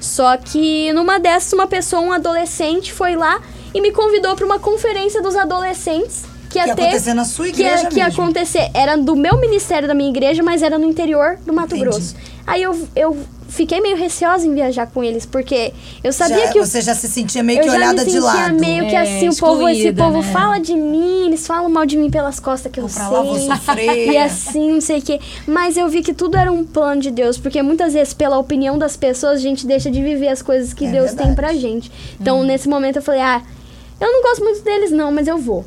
Só 0.00 0.36
que 0.36 0.92
numa 0.92 1.18
dessas, 1.18 1.52
uma 1.52 1.66
pessoa, 1.66 2.02
um 2.02 2.12
adolescente, 2.12 2.92
foi 2.92 3.16
lá 3.16 3.40
e 3.74 3.80
me 3.80 3.92
convidou 3.92 4.34
para 4.36 4.46
uma 4.46 4.58
conferência 4.58 5.22
dos 5.22 5.36
adolescentes. 5.36 6.24
Que 6.48 6.58
ia, 6.58 6.64
Que 6.64 6.68
ia 6.70 6.74
ter, 6.76 6.82
acontecer 6.82 7.14
na 7.14 7.24
sua 7.24 7.46
que 7.50 7.60
ia- 7.62 7.68
igreja 7.72 7.88
que 7.88 7.98
ia 7.98 8.04
mesmo. 8.06 8.22
acontecer. 8.22 8.70
Era 8.74 8.96
do 8.96 9.14
meu 9.14 9.38
ministério 9.38 9.86
da 9.86 9.94
minha 9.94 10.08
igreja, 10.10 10.42
mas 10.42 10.62
era 10.62 10.78
no 10.78 10.84
interior 10.86 11.38
do 11.44 11.52
Mato 11.52 11.74
Entendi. 11.76 11.84
Grosso. 11.90 12.16
Aí 12.46 12.62
eu, 12.62 12.88
eu 12.96 13.14
fiquei 13.50 13.78
meio 13.80 13.94
receosa 13.96 14.46
em 14.46 14.54
viajar 14.54 14.86
com 14.86 15.04
eles, 15.04 15.26
porque 15.26 15.74
eu 16.02 16.10
sabia 16.14 16.46
Já- 16.46 16.52
que 16.52 16.60
o 16.60 16.64
Você 16.66 16.80
já 16.80 16.94
se 16.94 17.06
sentia 17.08 17.42
meio 17.42 17.58
eu 17.58 17.64
que 17.64 17.70
olhada 17.70 17.92
me 18.02 18.04
de 18.06 18.12
sentia 18.12 18.20
lado. 18.22 18.54
meio 18.58 18.86
que 18.88 18.94
É, 18.96 19.00
assim, 19.02 19.28
o 19.28 19.36
povo, 19.36 19.68
esse 19.68 19.92
povo 19.92 20.22
né? 20.22 20.32
fala 20.32 20.58
de 20.58 20.74
mim, 20.74 21.26
eles 21.26 21.46
falam 21.46 21.68
mal 21.68 21.84
de 21.84 21.98
mim 21.98 22.08
pelas 22.10 22.40
costas 22.40 22.72
que 22.72 22.80
eu 22.80 22.86
Vou 22.86 22.94
pra 22.94 23.04
sei. 23.08 23.16
lá, 23.16 23.22
vou 23.22 23.38
sofrer. 23.38 24.08
E 24.12 24.16
assim, 24.16 24.72
não 24.72 24.80
sei 24.80 24.98
o 25.00 25.02
quê. 25.02 25.20
Mas 25.46 25.76
eu 25.76 25.86
vi 25.88 26.02
que 26.02 26.14
tudo 26.14 26.38
era 26.38 26.50
um 26.50 26.64
plano 26.64 27.02
de 27.02 27.10
Deus, 27.10 27.36
porque 27.36 27.60
muitas 27.62 27.92
vezes, 27.92 28.14
pela 28.14 28.38
opinião 28.38 28.78
das 28.78 28.96
pessoas, 28.96 29.34
a 29.40 29.42
gente 29.42 29.66
deixa 29.66 29.90
de 29.90 30.02
viver 30.02 30.28
as 30.28 30.40
coisas 30.40 30.72
que 30.72 30.86
É 30.86 30.90
Deus 30.90 31.06
verdade. 31.08 31.26
tem 31.28 31.34
pra 31.36 31.52
gente. 31.52 31.92
Então, 32.18 32.42
nesse 32.42 32.66
momento, 32.68 32.96
eu 32.96 33.02
falei, 33.02 33.20
ah, 33.20 33.42
eu 34.00 34.10
não 34.10 34.22
gosto 34.22 34.42
muito 34.42 34.62
deles, 34.62 34.90
não, 34.90 35.12
mas 35.12 35.28
eu 35.28 35.36
vou. 35.36 35.66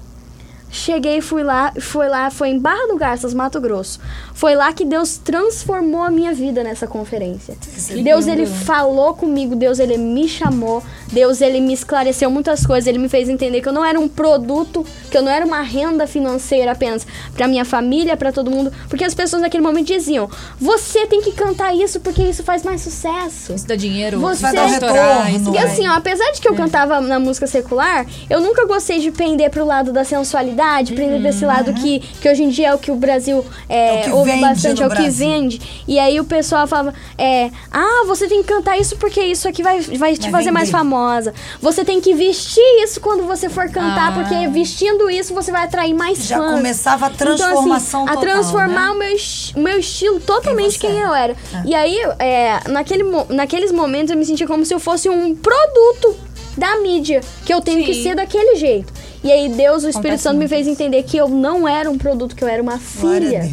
Cheguei, 0.72 1.20
fui 1.22 1.44
lá, 1.44 1.74
foi 1.80 2.08
lá, 2.08 2.32
foi 2.32 2.50
em 2.50 2.58
Barra 2.60 2.88
do 2.88 2.96
Garças, 2.98 3.34
Mato 3.34 3.60
Grosso. 3.60 4.00
Foi 4.34 4.56
lá 4.56 4.72
que 4.72 4.86
Deus 4.86 5.18
transformou 5.18 6.02
a 6.02 6.10
minha 6.10 6.34
vida 6.34 6.64
nessa 6.64 6.88
conferência. 6.88 7.56
Deus, 8.04 8.26
ele 8.26 8.46
falou 8.46 9.14
comigo, 9.14 9.56
Deus, 9.56 9.80
ele 9.80 9.98
me 9.98 10.28
chamou, 10.30 10.82
Deus, 11.12 11.42
ele 11.42 11.60
me 11.60 11.74
esclareceu 11.74 12.32
muitas 12.32 12.66
coisas, 12.66 12.88
ele 12.88 12.98
me 12.98 13.10
fez 13.10 13.28
entender 13.28 13.62
que 13.62 13.68
eu 13.68 13.74
não 13.74 13.84
era 13.84 14.00
um 14.00 14.08
produto, 14.08 14.86
que 15.12 15.18
eu 15.18 15.22
não 15.22 15.30
era 15.32 15.46
uma 15.46 15.62
renda 15.62 16.08
financeira 16.08 16.72
apenas 16.72 17.06
pra 17.36 17.48
minha 17.48 17.66
família, 17.66 18.16
pra 18.16 18.32
todo 18.32 18.50
mundo, 18.50 18.72
porque 18.88 19.04
as 19.04 19.14
pessoas 19.14 19.42
naquele 19.42 19.62
momento 19.64 19.88
diziam: 19.88 20.30
"Você 20.60 21.06
tem 21.06 21.22
que 21.22 21.34
cantar 21.34 21.76
isso 21.76 22.00
porque 22.00 22.24
isso 22.24 22.44
faz 22.44 22.64
mais 22.64 22.82
sucesso". 22.82 23.54
Isso 23.54 23.68
dá 23.68 23.76
dinheiro, 23.76 24.20
Você- 24.22 24.42
vai 24.42 24.54
dar 24.54 24.66
retorno. 24.68 25.30
isso 25.36 25.54
E 25.54 25.58
assim, 25.58 25.88
ó, 25.88 25.94
apesar 25.96 26.32
de 26.32 26.40
que 26.40 26.48
eu 26.48 26.56
cantava 26.56 27.02
na 27.02 27.20
música 27.20 27.46
secular, 27.46 28.06
eu 28.30 28.40
nunca 28.40 28.66
gostei 28.66 29.00
de 29.00 29.12
pender 29.12 29.50
pro 29.50 29.66
lado 29.66 29.92
da 29.92 30.04
sensualidade, 30.06 30.61
pender 30.94 31.20
pra 31.20 31.30
esse 31.30 31.46
lado 31.46 31.74
que, 31.74 32.00
que 32.00 32.30
hoje 32.30 32.44
em 32.44 32.50
dia 32.50 32.68
é 32.70 32.74
o 32.74 32.78
que 32.78 32.92
o 32.92 32.96
Brasil 32.96 33.46
é, 33.68 34.06
É 34.08 34.10
o 34.14 34.18
ouve 34.18 34.40
bastante, 34.40 34.82
é 34.82 34.86
o 34.86 34.90
que 34.90 34.96
Brasil. 34.96 35.12
vende. 35.28 35.84
E 35.88 35.98
aí 36.00 36.20
o 36.20 36.24
pessoal 36.26 36.68
falava, 36.68 36.94
é, 37.18 37.50
ah, 37.72 38.04
você 38.06 38.28
tem 38.28 38.42
que 38.44 38.48
cantar 38.54 38.78
isso 38.78 38.96
porque 38.98 39.22
isso 39.22 39.48
aqui 39.48 39.64
vai, 39.64 39.80
vai 39.82 40.14
te 40.16 40.30
Vai 40.30 40.42
fazer 40.42 40.52
mais 40.52 40.68
vender. 40.70 40.78
famosa. 40.78 41.34
Você 41.62 41.84
tem 41.86 42.00
que 42.00 42.14
vestir 42.14 42.62
isso 42.84 43.00
quando 43.02 43.24
você 43.26 43.50
for 43.50 43.66
cantar, 43.70 44.10
Ah. 44.10 44.12
porque 44.14 44.48
vestindo 44.50 45.10
isso 45.10 45.34
você 45.34 45.52
vai 45.52 45.64
atrair 45.66 45.94
mais 45.94 46.26
Já 46.26 46.38
fãs. 46.38 46.52
começava 46.56 47.06
a 47.08 47.10
Então, 47.10 47.28
assim, 47.34 47.38
transformação 47.44 48.04
a 48.04 48.08
total, 48.08 48.22
transformar 48.22 48.88
né? 48.88 48.92
o, 48.92 48.96
meu, 49.00 49.16
o 49.56 49.60
meu 49.60 49.80
estilo 49.80 50.20
totalmente 50.20 50.78
Quem 50.80 50.92
quem, 50.92 51.00
eu 51.00 51.14
era. 51.14 51.34
É. 51.34 51.62
E 51.66 51.76
aí, 51.76 51.98
é, 52.20 52.60
naquele, 52.70 53.04
naqueles 53.30 53.72
momentos, 53.72 54.12
eu 54.12 54.18
me 54.18 54.26
sentia 54.26 54.48
como 54.48 54.66
se 54.66 54.74
eu 54.74 54.80
fosse 54.80 55.10
um 55.10 55.36
produto 55.36 56.16
da 56.58 56.80
mídia, 56.82 57.22
que 57.46 57.54
eu 57.54 57.62
tenho 57.62 57.84
que 57.86 57.94
Sim. 57.94 58.04
ser 58.04 58.16
daquele 58.16 58.56
jeito. 58.56 58.92
E 59.24 59.32
aí, 59.32 59.50
Deus, 59.50 59.84
o 59.84 59.88
Espírito 59.90 60.00
Acontece 60.00 60.24
Santo, 60.24 60.38
me 60.40 60.48
fez 60.48 60.68
entender 60.68 61.04
que 61.04 61.16
eu 61.16 61.28
não 61.30 61.68
era 61.68 61.90
um 61.90 61.98
produto, 61.98 62.36
que 62.36 62.44
eu 62.44 62.48
era 62.48 62.62
uma 62.62 62.80
filha. 62.80 63.48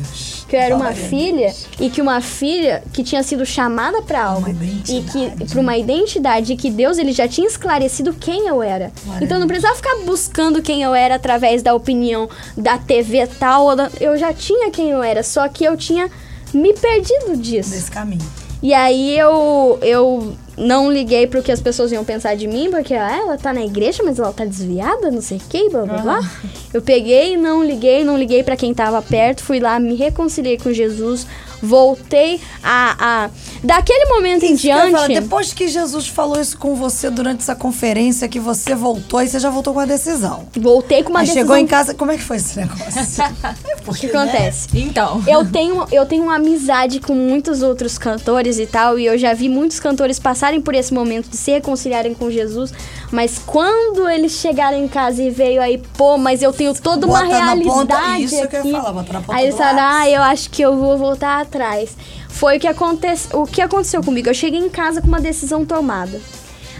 Que 0.48 0.56
eu 0.56 0.60
era 0.60 0.74
uma 0.74 0.86
Glória 0.86 1.04
a 1.04 1.08
filha 1.10 1.54
e 1.78 1.90
que 1.90 2.00
uma 2.00 2.22
filha 2.22 2.82
que 2.94 3.04
tinha 3.04 3.22
sido 3.22 3.44
chamada 3.44 4.00
para 4.00 4.24
algo 4.24 4.48
e 4.88 5.02
que 5.02 5.44
para 5.46 5.60
uma 5.60 5.76
identidade 5.76 6.54
e 6.54 6.56
que 6.56 6.70
Deus 6.70 6.96
ele 6.96 7.12
já 7.12 7.28
tinha 7.28 7.46
esclarecido 7.46 8.14
quem 8.14 8.46
eu 8.46 8.62
era. 8.62 8.90
Glória 9.04 9.24
então 9.26 9.36
eu 9.36 9.40
não 9.40 9.46
precisava 9.46 9.76
ficar 9.76 9.94
buscando 10.06 10.62
quem 10.62 10.82
eu 10.82 10.94
era 10.94 11.16
através 11.16 11.62
da 11.62 11.74
opinião 11.74 12.30
da 12.56 12.78
TV 12.78 13.26
tal, 13.26 13.66
ou 13.66 13.76
da- 13.76 13.90
eu 14.00 14.16
já 14.16 14.32
tinha 14.32 14.70
quem 14.70 14.88
eu 14.88 15.02
era, 15.02 15.22
só 15.22 15.46
que 15.48 15.64
eu 15.64 15.76
tinha 15.76 16.10
me 16.54 16.72
perdido 16.72 17.36
disso. 17.36 17.68
Desse 17.68 17.90
caminho. 17.90 18.24
E 18.62 18.72
aí 18.72 19.18
eu, 19.18 19.78
eu 19.82 20.32
não 20.58 20.90
liguei 20.90 21.26
pro 21.26 21.42
que 21.42 21.52
as 21.52 21.60
pessoas 21.60 21.92
iam 21.92 22.04
pensar 22.04 22.36
de 22.36 22.46
mim, 22.46 22.70
porque 22.70 22.94
ah, 22.94 23.16
ela 23.16 23.38
tá 23.38 23.52
na 23.52 23.64
igreja, 23.64 24.02
mas 24.04 24.18
ela 24.18 24.32
tá 24.32 24.44
desviada, 24.44 25.10
não 25.10 25.20
sei 25.22 25.38
o 25.38 25.42
que, 25.48 25.68
blá 25.70 25.84
blá 25.84 25.98
blá. 25.98 26.30
Eu 26.72 26.82
peguei, 26.82 27.36
não 27.36 27.64
liguei, 27.64 28.04
não 28.04 28.18
liguei 28.18 28.42
pra 28.42 28.56
quem 28.56 28.74
tava 28.74 29.00
perto, 29.00 29.42
fui 29.42 29.60
lá, 29.60 29.78
me 29.78 29.94
reconciliei 29.94 30.58
com 30.58 30.72
Jesus, 30.72 31.26
voltei 31.62 32.40
a. 32.62 32.96
a 33.24 33.30
daquele 33.62 34.06
momento 34.06 34.44
em 34.44 34.52
Isso 34.54 34.62
diante. 34.62 34.92
falar, 34.92 35.08
depois 35.08 35.52
que 35.52 35.66
Jesus 35.68 36.06
falou 36.06 36.40
isso 36.40 36.56
com 36.56 36.74
você 36.76 37.10
durante 37.10 37.40
essa 37.40 37.56
conferência, 37.56 38.28
que 38.28 38.38
você 38.38 38.74
voltou, 38.74 39.18
aí 39.18 39.28
você 39.28 39.38
já 39.40 39.50
voltou 39.50 39.74
com 39.74 39.80
a 39.80 39.84
decisão. 39.86 40.46
Voltei 40.56 41.02
com 41.02 41.10
uma 41.10 41.20
aí 41.20 41.26
decisão. 41.26 41.42
chegou 41.42 41.56
em 41.56 41.66
casa, 41.66 41.92
como 41.94 42.12
é 42.12 42.16
que 42.16 42.22
foi 42.22 42.36
esse 42.36 42.56
negócio? 42.58 42.84
O 43.88 43.94
que 43.94 44.06
acontece? 44.06 44.68
Então. 44.74 45.22
Eu 45.26 45.50
tenho, 45.50 45.86
eu 45.90 46.04
tenho 46.04 46.24
uma 46.24 46.36
amizade 46.36 47.00
com 47.00 47.14
muitos 47.14 47.62
outros 47.62 47.96
cantores 47.96 48.58
e 48.58 48.66
tal, 48.66 48.98
e 48.98 49.06
eu 49.06 49.16
já 49.16 49.32
vi 49.32 49.48
muitos 49.48 49.80
cantores 49.80 50.18
passarem 50.18 50.60
por 50.60 50.74
esse 50.74 50.92
momento 50.92 51.28
de 51.30 51.36
se 51.38 51.50
reconciliarem 51.52 52.12
com 52.14 52.30
Jesus, 52.30 52.70
mas 53.10 53.38
quando 53.46 54.06
eles 54.08 54.32
chegaram 54.32 54.76
em 54.76 54.86
casa 54.86 55.22
e 55.22 55.30
veio 55.30 55.62
aí, 55.62 55.78
pô, 55.96 56.18
mas 56.18 56.42
eu 56.42 56.52
tenho 56.52 56.74
toda 56.74 57.06
uma 57.06 57.20
Bota 57.22 57.28
na 57.40 57.56
ponta- 57.56 57.96
realidade 57.96 58.24
isso 58.24 58.34
que 58.48 58.56
eu 58.56 58.60
ia 58.60 58.60
aqui. 58.60 58.72
falar, 58.72 58.92
bota 58.92 59.12
na 59.14 59.20
ponta 59.22 59.38
aí 59.38 59.44
eles 59.46 59.56
falaram, 59.56 59.82
ah, 59.82 60.08
eu 60.10 60.22
acho 60.22 60.50
que 60.50 60.60
eu 60.62 60.76
vou 60.76 60.98
voltar 60.98 61.46
atrás. 61.48 61.96
Foi 62.28 62.56
o 62.58 62.60
que, 62.60 62.66
acontece, 62.68 63.28
o 63.34 63.44
que 63.44 63.60
aconteceu 63.60 64.02
comigo. 64.02 64.28
Eu 64.28 64.34
cheguei 64.34 64.60
em 64.60 64.68
casa 64.68 65.00
com 65.00 65.08
uma 65.08 65.20
decisão 65.20 65.64
tomada, 65.64 66.20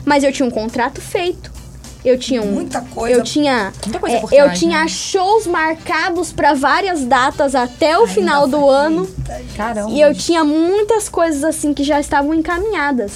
mas 0.04 0.22
eu 0.22 0.32
tinha 0.32 0.46
um 0.46 0.50
contrato 0.50 1.00
feito. 1.00 1.50
Eu 2.04 2.16
tinha 2.16 2.40
um, 2.40 2.52
Muita 2.52 2.80
coisa. 2.82 3.16
Eu 3.18 3.24
tinha, 3.24 3.72
Muita 3.84 3.98
coisa 3.98 4.16
é, 4.16 4.20
por 4.20 4.32
eu 4.32 4.44
trás, 4.44 4.58
tinha 4.58 4.80
né? 4.82 4.88
shows 4.88 5.46
marcados 5.48 6.32
para 6.32 6.54
várias 6.54 7.04
datas 7.04 7.56
até 7.56 7.98
o 7.98 8.06
final 8.06 8.46
do 8.46 8.68
ano. 8.68 9.08
Caramba. 9.56 9.90
E 9.90 10.00
eu 10.00 10.14
tinha 10.14 10.44
muitas 10.44 11.08
coisas 11.08 11.42
assim 11.42 11.74
que 11.74 11.82
já 11.82 11.98
estavam 11.98 12.32
encaminhadas. 12.32 13.12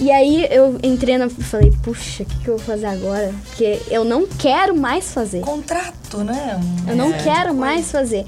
E 0.00 0.10
aí 0.10 0.48
eu 0.50 0.80
entrei 0.82 1.16
na. 1.16 1.28
Falei, 1.30 1.72
puxa, 1.84 2.24
o 2.24 2.26
que, 2.26 2.38
que 2.40 2.48
eu 2.48 2.56
vou 2.56 2.66
fazer 2.66 2.86
agora? 2.86 3.32
Porque 3.46 3.80
eu 3.88 4.04
não 4.04 4.26
quero 4.26 4.74
mais 4.76 5.12
fazer. 5.12 5.40
Contrato, 5.40 6.18
né? 6.24 6.60
Um- 6.60 6.90
Eu 6.90 6.96
não 6.96 7.14
é, 7.14 7.18
quero 7.18 7.54
mais 7.54 7.92
fazer. 7.92 8.26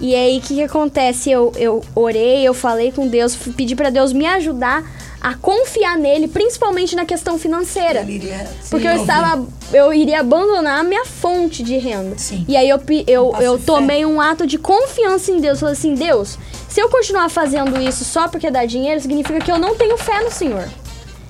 E 0.00 0.14
aí, 0.14 0.38
o 0.38 0.40
que, 0.40 0.54
que 0.54 0.62
acontece? 0.62 1.30
Eu, 1.30 1.52
eu 1.56 1.82
orei, 1.94 2.42
eu 2.42 2.54
falei 2.54 2.90
com 2.90 3.06
Deus, 3.06 3.36
pedi 3.56 3.76
pra 3.76 3.90
Deus 3.90 4.12
me 4.12 4.26
ajudar 4.26 4.82
a 5.20 5.34
confiar 5.34 5.98
nele, 5.98 6.26
principalmente 6.26 6.96
na 6.96 7.04
questão 7.04 7.38
financeira. 7.38 8.00
Iria 8.02 8.48
Porque 8.70 8.88
eu 8.88 8.96
estava. 8.96 9.46
Eu 9.70 9.92
iria 9.92 10.20
abandonar 10.20 10.80
a 10.80 10.82
minha 10.82 11.04
fonte 11.04 11.62
de 11.62 11.76
renda. 11.76 12.16
Sim. 12.16 12.44
E 12.48 12.56
aí 12.56 12.68
eu, 12.68 12.80
eu, 13.06 13.34
eu 13.38 13.58
tomei 13.58 14.06
um 14.06 14.20
ato 14.20 14.46
de 14.46 14.56
confiança 14.56 15.30
em 15.30 15.38
Deus. 15.38 15.60
Falei 15.60 15.74
assim, 15.74 15.94
Deus, 15.94 16.38
se 16.68 16.80
eu 16.80 16.88
continuar 16.88 17.28
fazendo 17.28 17.78
isso 17.80 18.02
só 18.04 18.26
porque 18.26 18.50
dá 18.50 18.64
dinheiro, 18.64 18.98
significa 19.00 19.38
que 19.40 19.52
eu 19.52 19.58
não 19.58 19.76
tenho 19.76 19.98
fé 19.98 20.22
no 20.24 20.30
Senhor. 20.30 20.66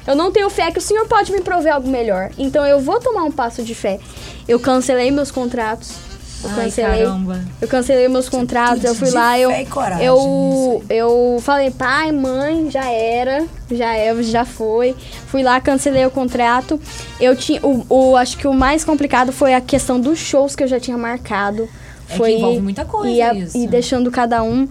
Eu 0.06 0.14
não 0.14 0.30
tenho 0.30 0.48
fé 0.48 0.70
que 0.70 0.78
o 0.78 0.82
Senhor 0.82 1.06
pode 1.06 1.32
me 1.32 1.40
prover 1.40 1.74
algo 1.74 1.88
melhor. 1.88 2.30
Então 2.38 2.64
eu 2.64 2.78
vou 2.78 3.00
tomar 3.00 3.24
um 3.24 3.32
passo 3.32 3.62
de 3.62 3.74
fé. 3.74 3.98
Eu 4.46 4.60
cancelei 4.60 5.10
meus 5.10 5.30
contratos. 5.30 6.09
Eu 6.42 6.50
Ai, 6.50 6.64
cancelei. 6.64 7.00
caramba. 7.04 7.44
Eu 7.60 7.68
cancelei 7.68 8.08
meus 8.08 8.28
contratos, 8.28 8.82
eu 8.84 8.94
fui 8.94 9.10
lá, 9.10 9.38
eu 9.38 9.50
coragem 9.66 10.06
eu 10.06 10.82
eu 10.88 11.38
falei, 11.42 11.70
pai, 11.70 12.10
mãe, 12.12 12.70
já 12.70 12.88
era, 12.90 13.46
já 13.70 13.94
é, 13.94 14.22
já 14.22 14.44
foi. 14.44 14.96
Fui 15.26 15.42
lá, 15.42 15.60
cancelei 15.60 16.04
o 16.06 16.10
contrato. 16.10 16.80
Eu 17.20 17.36
tinha 17.36 17.60
o, 17.62 17.84
o 17.88 18.16
acho 18.16 18.36
que 18.38 18.46
o 18.48 18.54
mais 18.54 18.84
complicado 18.84 19.32
foi 19.32 19.52
a 19.54 19.60
questão 19.60 20.00
dos 20.00 20.18
shows 20.18 20.56
que 20.56 20.62
eu 20.62 20.68
já 20.68 20.80
tinha 20.80 20.96
marcado. 20.96 21.68
É 22.08 22.12
que 22.12 22.16
Foi 22.18 22.32
envolve 22.32 22.60
muita 22.60 22.84
coisa 22.84 23.08
e, 23.10 23.22
a- 23.22 23.34
e 23.54 23.66
deixando 23.68 24.10
cada 24.10 24.42
um. 24.42 24.66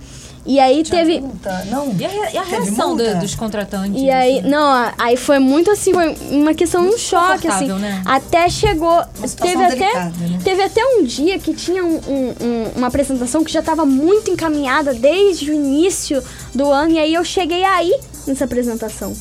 E 0.52 0.60
aí 0.60 0.82
Tinha 0.82 0.98
teve 1.06 1.22
multa, 1.22 1.64
Não. 1.70 1.96
E 1.96 2.04
a, 2.04 2.10
re- 2.10 2.34
e 2.34 2.38
a 2.40 2.42
Teve 2.44 2.56
reação 2.64 2.96
do- 2.96 3.20
dos 3.20 3.36
contratantes? 3.36 4.02
e 4.02 4.10
aí, 4.10 4.40
assim? 4.40 4.50
não, 4.50 4.92
aí 4.98 5.16
foi 5.16 5.38
muito 5.38 5.70
assim, 5.70 5.94
foi 5.94 6.16
uma 6.32 6.56
questão, 6.56 6.88
um 6.90 6.98
choque, 6.98 7.48
assim. 7.48 7.68
né? 7.68 8.02
Até 8.04 8.50
chegou. 8.50 9.00
Teve 9.40 9.64
até, 9.64 9.76
delicada, 9.76 10.14
né? 10.28 10.40
teve 10.44 10.64
até 10.64 10.84
um 10.84 11.04
dia 11.04 11.38
que 11.38 11.54
tinha 11.54 11.86
um- 11.86 11.98
um- 12.08 12.36
um- 12.42 12.72
uma 12.78 12.88
apresentação 12.88 13.44
que 13.44 13.52
já 13.52 13.60
estava 13.60 13.86
muito 13.86 14.32
encaminhada 14.32 14.92
desde 14.92 15.52
o 15.52 15.54
início 15.54 16.24
do 16.56 16.68
ano, 16.72 16.94
e 16.94 16.98
aí 16.98 17.14
eu 17.14 17.24
cheguei 17.24 17.64
aí 17.64 17.94
nessa 18.26 18.46
apresentação. 18.46 19.14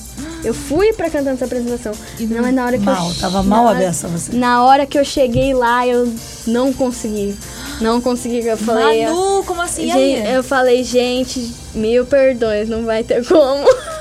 Eu 0.43 0.55
fui 0.55 0.95
pra 0.95 1.11
cantar 1.11 1.33
nessa 1.33 1.45
apresentação. 1.45 1.93
não, 2.21 2.41
mas 2.41 2.55
na 2.55 2.65
hora 2.65 2.79
que 2.79 2.85
Mal, 2.85 3.09
eu. 3.11 3.15
tava 3.17 3.39
na 3.39 3.43
mal 3.43 3.65
hora- 3.67 3.77
a 3.77 3.81
beça 3.81 4.09
você. 4.09 4.33
Na 4.35 4.65
hora 4.65 4.87
que 4.87 4.97
eu 4.99 5.05
cheguei 5.05 5.53
lá, 5.53 5.87
eu 5.87 6.11
não 6.47 6.73
consegui. 6.73 7.37
Não 7.81 8.01
consegui. 8.01 8.47
Eu 8.47 8.57
falei. 8.57 9.05
Manu, 9.07 9.45
como 9.45 9.63
assim? 9.63 9.85
E 9.85 9.93
Gente, 9.93 10.27
aí? 10.27 10.35
eu 10.35 10.43
falei, 10.43 10.83
gente, 10.85 11.53
mil 11.75 12.05
perdões, 12.07 12.69
não 12.69 12.85
vai 12.85 13.03
ter 13.05 13.25
como. 13.27 13.67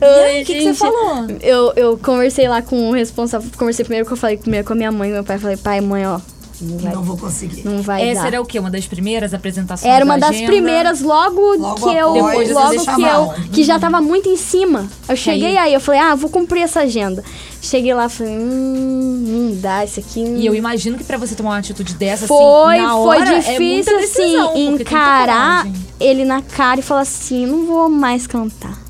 E 0.00 0.04
aí, 0.04 0.42
o 0.42 0.46
que, 0.46 0.54
que 0.54 0.62
você 0.62 0.74
falou? 0.74 1.26
Eu, 1.40 1.72
eu 1.74 1.98
conversei 1.98 2.48
lá 2.48 2.62
com 2.62 2.90
o 2.90 2.92
responsável, 2.92 3.50
conversei 3.58 3.84
primeiro 3.84 4.06
que 4.06 4.12
eu 4.12 4.16
falei 4.16 4.36
primeiro 4.36 4.64
com 4.64 4.72
a 4.72 4.76
minha 4.76 4.92
mãe 4.92 5.10
meu 5.10 5.24
pai. 5.24 5.36
Falei, 5.36 5.56
pai, 5.56 5.80
mãe, 5.80 6.06
ó, 6.06 6.20
não 6.62 6.78
vai, 6.78 6.92
Não 6.92 7.02
vou 7.02 7.16
conseguir. 7.16 7.64
não 7.64 7.82
vai 7.82 8.08
Essa 8.10 8.22
dar. 8.22 8.26
era 8.28 8.40
o 8.40 8.44
quê? 8.46 8.58
Uma 8.58 8.70
das 8.70 8.86
primeiras 8.86 9.34
apresentações 9.34 9.92
Era 9.92 10.04
uma 10.04 10.14
da 10.18 10.26
das 10.28 10.36
agenda? 10.36 10.50
primeiras 10.52 11.00
logo, 11.00 11.56
Logo 11.56 11.74
que 11.88 11.96
eu 11.96 12.26
após, 12.26 12.50
logo 12.50 12.70
que 12.70 12.84
chamar. 12.84 13.14
eu 13.14 13.34
que 13.52 13.62
já 13.64 13.78
tava 13.78 14.00
muito 14.00 14.28
em 14.28 14.36
cima. 14.36 14.86
Eu 15.08 15.16
cheguei 15.16 15.56
aí, 15.56 15.74
eu 15.74 15.80
falei: 15.80 16.00
"Ah, 16.00 16.14
vou 16.14 16.30
cumprir 16.30 16.62
essa 16.62 16.80
agenda". 16.80 17.22
Cheguei 17.60 17.94
lá, 17.94 18.08
falei: 18.08 18.32
"Hum, 18.38 19.24
não 19.50 19.60
dá 19.60 19.84
isso 19.84 20.00
aqui". 20.00 20.20
E 20.20 20.46
eu 20.46 20.54
imagino 20.54 20.96
que 20.98 21.04
pra 21.04 21.16
você 21.18 21.34
tomar 21.34 21.50
uma 21.50 21.58
atitude 21.58 21.94
dessa, 21.94 22.26
Foi, 22.26 22.76
assim, 22.76 22.82
na 22.86 22.92
foi 22.92 23.18
hora, 23.18 23.28
é 23.28 23.32
muita 23.32 23.40
difícil 23.52 23.98
decisão, 23.98 24.46
porque 24.48 24.58
assim 24.62 24.72
encarar 24.82 25.66
ele 26.00 26.24
na 26.24 26.42
cara 26.42 26.80
e 26.80 26.82
falar 26.82 27.02
assim, 27.02 27.46
não 27.46 27.64
vou 27.66 27.88
mais 27.88 28.26
cantar. 28.26 28.81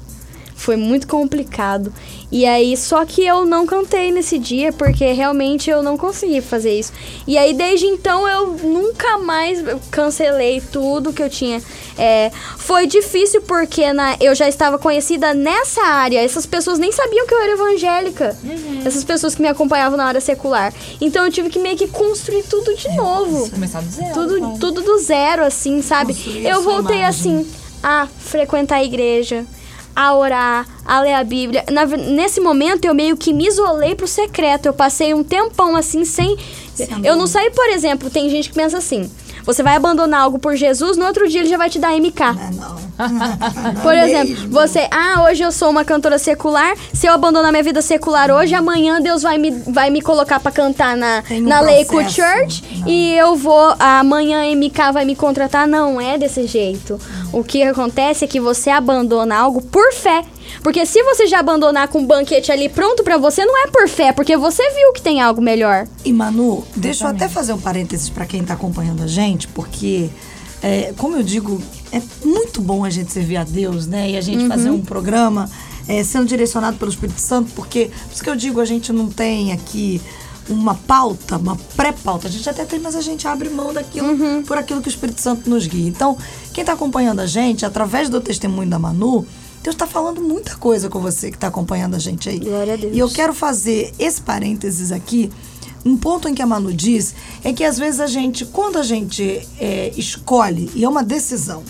Foi 0.62 0.76
muito 0.76 1.08
complicado. 1.08 1.92
E 2.30 2.46
aí, 2.46 2.76
só 2.76 3.04
que 3.04 3.26
eu 3.26 3.44
não 3.44 3.66
cantei 3.66 4.12
nesse 4.12 4.38
dia, 4.38 4.72
porque 4.72 5.10
realmente 5.10 5.68
eu 5.68 5.82
não 5.82 5.98
consegui 5.98 6.40
fazer 6.40 6.78
isso. 6.78 6.92
E 7.26 7.36
aí, 7.36 7.52
desde 7.52 7.86
então, 7.86 8.28
eu 8.28 8.52
nunca 8.62 9.18
mais 9.18 9.58
cancelei 9.90 10.60
tudo 10.60 11.12
que 11.12 11.20
eu 11.20 11.28
tinha. 11.28 11.60
É, 11.98 12.30
foi 12.58 12.86
difícil 12.86 13.42
porque 13.42 13.92
na, 13.92 14.16
eu 14.20 14.36
já 14.36 14.48
estava 14.48 14.78
conhecida 14.78 15.34
nessa 15.34 15.82
área. 15.82 16.20
Essas 16.20 16.46
pessoas 16.46 16.78
nem 16.78 16.92
sabiam 16.92 17.26
que 17.26 17.34
eu 17.34 17.42
era 17.42 17.52
evangélica. 17.54 18.36
Uhum. 18.44 18.82
Essas 18.84 19.02
pessoas 19.02 19.34
que 19.34 19.42
me 19.42 19.48
acompanhavam 19.48 19.98
na 19.98 20.04
área 20.04 20.20
secular. 20.20 20.72
Então, 21.00 21.26
eu 21.26 21.32
tive 21.32 21.50
que 21.50 21.58
meio 21.58 21.76
que 21.76 21.88
construir 21.88 22.44
tudo 22.44 22.72
de 22.76 22.88
novo 22.94 23.50
Começar 23.50 23.80
do 23.80 23.90
zero. 23.90 24.14
tudo, 24.14 24.58
tudo 24.60 24.80
do 24.82 24.98
zero, 25.00 25.44
assim, 25.44 25.82
sabe? 25.82 26.14
Construir 26.14 26.46
Eu 26.46 26.62
voltei 26.62 27.02
assim 27.02 27.44
a 27.82 28.06
frequentar 28.06 28.76
a 28.76 28.84
igreja, 28.84 29.44
a 29.94 30.14
orar, 30.14 30.66
a 30.84 31.00
ler 31.00 31.14
a 31.14 31.24
Bíblia. 31.24 31.64
Na 31.70 31.84
nesse 31.86 32.40
momento 32.40 32.84
eu 32.84 32.94
meio 32.94 33.16
que 33.16 33.32
me 33.32 33.46
isolei 33.46 33.94
pro 33.94 34.06
secreto. 34.08 34.66
Eu 34.66 34.72
passei 34.72 35.12
um 35.14 35.22
tempão 35.22 35.76
assim 35.76 36.04
sem. 36.04 36.36
Sendo- 36.74 37.04
Eu 37.04 37.16
não 37.16 37.26
saí, 37.26 37.50
por 37.50 37.68
exemplo, 37.68 38.08
tem 38.10 38.28
gente 38.30 38.48
que 38.48 38.54
pensa 38.54 38.78
assim. 38.78 39.10
Você 39.44 39.62
vai 39.62 39.74
abandonar 39.76 40.20
algo 40.20 40.38
por 40.38 40.54
Jesus, 40.54 40.96
no 40.96 41.04
outro 41.04 41.28
dia 41.28 41.40
ele 41.40 41.48
já 41.50 41.56
vai 41.58 41.68
te 41.68 41.78
dar 41.78 41.92
MK. 41.98 42.22
Ah, 42.22 42.34
não. 42.54 42.76
Por 43.82 43.94
exemplo, 43.94 44.48
você, 44.50 44.88
ah, 44.90 45.24
hoje 45.24 45.42
eu 45.42 45.52
sou 45.52 45.70
uma 45.70 45.84
cantora 45.84 46.18
secular. 46.18 46.74
Se 46.92 47.06
eu 47.06 47.12
abandonar 47.12 47.50
minha 47.50 47.62
vida 47.62 47.82
secular 47.82 48.30
hoje, 48.30 48.54
amanhã 48.54 49.00
Deus 49.00 49.22
vai 49.22 49.38
me, 49.38 49.50
vai 49.50 49.90
me 49.90 50.00
colocar 50.00 50.40
pra 50.40 50.52
cantar 50.52 50.96
na, 50.96 51.22
um 51.30 51.40
na 51.42 51.60
Lakewood 51.60 52.14
processo. 52.14 52.22
Church 52.22 52.80
Não. 52.80 52.88
e 52.88 53.12
eu 53.14 53.36
vou, 53.36 53.74
amanhã 53.78 54.42
a 54.42 54.56
MK 54.56 54.92
vai 54.92 55.04
me 55.04 55.16
contratar. 55.16 55.66
Não 55.66 56.00
é 56.00 56.18
desse 56.18 56.46
jeito. 56.46 56.98
O 57.32 57.42
que 57.42 57.62
acontece 57.62 58.24
é 58.24 58.28
que 58.28 58.40
você 58.40 58.70
abandona 58.70 59.36
algo 59.36 59.62
por 59.62 59.92
fé. 59.92 60.24
Porque 60.62 60.84
se 60.84 61.02
você 61.02 61.26
já 61.26 61.40
abandonar 61.40 61.88
com 61.88 62.00
um 62.00 62.06
banquete 62.06 62.52
ali 62.52 62.68
pronto 62.68 63.02
pra 63.02 63.16
você, 63.16 63.44
não 63.44 63.64
é 63.64 63.68
por 63.68 63.88
fé, 63.88 64.12
porque 64.12 64.36
você 64.36 64.62
viu 64.70 64.92
que 64.92 65.00
tem 65.00 65.20
algo 65.20 65.40
melhor. 65.40 65.86
E 66.04 66.12
Manu, 66.12 66.64
deixa 66.76 67.04
eu 67.04 67.08
até 67.08 67.28
fazer 67.28 67.52
um 67.52 67.60
parênteses 67.60 68.10
para 68.10 68.26
quem 68.26 68.44
tá 68.44 68.54
acompanhando 68.54 69.02
a 69.02 69.06
gente, 69.06 69.48
porque, 69.48 70.10
é, 70.62 70.92
como 70.96 71.16
eu 71.16 71.22
digo, 71.22 71.60
é 71.92 72.02
muito 72.24 72.60
bom 72.60 72.84
a 72.84 72.90
gente 72.90 73.12
servir 73.12 73.36
a 73.36 73.44
Deus, 73.44 73.86
né? 73.86 74.10
E 74.10 74.16
a 74.16 74.20
gente 74.20 74.48
fazer 74.48 74.70
um 74.70 74.80
programa 74.80 75.48
é, 75.86 76.02
sendo 76.02 76.26
direcionado 76.26 76.78
pelo 76.78 76.90
Espírito 76.90 77.20
Santo, 77.20 77.52
porque, 77.54 77.90
por 78.06 78.12
isso 78.14 78.22
que 78.24 78.30
eu 78.30 78.36
digo, 78.36 78.60
a 78.60 78.64
gente 78.64 78.92
não 78.92 79.08
tem 79.08 79.52
aqui 79.52 80.00
uma 80.48 80.74
pauta, 80.74 81.36
uma 81.36 81.56
pré-pauta. 81.76 82.28
A 82.28 82.30
gente 82.30 82.48
até 82.48 82.64
tem, 82.64 82.80
mas 82.80 82.96
a 82.96 83.00
gente 83.00 83.28
abre 83.28 83.48
mão 83.50 83.72
daquilo 83.72 84.16
por 84.46 84.56
aquilo 84.56 84.80
que 84.80 84.88
o 84.88 84.90
Espírito 84.90 85.20
Santo 85.20 85.48
nos 85.48 85.66
guia. 85.66 85.88
Então, 85.88 86.16
quem 86.52 86.64
tá 86.64 86.72
acompanhando 86.72 87.20
a 87.20 87.26
gente, 87.26 87.64
através 87.64 88.08
do 88.08 88.20
testemunho 88.20 88.68
da 88.68 88.78
Manu, 88.78 89.26
Deus 89.62 89.76
tá 89.76 89.86
falando 89.86 90.20
muita 90.20 90.56
coisa 90.56 90.88
com 90.88 90.98
você 90.98 91.30
que 91.30 91.38
tá 91.38 91.48
acompanhando 91.48 91.94
a 91.94 91.98
gente 91.98 92.28
aí. 92.28 92.40
Glória 92.40 92.74
a 92.74 92.76
Deus. 92.76 92.96
E 92.96 92.98
eu 92.98 93.08
quero 93.08 93.32
fazer 93.32 93.92
esse 93.98 94.20
parênteses 94.20 94.90
aqui. 94.90 95.30
Um 95.84 95.96
ponto 95.96 96.28
em 96.28 96.34
que 96.34 96.40
a 96.40 96.46
Manu 96.46 96.72
diz 96.72 97.14
é 97.44 97.52
que 97.52 97.64
às 97.64 97.76
vezes 97.76 98.00
a 98.00 98.06
gente, 98.06 98.44
quando 98.46 98.78
a 98.78 98.82
gente 98.82 99.46
é, 99.60 99.92
escolhe, 99.96 100.70
e 100.74 100.84
é 100.84 100.88
uma 100.88 101.02
decisão, 101.02 101.62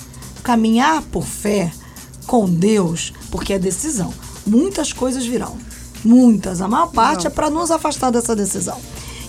caminhar 0.43 1.03
por 1.03 1.25
fé 1.25 1.73
com 2.27 2.49
Deus, 2.49 3.13
porque 3.31 3.53
é 3.55 3.59
decisão, 3.59 4.13
muitas 4.47 4.93
coisas 4.93 5.25
virão. 5.27 5.57
Muitas. 6.05 6.61
A 6.61 6.67
maior 6.69 6.89
parte 6.91 7.27
é 7.27 7.31
para 7.31 7.49
nos 7.51 7.71
afastar 7.71 8.11
dessa 8.11 8.35
decisão. 8.35 8.79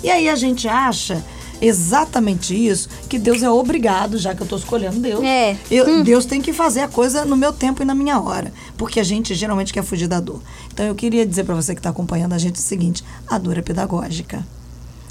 E 0.04 0.10
aí 0.10 0.28
a 0.28 0.36
gente 0.36 0.68
acha 0.68 1.24
exatamente 1.62 2.54
isso, 2.54 2.90
que 3.08 3.18
Deus 3.18 3.42
é 3.42 3.50
obrigado, 3.50 4.18
já 4.18 4.34
que 4.36 4.42
eu 4.42 4.46
estou 4.46 4.58
escolhendo 4.60 5.00
Deus. 5.00 5.24
É. 5.24 5.56
eu- 5.72 6.04
Deus 6.04 6.26
tem 6.26 6.42
que 6.42 6.52
fazer 6.52 6.82
a 6.82 6.88
coisa 6.88 7.24
no 7.26 7.38
meu 7.38 7.54
tempo 7.54 7.82
e 7.82 7.86
na 7.86 7.96
minha 7.96 8.20
hora. 8.20 8.52
Porque 8.78 9.00
a 9.00 9.04
gente 9.04 9.34
geralmente 9.34 9.72
quer 9.72 9.84
fugir 9.84 10.08
da 10.08 10.20
dor. 10.20 10.42
Então 10.74 10.86
eu 10.86 10.94
queria 10.96 11.26
dizer 11.26 11.44
para 11.46 11.56
você 11.56 11.74
que 11.74 11.80
está 11.80 11.90
acompanhando 11.90 12.34
a 12.34 12.38
gente 12.38 12.56
o 12.56 12.60
seguinte: 12.62 13.04
a 13.28 13.38
dor 13.38 13.58
é 13.58 13.62
pedagógica. 13.62 14.46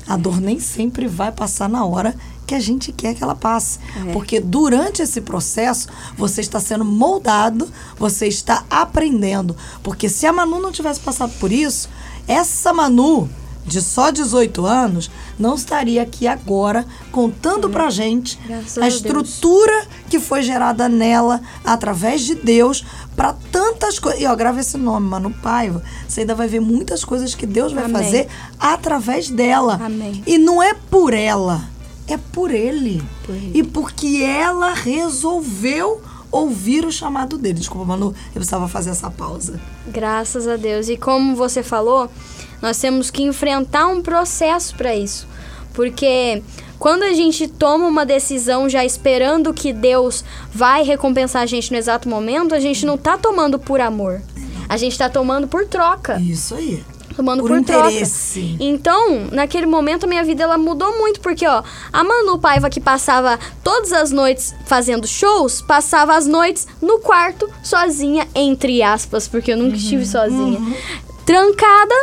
A 0.07 0.17
dor 0.17 0.41
nem 0.41 0.59
sempre 0.59 1.07
vai 1.07 1.31
passar 1.31 1.69
na 1.69 1.85
hora 1.85 2.15
que 2.47 2.55
a 2.55 2.61
gente 2.61 2.93
quer 2.93 3.15
que 3.15 3.23
ela 3.23 3.35
passe. 3.35 3.79
Porque 4.13 4.41
durante 4.41 5.01
esse 5.03 5.21
processo, 5.21 5.89
você 6.17 6.41
está 6.41 6.61
sendo 6.61 6.85
moldado, 6.85 7.71
você 7.97 8.27
está 8.27 8.65
aprendendo. 8.69 9.57
Porque 9.83 10.09
se 10.09 10.27
a 10.27 10.33
Manu 10.33 10.61
não 10.61 10.73
tivesse 10.73 11.01
passado 11.01 11.33
por 11.39 11.53
isso, 11.53 11.89
essa 12.27 12.73
Manu, 12.73 13.29
de 13.65 13.81
só 13.81 14.11
18 14.11 14.67
anos, 14.67 15.11
não 15.39 15.55
estaria 15.55 16.03
aqui 16.03 16.27
agora 16.27 16.85
contando 17.11 17.71
pra 17.71 17.91
gente 17.91 18.39
Graças 18.47 18.79
a 18.79 18.89
estrutura 18.89 19.87
que 20.09 20.19
foi 20.19 20.43
gerada 20.43 20.89
nela 20.89 21.41
através 21.65 22.23
de 22.23 22.35
Deus 22.35 22.85
para 23.15 23.35
tantas 23.51 23.99
coisas. 23.99 24.21
E 24.21 24.27
ó, 24.27 24.35
grava 24.35 24.61
esse 24.61 24.77
nome, 24.77 25.09
Manu 25.09 25.31
Paiva. 25.31 25.83
Você 26.09 26.21
ainda 26.21 26.35
vai 26.35 26.49
ver 26.49 26.61
muitas 26.61 27.05
coisas 27.05 27.35
que 27.35 27.47
Deus 27.47 27.73
vai 27.73 27.85
Amém. 27.85 28.03
fazer 28.03 28.29
através 28.59 29.31
dela. 29.31 29.81
Amém. 29.83 30.23
E 30.27 30.39
não 30.39 30.63
é 30.63 30.75
por 30.75 31.15
ela, 31.15 31.65
é 32.07 32.17
por 32.17 32.51
ele. 32.51 33.03
Por 33.25 33.35
ele. 33.35 33.53
E 33.55 33.63
porque 33.63 34.23
ela 34.23 34.75
resolveu 34.75 36.03
ouvir 36.31 36.85
o 36.87 36.91
chamado 36.91 37.37
dele. 37.37 37.59
Desculpa, 37.59 37.87
Manu, 37.87 38.15
eu 38.29 38.33
precisava 38.35 38.67
fazer 38.67 38.91
essa 38.91 39.11
pausa. 39.11 39.61
Graças 39.87 40.49
a 40.49 40.57
Deus. 40.57 40.89
E 40.89 40.97
como 40.97 41.37
você 41.37 41.63
falou, 41.63 42.11
nós 42.63 42.79
temos 42.79 43.11
que 43.11 43.23
enfrentar 43.23 43.89
um 43.89 44.01
processo 44.01 44.75
para 44.77 44.95
isso. 44.95 45.27
Porque 45.75 46.43
quando 46.79 47.03
a 47.03 47.13
gente 47.13 47.49
toma 47.49 47.87
uma 47.87 48.07
decisão 48.07 48.69
já 48.69 48.85
esperando 48.85 49.53
que 49.53 49.73
Deus 49.73 50.25
vai 50.53 50.83
recompensar 50.83 51.43
a 51.43 51.47
gente 51.47 51.71
no 51.71 51.79
exato 51.79 52.09
momento, 52.09 52.55
a 52.55 52.61
gente 52.61 52.87
não 52.87 52.97
tá 52.97 53.19
tomando 53.19 53.59
por 53.59 53.81
amor. 53.81 54.23
A 54.69 54.77
gente 54.77 54.97
tá 54.97 55.09
tomando 55.09 55.47
por 55.49 55.67
troca. 55.67 56.19
Isso 56.21 56.55
aí. 56.55 56.83
tomando 57.15 57.41
Por 57.43 57.51
por, 57.51 57.59
interesse. 57.59 58.41
troca. 58.41 58.65
Então, 58.65 59.27
naquele 59.31 59.67
momento, 59.67 60.05
a 60.05 60.07
minha 60.07 60.25
vida 60.25 60.43
ela 60.45 60.57
mudou 60.57 60.99
muito, 60.99 61.21
porque, 61.21 61.47
ó, 61.47 61.63
a 61.93 62.03
Manu 62.03 62.39
Paiva 62.39 62.71
que 62.71 62.81
passava 62.81 63.39
todas 63.63 63.93
as 63.93 64.11
noites 64.11 64.55
fazendo 64.65 65.07
shows, 65.07 65.61
passava 65.61 66.17
as 66.17 66.27
noites 66.27 66.67
no 66.81 67.01
quarto, 67.01 67.49
sozinha, 67.63 68.27
entre 68.35 68.83
aspas, 68.83 69.29
porque 69.29 69.53
eu 69.53 69.59
nunca 69.59 69.77
estive 69.77 70.07
sozinha. 70.07 70.59
Trancada, 71.27 71.95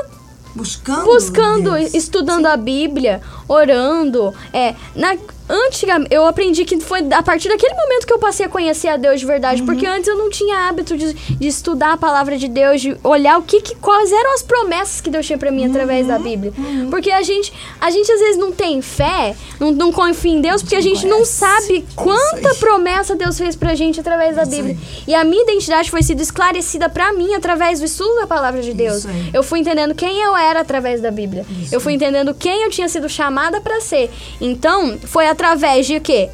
Buscando. 0.60 1.06
buscando, 1.06 1.78
estudando 1.78 2.46
a 2.46 2.58
Bíblia, 2.58 3.22
orando. 3.48 4.34
É, 4.52 4.76
na, 4.94 5.16
antigamente, 5.50 6.14
eu 6.14 6.26
aprendi 6.26 6.64
que 6.64 6.80
foi 6.80 7.00
a 7.12 7.24
partir 7.24 7.50
daquele 7.50 7.74
momento 7.74 8.06
que 8.06 8.14
eu 8.14 8.20
passei 8.20 8.46
a 8.46 8.50
conhecer 8.50 8.88
a 8.88 8.98
Deus 8.98 9.20
de 9.20 9.26
verdade, 9.26 9.64
porque 9.64 9.86
Uhum. 9.86 9.94
antes 9.94 10.08
eu 10.08 10.16
não 10.18 10.30
tinha 10.30 10.68
hábito 10.70 10.96
de, 10.98 11.14
de 11.14 11.48
estudar 11.48 11.94
a 11.94 11.98
palavra 11.98 12.38
de 12.38 12.48
Deus, 12.48 12.82
de 12.82 12.96
olhar 13.04 13.38
o 13.38 13.42
que, 13.42 13.62
que 13.62 13.76
quais 13.76 14.12
eram 14.12 14.34
as 14.36 14.44
promessas 14.44 15.02
que 15.02 15.10
Deus 15.10 15.26
tinha 15.26 15.38
pra 15.38 15.52
mim 15.52 15.66
através 15.66 16.04
Uhum. 16.08 16.14
da 16.14 16.20
Bíblia. 16.20 16.54
Porque 16.90 17.12
a 17.12 17.22
gente, 17.24 17.52
a 17.82 17.90
gente 17.90 18.12
às 18.12 18.20
vezes 18.20 18.38
não 18.38 18.52
tem 18.52 18.82
fé, 18.82 19.36
não, 19.60 19.72
não 19.72 19.92
confia 19.92 20.32
em 20.34 20.42
Deus, 20.42 20.62
porque 20.62 20.76
a 20.76 20.82
gente 20.82 21.06
não 21.08 21.26
sabe 21.26 21.86
quanta 21.96 22.54
promessa 22.56 23.16
Deus 23.16 23.38
fez 23.38 23.56
pra 23.56 23.74
gente 23.76 24.00
através 24.00 24.36
da 24.36 24.46
Bíblia. 24.46 24.78
E 25.08 25.14
a 25.16 25.24
minha 25.24 25.44
identidade 25.44 25.90
foi 25.90 26.04
sendo 26.04 26.22
esclarecida 26.22 26.88
pra 26.90 27.12
mim 27.14 27.34
através 27.34 27.80
do 27.80 27.86
estudo 27.86 28.16
da 28.16 28.28
palavra 28.28 28.62
de 28.62 28.74
Deus. 28.74 29.06
Eu 29.34 29.42
fui 29.44 29.60
entendendo 29.60 29.96
quem 29.96 30.22
eu 30.22 30.36
era 30.36 30.60
através 30.62 31.02
da 31.02 31.10
Bíblia. 31.12 31.46
Eu 31.72 31.80
fui 31.80 31.94
entendendo 31.94 32.34
quem 32.34 32.64
eu 32.64 32.70
tinha 32.70 32.88
sido 32.88 33.10
chamada 33.10 33.60
pra 33.62 33.82
ser. 33.82 34.10
Então, 34.40 34.98
foi 35.06 35.28
através 35.40 35.88
de 35.88 36.00
quê? 36.02 36.30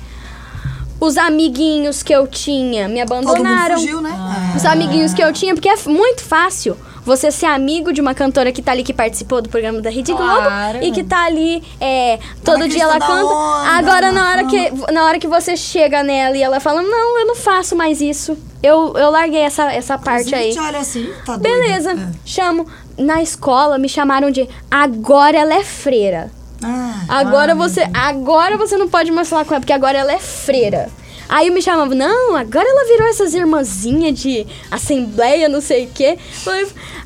Os 0.99 1.17
amiguinhos 1.17 2.01
que 2.01 2.13
eu 2.13 2.25
tinha 2.25 2.87
me 2.87 3.05
Todo 3.05 3.15
mundo 3.17 3.29
abandonaram. 3.31 3.75
fugiu, 3.77 4.01
né? 4.01 4.11
Os 4.55 4.65
amiguinhos 4.65 5.13
que 5.13 5.21
eu 5.21 5.31
tinha, 5.31 5.53
porque 5.53 5.69
é 5.69 5.75
muito 5.85 6.23
fácil 6.23 6.75
você 7.03 7.29
ser 7.29 7.45
amigo 7.45 7.93
de 7.93 8.01
uma 8.01 8.15
cantora 8.15 8.51
que 8.51 8.61
tá 8.63 8.71
ali, 8.71 8.81
que 8.81 8.93
participou 8.93 9.39
do 9.41 9.47
programa 9.49 9.79
da 9.79 9.91
Rede 9.91 10.11
Globo 10.11 10.41
Claro. 10.41 10.83
e 10.83 10.91
que 10.91 11.03
tá 11.03 11.25
ali 11.25 11.61
é, 11.79 12.17
todo 12.43 12.59
na 12.59 12.67
dia 12.67 12.81
ela 12.81 12.97
canta. 12.97 13.13
onda, 13.13 13.69
Agora, 13.77 14.11
na 14.11 14.29
hora, 14.31 14.45
que, 14.45 14.71
na 14.91 15.05
hora 15.05 15.19
que 15.19 15.27
você 15.27 15.55
chega 15.55 16.01
nela 16.01 16.35
e 16.35 16.41
ela 16.41 16.59
fala: 16.59 16.81
Não, 16.81 17.19
eu 17.19 17.27
não 17.27 17.35
faço 17.35 17.75
mais 17.75 18.01
isso. 18.01 18.35
Eu, 18.63 18.93
eu 18.97 19.11
larguei 19.11 19.41
essa, 19.41 19.71
essa 19.71 19.97
parte 19.99 20.33
A 20.33 20.39
aí. 20.39 20.51
gente 20.53 20.59
olha 20.65 20.79
assim, 20.79 21.07
tá. 21.25 21.37
Beleza, 21.37 21.91
É. 21.91 22.07
chamo. 22.25 22.65
Na 22.97 23.21
escola 23.21 23.77
me 23.77 23.89
chamaram 23.89 24.31
de 24.31 24.47
agora 24.71 25.37
ela 25.37 25.53
é 25.53 25.63
freira. 25.63 26.31
Ah, 26.67 27.19
Agora 27.19 27.53
você, 27.53 27.87
agora 27.93 28.57
você 28.57 28.75
não 28.77 28.89
pode 28.89 29.11
mais 29.11 29.29
falar 29.29 29.45
com 29.45 29.53
ela 29.53 29.61
porque 29.61 29.73
agora 29.73 29.97
ela 29.97 30.11
é 30.11 30.19
freira. 30.19 30.89
Aí 31.27 31.49
me 31.49 31.61
chamavam, 31.61 31.95
não, 31.95 32.35
agora 32.35 32.67
ela 32.67 32.85
virou 32.87 33.07
essas 33.07 33.33
irmãzinhas 33.33 34.19
de 34.19 34.45
assembleia, 34.69 35.49
não 35.49 35.61
sei 35.61 35.85
o 35.85 35.89
quê. 35.89 36.17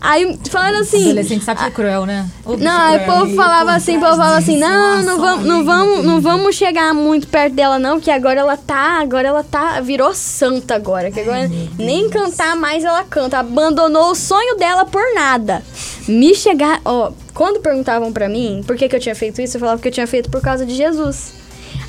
Aí 0.01 0.37
falaram 0.49 0.79
assim. 0.79 1.05
Adolescente 1.05 1.43
sabe 1.43 1.61
ser 1.61 1.71
cruel, 1.71 2.05
né? 2.05 2.29
Não, 2.45 2.81
aí 2.81 3.03
o 3.03 3.05
povo 3.05 3.35
falava 3.35 3.71
assim, 3.73 3.97
o 3.97 3.99
povo 3.99 4.15
falava 4.15 4.37
assim, 4.37 4.57
não, 4.57 5.01
não 5.03 5.17
vamos, 5.17 5.45
não 5.45 5.65
vamos, 5.65 6.05
não 6.05 6.21
vamos 6.21 6.55
chegar 6.55 6.93
muito 6.93 7.27
perto 7.27 7.53
dela 7.53 7.79
não, 7.79 7.99
que 7.99 8.11
agora 8.11 8.39
ela 8.39 8.57
tá, 8.57 8.99
agora 9.01 9.27
ela 9.27 9.43
tá, 9.43 9.79
virou 9.81 10.13
santa 10.13 10.75
agora, 10.75 11.11
que 11.11 11.19
agora 11.19 11.49
nem 11.77 12.09
cantar 12.09 12.55
mais 12.55 12.83
ela 12.83 13.03
canta, 13.03 13.39
abandonou 13.39 14.11
o 14.11 14.15
sonho 14.15 14.57
dela 14.57 14.85
por 14.85 15.03
nada. 15.13 15.63
Me 16.07 16.33
chegar, 16.33 16.81
ó, 16.83 17.11
quando 17.33 17.59
perguntavam 17.59 18.11
pra 18.11 18.27
mim 18.27 18.63
por 18.65 18.75
que 18.75 18.89
que 18.89 18.95
eu 18.95 18.99
tinha 18.99 19.15
feito 19.15 19.41
isso, 19.41 19.57
eu 19.57 19.61
falava 19.61 19.81
que 19.81 19.87
eu 19.87 19.91
tinha 19.91 20.07
feito 20.07 20.29
por 20.29 20.41
causa 20.41 20.65
de 20.65 20.75
Jesus. 20.75 21.33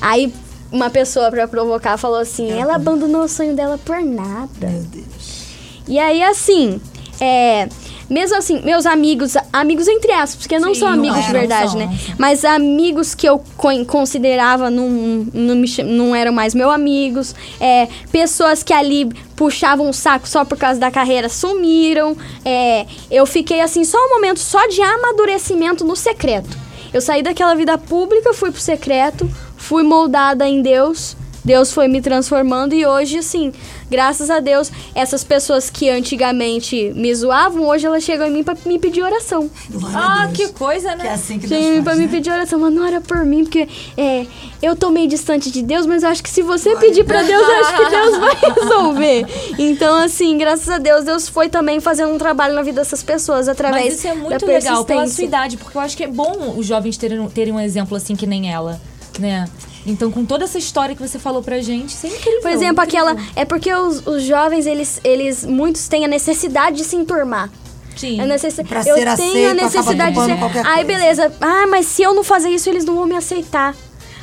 Aí 0.01 0.33
uma 0.71 0.89
pessoa 0.89 1.29
pra 1.29 1.47
provocar 1.47 1.97
falou 1.97 2.19
assim, 2.19 2.51
ela 2.51 2.75
abandonou 2.75 3.23
o 3.23 3.27
sonho 3.27 3.55
dela 3.55 3.77
por 3.83 4.01
nada. 4.01 4.49
Meu 4.67 4.81
Deus. 4.83 5.41
E 5.87 5.99
aí, 5.99 6.23
assim, 6.23 6.79
é. 7.19 7.67
Mesmo 8.09 8.35
assim, 8.35 8.59
meus 8.61 8.85
amigos, 8.85 9.35
amigos 9.53 9.87
entre 9.87 10.11
aspas, 10.11 10.35
porque 10.35 10.59
não 10.59 10.73
Sim, 10.73 10.81
são 10.81 10.89
não 10.89 10.95
amigos 10.95 11.25
de 11.25 11.31
verdade, 11.31 11.71
são, 11.71 11.79
né? 11.79 11.97
Mas 12.17 12.43
amigos 12.43 13.15
que 13.15 13.25
eu 13.25 13.41
co- 13.55 13.85
considerava 13.85 14.69
não, 14.69 14.89
não, 15.33 15.55
me 15.55 15.65
não 15.85 16.13
eram 16.13 16.33
mais 16.33 16.53
meus 16.53 16.73
amigos. 16.73 17.33
É, 17.57 17.87
pessoas 18.11 18.63
que 18.63 18.73
ali 18.73 19.05
puxavam 19.33 19.89
o 19.89 19.93
saco 19.93 20.27
só 20.27 20.43
por 20.43 20.57
causa 20.57 20.77
da 20.77 20.91
carreira 20.91 21.29
sumiram. 21.29 22.17
É, 22.43 22.85
eu 23.09 23.25
fiquei 23.25 23.61
assim, 23.61 23.85
só 23.85 23.97
um 23.97 24.09
momento 24.15 24.41
só 24.41 24.67
de 24.67 24.81
amadurecimento 24.81 25.85
no 25.85 25.95
secreto. 25.95 26.57
Eu 26.93 26.99
saí 26.99 27.23
daquela 27.23 27.55
vida 27.55 27.77
pública, 27.77 28.33
fui 28.33 28.51
pro 28.51 28.59
secreto, 28.59 29.25
fui 29.61 29.83
moldada 29.83 30.47
em 30.47 30.61
Deus. 30.61 31.15
Deus 31.43 31.71
foi 31.73 31.87
me 31.87 32.01
transformando 32.01 32.75
e 32.75 32.85
hoje, 32.85 33.17
assim, 33.17 33.51
graças 33.89 34.29
a 34.29 34.39
Deus, 34.39 34.71
essas 34.93 35.23
pessoas 35.23 35.71
que 35.71 35.89
antigamente 35.89 36.93
me 36.95 37.13
zoavam, 37.15 37.65
hoje 37.67 37.83
elas 37.87 38.03
chegam 38.03 38.27
em 38.27 38.31
mim 38.31 38.43
pra 38.43 38.55
me 38.63 38.77
pedir 38.77 39.01
oração. 39.01 39.49
Glória 39.71 39.97
Ah, 39.97 40.21
a 40.21 40.25
Deus. 40.27 40.37
que 40.37 40.53
coisa, 40.53 40.89
Que 40.95 41.01
é 41.01 41.03
né? 41.05 41.09
assim 41.09 41.39
que 41.39 41.47
Chegam 41.47 41.57
em 41.57 41.61
Deus 41.63 41.77
mim 41.77 41.83
pra 41.83 41.93
faz, 41.93 41.97
me 41.99 42.05
né? 42.05 42.11
pedir 42.11 42.29
oração, 42.31 42.59
mano, 42.59 42.83
ora 42.85 43.01
por 43.01 43.25
mim, 43.25 43.43
porque 43.43 43.67
é, 43.97 44.27
eu 44.61 44.75
tô 44.75 44.91
meio 44.91 45.07
distante 45.07 45.49
de 45.49 45.63
Deus, 45.63 45.87
mas 45.87 46.03
eu 46.03 46.09
acho 46.09 46.21
que 46.21 46.29
se 46.29 46.43
você 46.43 46.75
pedir 46.75 47.05
pra 47.05 47.23
Deus, 47.23 47.41
eu 47.41 47.55
acho 47.55 47.75
que 47.75 47.89
Deus 47.89 48.17
vai 48.19 48.35
resolver. 48.61 49.25
Então, 49.57 49.95
assim, 49.97 50.37
graças 50.37 50.69
a 50.69 50.77
Deus, 50.77 51.03
Deus 51.05 51.27
foi 51.27 51.49
também 51.49 51.79
fazendo 51.79 52.13
um 52.13 52.19
trabalho 52.19 52.53
na 52.53 52.61
vida 52.61 52.81
dessas 52.81 53.01
pessoas 53.01 53.47
através 53.47 53.85
Mas 53.85 53.93
isso 53.95 54.07
é 54.07 54.13
muito 54.13 54.45
legal 54.45 54.85
pela 54.85 55.07
sua 55.07 55.23
idade, 55.23 55.57
porque 55.57 55.75
eu 55.75 55.81
acho 55.81 55.97
que 55.97 56.03
é 56.03 56.07
bom 56.07 56.53
os 56.55 56.67
jovens 56.67 56.97
terem, 56.97 57.27
terem 57.29 57.51
um 57.51 57.59
exemplo 57.59 57.97
assim 57.97 58.15
que 58.15 58.27
nem 58.27 58.51
ela, 58.53 58.79
né? 59.21 59.45
Então, 59.85 60.11
com 60.11 60.25
toda 60.25 60.43
essa 60.43 60.57
história 60.59 60.95
que 60.95 61.01
você 61.01 61.17
falou 61.17 61.41
pra 61.41 61.59
gente, 61.61 61.89
isso 61.89 62.05
é 62.05 62.09
incrível. 62.09 62.41
Por 62.41 62.51
exemplo, 62.51 62.83
incrível. 62.83 63.07
aquela. 63.07 63.27
É 63.35 63.45
porque 63.45 63.73
os, 63.73 64.05
os 64.05 64.23
jovens, 64.23 64.65
eles, 64.67 64.99
eles. 65.03 65.43
Muitos 65.45 65.87
têm 65.87 66.05
a 66.05 66.07
necessidade 66.07 66.77
de 66.77 66.83
se 66.83 66.95
enturmar. 66.95 67.49
Sim. 67.95 68.19
A 68.19 68.25
necessi- 68.25 68.63
Pra 68.63 68.79
eu 68.79 68.83
ser 68.83 68.93
tenho 68.95 69.09
a 69.09 69.13
aceito, 69.13 69.37
acaba 69.37 69.53
necessidade 69.63 70.15
de 70.15 70.25
ser. 70.25 70.37
qualquer 70.37 70.65
Aí, 70.65 70.85
coisa. 70.85 70.99
beleza. 70.99 71.33
Ah, 71.41 71.65
mas 71.67 71.85
se 71.87 72.01
eu 72.03 72.13
não 72.13 72.23
fazer 72.23 72.49
isso, 72.49 72.69
eles 72.69 72.85
não 72.85 72.95
vão 72.95 73.05
me 73.05 73.15
aceitar. 73.15 73.75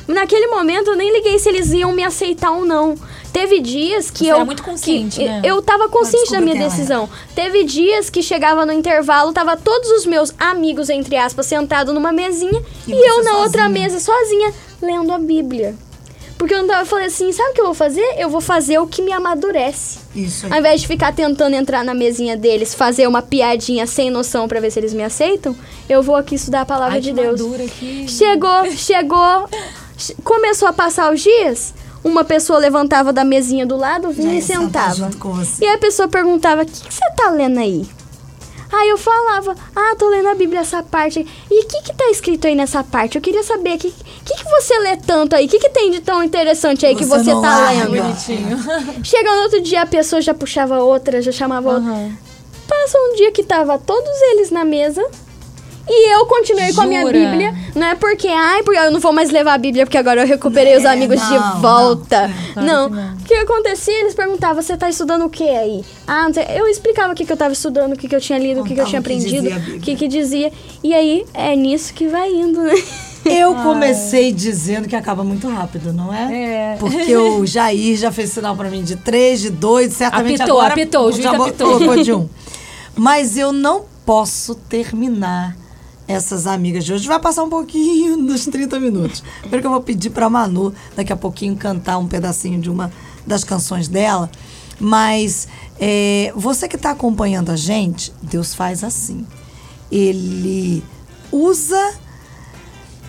Naquele 0.07 0.47
momento, 0.47 0.89
eu 0.89 0.95
nem 0.95 1.13
liguei 1.13 1.37
se 1.37 1.49
eles 1.49 1.71
iam 1.71 1.91
me 1.91 2.03
aceitar 2.03 2.51
ou 2.51 2.65
não. 2.65 2.95
Teve 3.31 3.59
dias 3.59 4.09
que 4.09 4.25
Você 4.25 4.31
eu. 4.31 4.35
era 4.37 4.45
muito 4.45 4.63
consciente, 4.63 5.19
que 5.19 5.25
né? 5.25 5.41
Eu 5.43 5.61
tava 5.61 5.87
consciente 5.87 6.31
da 6.31 6.41
minha 6.41 6.55
decisão. 6.55 7.07
Teve 7.35 7.63
dias 7.63 8.09
que 8.09 8.23
chegava 8.23 8.65
no 8.65 8.71
intervalo, 8.73 9.31
tava 9.31 9.55
todos 9.55 9.87
os 9.91 10.07
meus 10.07 10.33
amigos, 10.39 10.89
entre 10.89 11.15
aspas, 11.15 11.45
sentados 11.45 11.93
numa 11.93 12.11
mesinha 12.11 12.59
E 12.87 12.91
e, 12.91 12.95
eu 13.07 13.23
na 13.23 13.37
outra 13.37 13.63
sozinha. 13.65 13.69
mesa 13.69 13.99
sozinha, 13.99 14.51
lendo 14.81 15.11
a 15.11 15.17
Bíblia. 15.19 15.75
Porque 16.37 16.53
eu 16.53 16.65
eu 16.65 16.85
falei 16.85 17.07
assim, 17.07 17.33
sabe 17.33 17.49
o 17.49 17.53
que 17.53 17.59
eu 17.59 17.65
vou 17.65 17.73
fazer? 17.73 18.15
Eu 18.17 18.29
vou 18.29 18.39
fazer 18.39 18.79
o 18.79 18.87
que 18.87 19.01
me 19.01 19.11
amadurece. 19.11 19.99
Isso 20.15 20.45
aí. 20.45 20.53
Ao 20.53 20.59
invés 20.59 20.79
de 20.79 20.87
ficar 20.87 21.13
tentando 21.13 21.53
entrar 21.53 21.83
na 21.83 21.93
mesinha 21.93 22.37
deles, 22.37 22.73
fazer 22.73 23.07
uma 23.07 23.21
piadinha 23.21 23.85
sem 23.85 24.09
noção 24.09 24.47
pra 24.47 24.61
ver 24.61 24.71
se 24.71 24.79
eles 24.79 24.93
me 24.93 25.03
aceitam, 25.03 25.53
eu 25.89 26.01
vou 26.01 26.15
aqui 26.15 26.35
estudar 26.35 26.61
a 26.61 26.65
palavra 26.65 26.95
Ai, 26.95 27.01
de 27.01 27.11
Deus. 27.11 27.41
aqui. 27.61 28.05
Chegou, 28.07 28.71
chegou, 28.71 29.49
che- 29.97 30.15
começou 30.23 30.69
a 30.69 30.73
passar 30.73 31.13
os 31.13 31.19
dias, 31.21 31.73
uma 32.05 32.23
pessoa 32.23 32.57
levantava 32.57 33.11
da 33.11 33.25
mesinha 33.25 33.65
do 33.65 33.75
lado, 33.75 34.09
vinha 34.09 34.31
Já 34.31 34.37
e 34.37 34.41
sentava. 34.41 35.09
E 35.59 35.67
a 35.67 35.77
pessoa 35.77 36.07
perguntava: 36.07 36.61
"O 36.61 36.65
que, 36.65 36.71
que 36.87 36.93
você 36.93 37.03
tá 37.17 37.29
lendo 37.31 37.59
aí?" 37.59 37.85
Aí 38.71 38.89
eu 38.89 38.97
falava: 38.97 39.55
"Ah, 39.75 39.95
tô 39.97 40.07
lendo 40.09 40.27
a 40.29 40.35
Bíblia 40.35 40.59
essa 40.61 40.83
parte. 40.83 41.25
E 41.49 41.63
o 41.63 41.67
que 41.67 41.81
que 41.83 41.93
tá 41.95 42.09
escrito 42.09 42.47
aí 42.47 42.55
nessa 42.55 42.83
parte? 42.83 43.15
Eu 43.15 43.21
queria 43.21 43.43
saber 43.43 43.75
o 43.75 43.79
que, 43.79 43.91
que 43.91 44.33
que 44.35 44.43
você 44.43 44.77
lê 44.79 44.95
tanto 44.97 45.35
aí? 45.35 45.45
O 45.45 45.49
que 45.49 45.59
que 45.59 45.69
tem 45.69 45.89
de 45.91 46.01
tão 46.01 46.23
interessante 46.23 46.85
aí 46.85 46.95
que 46.95 47.03
Você 47.05 47.23
você 47.23 47.33
não 47.33 47.41
tá 47.41 47.57
larga. 47.57 47.89
lendo?" 47.89 48.03
Bonitinho. 48.03 48.57
Chega 49.03 49.35
no 49.35 49.41
outro 49.43 49.61
dia, 49.61 49.81
a 49.81 49.85
pessoa 49.85 50.21
já 50.21 50.33
puxava 50.33 50.79
outra, 50.83 51.21
já 51.21 51.31
chamava 51.31 51.69
outra. 51.73 51.89
Aham. 51.89 52.17
Passa 52.67 52.97
um 52.99 53.15
dia 53.15 53.31
que 53.31 53.43
tava 53.43 53.79
todos 53.79 54.21
eles 54.33 54.51
na 54.51 54.63
mesa. 54.63 55.03
E 55.91 56.13
eu 56.13 56.25
continuei 56.27 56.71
com 56.71 56.81
a 56.81 56.85
minha 56.85 57.01
Jura? 57.01 57.13
Bíblia. 57.13 57.55
Não 57.75 57.87
é 57.87 57.95
porque, 57.95 58.27
ai, 58.27 58.61
porque 58.61 58.79
eu 58.79 58.91
não 58.91 58.99
vou 58.99 59.11
mais 59.11 59.31
levar 59.31 59.53
a 59.53 59.57
Bíblia, 59.57 59.85
porque 59.87 59.97
agora 59.97 60.21
eu 60.21 60.27
recuperei 60.27 60.77
os 60.77 60.83
É, 60.85 60.87
amigos 60.89 61.19
não, 61.19 61.29
de 61.55 61.61
volta. 61.61 62.31
Claro 62.53 62.67
Não. 62.67 62.89
que 62.89 62.95
não. 62.95 63.13
O 63.15 63.23
que 63.25 63.33
acontecia? 63.33 63.99
Eles 64.01 64.13
perguntavam, 64.13 64.61
você 64.61 64.77
tá 64.77 64.87
estudando 64.87 65.25
o 65.25 65.29
que 65.29 65.49
aí? 65.49 65.83
Ah, 66.05 66.25
não 66.27 66.33
sei. 66.33 66.45
Eu 66.55 66.67
explicava 66.67 67.13
o 67.13 67.15
que, 67.15 67.25
que 67.25 67.33
eu 67.33 67.37
tava 67.37 67.53
estudando, 67.53 67.93
o 67.93 67.97
que, 67.97 68.07
que 68.07 68.15
eu 68.15 68.21
tinha 68.21 68.37
lido, 68.37 68.61
o 68.61 68.63
que, 68.63 68.75
que 68.75 68.81
eu 68.81 68.85
tinha 68.85 68.99
aprendido, 68.99 69.49
o 69.49 69.79
que, 69.79 69.95
que 69.95 70.07
dizia. 70.07 70.51
E 70.83 70.93
aí, 70.93 71.25
é 71.33 71.55
nisso 71.55 71.91
que 71.93 72.07
vai 72.07 72.31
indo, 72.31 72.61
né? 72.61 72.73
Eu 73.25 73.53
comecei 73.53 74.31
dizendo 74.31 74.87
que 74.87 74.95
acaba 74.95 75.25
muito 75.25 75.47
rápido, 75.49 75.91
não 75.91 76.11
é? 76.13 76.73
É. 76.73 76.75
Porque 76.79 77.15
o 77.17 77.45
Jair 77.45 77.97
já 77.97 78.11
fez 78.13 78.29
sinal 78.31 78.55
pra 78.55 78.69
mim 78.69 78.81
de 78.81 78.95
três, 78.95 79.41
de 79.41 79.49
dois, 79.49 79.91
certamente 79.93 80.41
Apitou, 80.41 80.57
agora 80.59 80.73
apitou, 80.73 81.05
o 81.07 81.11
juiz 81.11 81.25
apitou. 81.25 81.73
colocou 81.79 82.01
de 82.01 82.13
um. 82.13 82.29
Mas 82.95 83.37
eu 83.37 83.51
não 83.51 83.83
posso 84.05 84.55
terminar 84.55 85.55
essas 86.09 86.47
amigas 86.47 86.83
de 86.83 86.91
hoje. 86.91 87.07
Vai 87.07 87.19
passar 87.19 87.43
um 87.43 87.49
pouquinho 87.49 88.17
dos 88.25 88.45
30 88.45 88.79
minutos. 88.79 89.23
Primeiro 89.41 89.61
que 89.61 89.67
eu 89.67 89.71
vou 89.71 89.81
pedir 89.81 90.09
pra 90.09 90.27
Manu 90.27 90.73
daqui 90.95 91.13
a 91.13 91.15
pouquinho 91.15 91.55
cantar 91.55 91.99
um 91.99 92.07
pedacinho 92.07 92.59
de 92.59 92.69
uma 92.69 92.91
das 93.27 93.43
canções 93.43 93.87
dela. 93.87 94.29
Mas 94.79 95.47
é, 95.79 96.33
você 96.35 96.67
que 96.67 96.77
está 96.77 96.91
acompanhando 96.91 97.51
a 97.51 97.55
gente, 97.55 98.11
Deus 98.23 98.55
faz 98.55 98.83
assim. 98.83 99.25
Ele 99.91 100.83
usa 101.31 101.93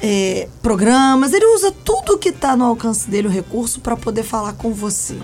é, 0.03 0.47
programas, 0.61 1.33
ele 1.33 1.47
usa 1.55 1.73
tudo 1.73 2.19
que 2.19 2.29
está 2.29 2.55
no 2.55 2.67
alcance 2.67 3.09
dele, 3.09 3.29
o 3.29 3.31
recurso, 3.31 3.81
para 3.81 3.97
poder 3.97 4.25
falar 4.25 4.53
com 4.55 4.75
você. 4.75 5.17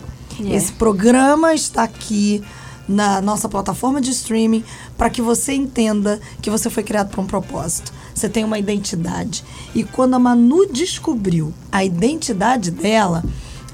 Esse 0.50 0.72
programa 0.72 1.54
está 1.54 1.82
aqui 1.82 2.42
na 2.88 3.20
nossa 3.20 3.48
plataforma 3.48 4.00
de 4.00 4.10
streaming 4.10 4.64
para 4.96 5.10
que 5.10 5.20
você 5.20 5.52
entenda 5.54 6.20
que 6.40 6.50
você 6.50 6.70
foi 6.70 6.82
criado 6.82 7.10
para 7.10 7.20
um 7.20 7.26
propósito. 7.26 7.92
Você 8.14 8.28
tem 8.28 8.44
uma 8.44 8.58
identidade. 8.58 9.44
E 9.74 9.84
quando 9.84 10.14
a 10.14 10.18
Manu 10.18 10.66
descobriu 10.66 11.52
a 11.70 11.84
identidade 11.84 12.70
dela, 12.70 13.22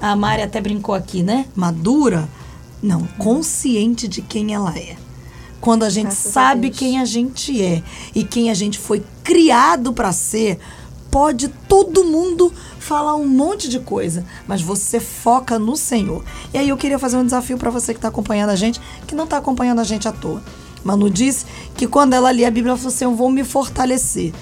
a 0.00 0.16
Mari 0.16 0.42
até 0.42 0.60
brincou 0.60 0.94
aqui, 0.94 1.22
né? 1.22 1.46
Madura? 1.54 2.28
Não, 2.82 3.06
consciente 3.18 4.08
de 4.08 4.20
quem 4.20 4.52
ela 4.52 4.76
é. 4.76 4.96
Quando 5.60 5.84
a 5.84 5.90
gente 5.90 6.06
Graças 6.06 6.26
a 6.26 6.30
sabe 6.30 6.68
Deus. 6.68 6.78
quem 6.78 6.98
a 6.98 7.04
gente 7.04 7.62
é 7.62 7.82
e 8.12 8.24
quem 8.24 8.50
a 8.50 8.54
gente 8.54 8.80
foi 8.80 9.04
criado 9.22 9.92
para 9.92 10.12
ser, 10.12 10.58
pode 11.12 11.48
todo 11.68 12.04
mundo 12.04 12.50
falar 12.80 13.14
um 13.16 13.26
monte 13.26 13.68
de 13.68 13.78
coisa, 13.78 14.24
mas 14.48 14.62
você 14.62 14.98
foca 14.98 15.58
no 15.58 15.76
Senhor. 15.76 16.24
E 16.54 16.58
aí 16.58 16.70
eu 16.70 16.76
queria 16.78 16.98
fazer 16.98 17.18
um 17.18 17.24
desafio 17.24 17.58
para 17.58 17.70
você 17.70 17.92
que 17.92 17.98
está 17.98 18.08
acompanhando 18.08 18.48
a 18.48 18.56
gente, 18.56 18.80
que 19.06 19.14
não 19.14 19.24
está 19.24 19.36
acompanhando 19.36 19.80
a 19.80 19.84
gente 19.84 20.08
à 20.08 20.12
toa. 20.12 20.42
Manu 20.82 21.10
disse 21.10 21.44
que 21.76 21.86
quando 21.86 22.14
ela 22.14 22.32
lia 22.32 22.48
a 22.48 22.50
Bíblia, 22.50 22.70
ela 22.70 22.78
falou 22.78 22.92
assim: 22.92 23.04
Eu 23.04 23.14
vou 23.14 23.30
me 23.30 23.44
fortalecer. 23.44 24.32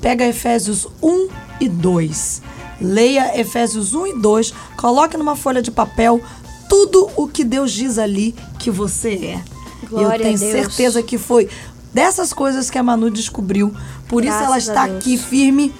Pega 0.00 0.24
Efésios 0.24 0.86
1 1.02 1.28
e 1.60 1.68
2. 1.68 2.42
Leia 2.80 3.38
Efésios 3.38 3.92
1 3.92 4.06
e 4.06 4.18
2. 4.20 4.54
Coloque 4.76 5.16
numa 5.16 5.34
folha 5.34 5.60
de 5.60 5.72
papel 5.72 6.22
tudo 6.68 7.10
o 7.16 7.26
que 7.26 7.42
Deus 7.42 7.72
diz 7.72 7.98
ali 7.98 8.36
que 8.58 8.70
você 8.70 9.08
é. 9.14 9.42
E 9.82 9.86
eu 9.86 9.90
Glória 9.90 10.14
a 10.14 10.18
tenho 10.18 10.38
certeza 10.38 11.02
que 11.02 11.18
foi 11.18 11.48
dessas 11.92 12.32
coisas 12.32 12.70
que 12.70 12.78
a 12.78 12.82
Manu 12.82 13.10
descobriu. 13.10 13.74
Por 14.08 14.24
isso 14.24 14.34
ela 14.34 14.48
Graças 14.48 14.68
está 14.68 14.84
aqui 14.84 15.16
firme, 15.16 15.72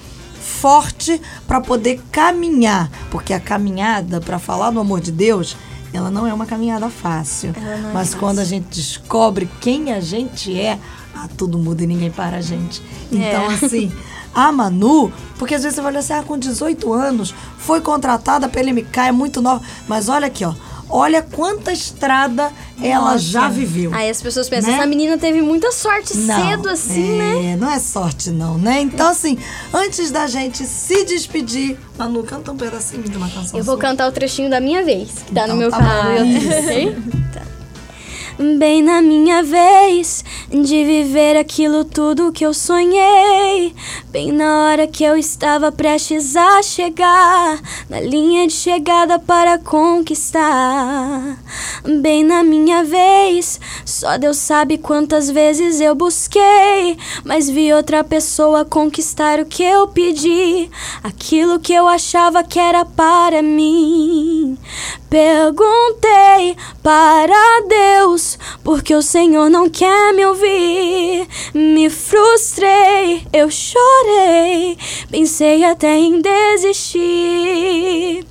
forte 0.59 1.21
para 1.47 1.59
poder 1.61 2.01
caminhar, 2.11 2.89
porque 3.11 3.33
a 3.33 3.39
caminhada 3.39 4.19
para 4.21 4.39
falar 4.39 4.71
do 4.71 4.79
amor 4.79 5.01
de 5.01 5.11
Deus, 5.11 5.55
ela 5.93 6.09
não 6.09 6.25
é 6.25 6.33
uma 6.33 6.45
caminhada 6.45 6.89
fácil. 6.89 7.49
É 7.55 7.77
Mas 7.93 8.07
fácil. 8.09 8.19
quando 8.19 8.39
a 8.39 8.45
gente 8.45 8.65
descobre 8.69 9.49
quem 9.61 9.91
a 9.93 9.99
gente 9.99 10.57
é, 10.59 10.79
ah, 11.15 11.27
tudo 11.37 11.57
muda 11.57 11.83
e 11.83 11.87
ninguém 11.87 12.11
para 12.11 12.37
a 12.37 12.41
gente. 12.41 12.81
Então, 13.11 13.51
É. 13.51 13.53
assim, 13.53 13.91
a 14.33 14.51
Manu, 14.51 15.11
porque 15.37 15.55
às 15.55 15.63
vezes 15.63 15.75
você 15.75 15.81
vai 15.81 15.91
olhar 15.91 15.99
assim, 15.99 16.13
ah, 16.13 16.23
com 16.23 16.37
18 16.37 16.91
anos, 16.93 17.33
foi 17.57 17.79
contratada 17.81 18.49
pela 18.49 18.69
MK, 18.69 18.99
é 19.07 19.11
muito 19.11 19.41
nova. 19.41 19.61
Mas 19.87 20.09
olha 20.09 20.27
aqui, 20.27 20.43
ó. 20.43 20.53
Olha 20.89 21.21
quanta 21.21 21.73
estrada 21.73 22.51
ela 22.81 23.11
Nossa. 23.13 23.17
já 23.19 23.49
viveu. 23.49 23.93
Aí 23.93 24.09
as 24.09 24.21
pessoas 24.21 24.47
pensam, 24.47 24.69
Né? 24.71 24.77
essa 24.77 24.85
menina 24.85 25.17
teve 25.17 25.41
muita 25.41 25.71
sorte 25.71 26.15
Não, 26.15 26.49
cedo 26.49 26.69
assim, 26.69 27.17
né? 27.17 27.53
é, 27.53 27.55
Não 27.55 27.69
é 27.71 27.79
sorte, 27.79 28.29
não, 28.29 28.57
né? 28.57 28.81
Então, 28.81 29.09
assim, 29.09 29.37
antes 29.73 30.11
da 30.11 30.27
gente 30.27 30.63
se 30.65 31.03
despedir, 31.05 31.77
Manu, 31.97 32.23
canta 32.23 32.51
um 32.51 32.57
pedacinho 32.57 33.03
de 33.03 33.17
uma 33.17 33.29
canção. 33.29 33.57
Eu 33.59 33.63
vou 33.65 33.75
sua. 33.75 33.81
cantar 33.81 34.07
o 34.07 34.11
trechinho 34.11 34.49
da 34.49 34.59
minha 34.59 34.83
vez, 34.83 35.09
que 35.25 35.33
tá 35.33 35.43
Então 35.43 35.47
no 35.47 35.55
meu 35.55 35.71
tá 35.71 36.13
YouTube, 36.17 36.47
ok? 36.47 36.97
Tá. 37.33 37.41
Bem 38.37 38.81
na 38.81 39.01
minha 39.01 39.41
vez 39.41 40.21
de 40.49 40.83
viver 40.83 41.37
aquilo 41.37 41.85
tudo 41.85 42.33
que 42.33 42.45
eu 42.45 42.53
sonhei. 42.53 43.73
Bem 44.09 44.33
na 44.33 44.65
hora 44.65 44.87
que 44.87 45.05
eu 45.05 45.17
estava 45.17 45.71
prestes 45.71 46.35
a 46.35 46.61
chegar, 46.61 47.61
na 47.89 48.01
linha 48.01 48.45
de 48.45 48.51
chegada 48.51 49.17
para 49.17 49.57
conquistar. 49.57 51.37
Bem 52.01 52.25
na 52.25 52.43
minha 52.43 52.83
vez, 52.83 53.57
só 53.85 54.17
Deus 54.17 54.37
sabe 54.37 54.77
quantas 54.77 55.29
vezes 55.29 55.79
eu 55.79 55.95
busquei, 55.95 56.97
mas 57.23 57.49
vi 57.49 57.73
outra 57.73 58.03
pessoa 58.03 58.65
conquistar 58.65 59.39
o 59.39 59.45
que 59.45 59.63
eu 59.63 59.87
pedi, 59.87 60.69
aquilo 61.01 61.59
que 61.59 61.73
eu 61.73 61.87
achava 61.87 62.43
que 62.43 62.59
era 62.59 62.83
para 62.83 63.41
mim. 63.41 64.57
Perguntei 65.09 66.57
para 66.83 67.61
Deus, 67.69 68.24
porque 68.63 68.95
o 68.95 69.01
Senhor 69.01 69.49
não 69.49 69.69
quer 69.69 70.13
me 70.13 70.25
ouvir. 70.25 71.27
Me 71.53 71.89
frustrei, 71.89 73.25
eu 73.31 73.49
chorei, 73.49 74.77
pensei 75.09 75.63
até 75.63 75.97
em 75.97 76.21
desistir. 76.21 78.25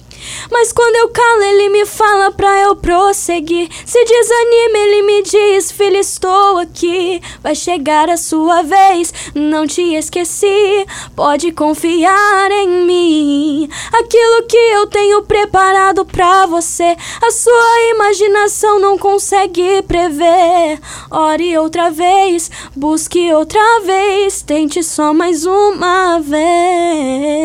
Mas 0.51 0.73
quando 0.73 0.97
eu 0.97 1.09
calo, 1.09 1.43
ele 1.43 1.69
me 1.69 1.87
fala 1.87 2.31
pra 2.31 2.61
eu 2.63 2.77
prosseguir. 2.77 3.69
Se 3.85 4.05
desanima, 4.05 4.79
ele 4.79 5.03
me 5.03 5.23
diz: 5.23 5.71
Filho, 5.71 5.97
estou 5.97 6.59
aqui. 6.59 7.21
Vai 7.43 7.55
chegar 7.55 8.09
a 8.09 8.17
sua 8.17 8.63
vez, 8.63 9.13
não 9.35 9.67
te 9.67 9.95
esqueci. 9.95 10.87
Pode 11.15 11.53
confiar 11.53 12.51
em 12.51 12.85
mim. 12.87 13.69
Aquilo 13.93 14.43
que 14.49 14.57
eu 14.57 14.87
tenho 14.87 15.23
preparado 15.23 16.05
pra 16.05 16.47
você, 16.47 16.97
a 17.23 17.31
sua 17.31 17.91
imaginação 17.95 18.79
não 18.79 18.99
consegue 18.99 19.83
prever. 19.83 20.81
Ore 21.11 21.57
outra 21.59 21.91
vez, 21.91 22.51
busque 22.75 23.33
outra 23.33 23.81
vez, 23.81 24.43
tente 24.43 24.83
só 24.83 25.13
mais 25.13 25.45
uma 25.47 26.19
vez. 26.21 27.45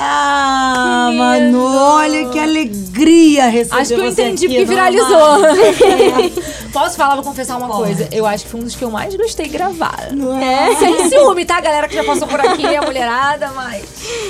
Ah, 0.00 1.08
Que 1.10 1.16
Manu, 1.18 1.64
olha 1.66 2.28
que 2.28 2.38
alegria 2.38 3.48
receber 3.48 3.80
Acho 3.80 3.94
que 3.94 4.00
eu 4.00 4.04
você 4.12 4.22
entendi 4.22 4.46
porque 4.46 4.64
viralizou. 4.64 5.08
Posso 6.72 6.96
falar, 6.96 7.16
vou 7.16 7.24
confessar 7.24 7.56
uma 7.56 7.66
Pode. 7.66 7.82
coisa. 7.82 8.08
Eu 8.12 8.24
acho 8.24 8.44
que 8.44 8.50
foi 8.50 8.60
um 8.60 8.62
dos 8.64 8.76
que 8.76 8.84
eu 8.84 8.90
mais 8.90 9.16
gostei 9.16 9.46
de 9.46 9.52
gravar. 9.52 10.10
Não 10.12 10.38
é? 10.40 10.76
Sem 10.76 11.08
ciúme, 11.08 11.44
tá, 11.44 11.60
galera 11.60 11.88
que 11.88 11.94
já 11.94 12.04
passou 12.04 12.28
por 12.28 12.38
aqui, 12.38 12.64
a 12.76 12.82
mulherada, 12.82 13.50
mas. 13.56 13.84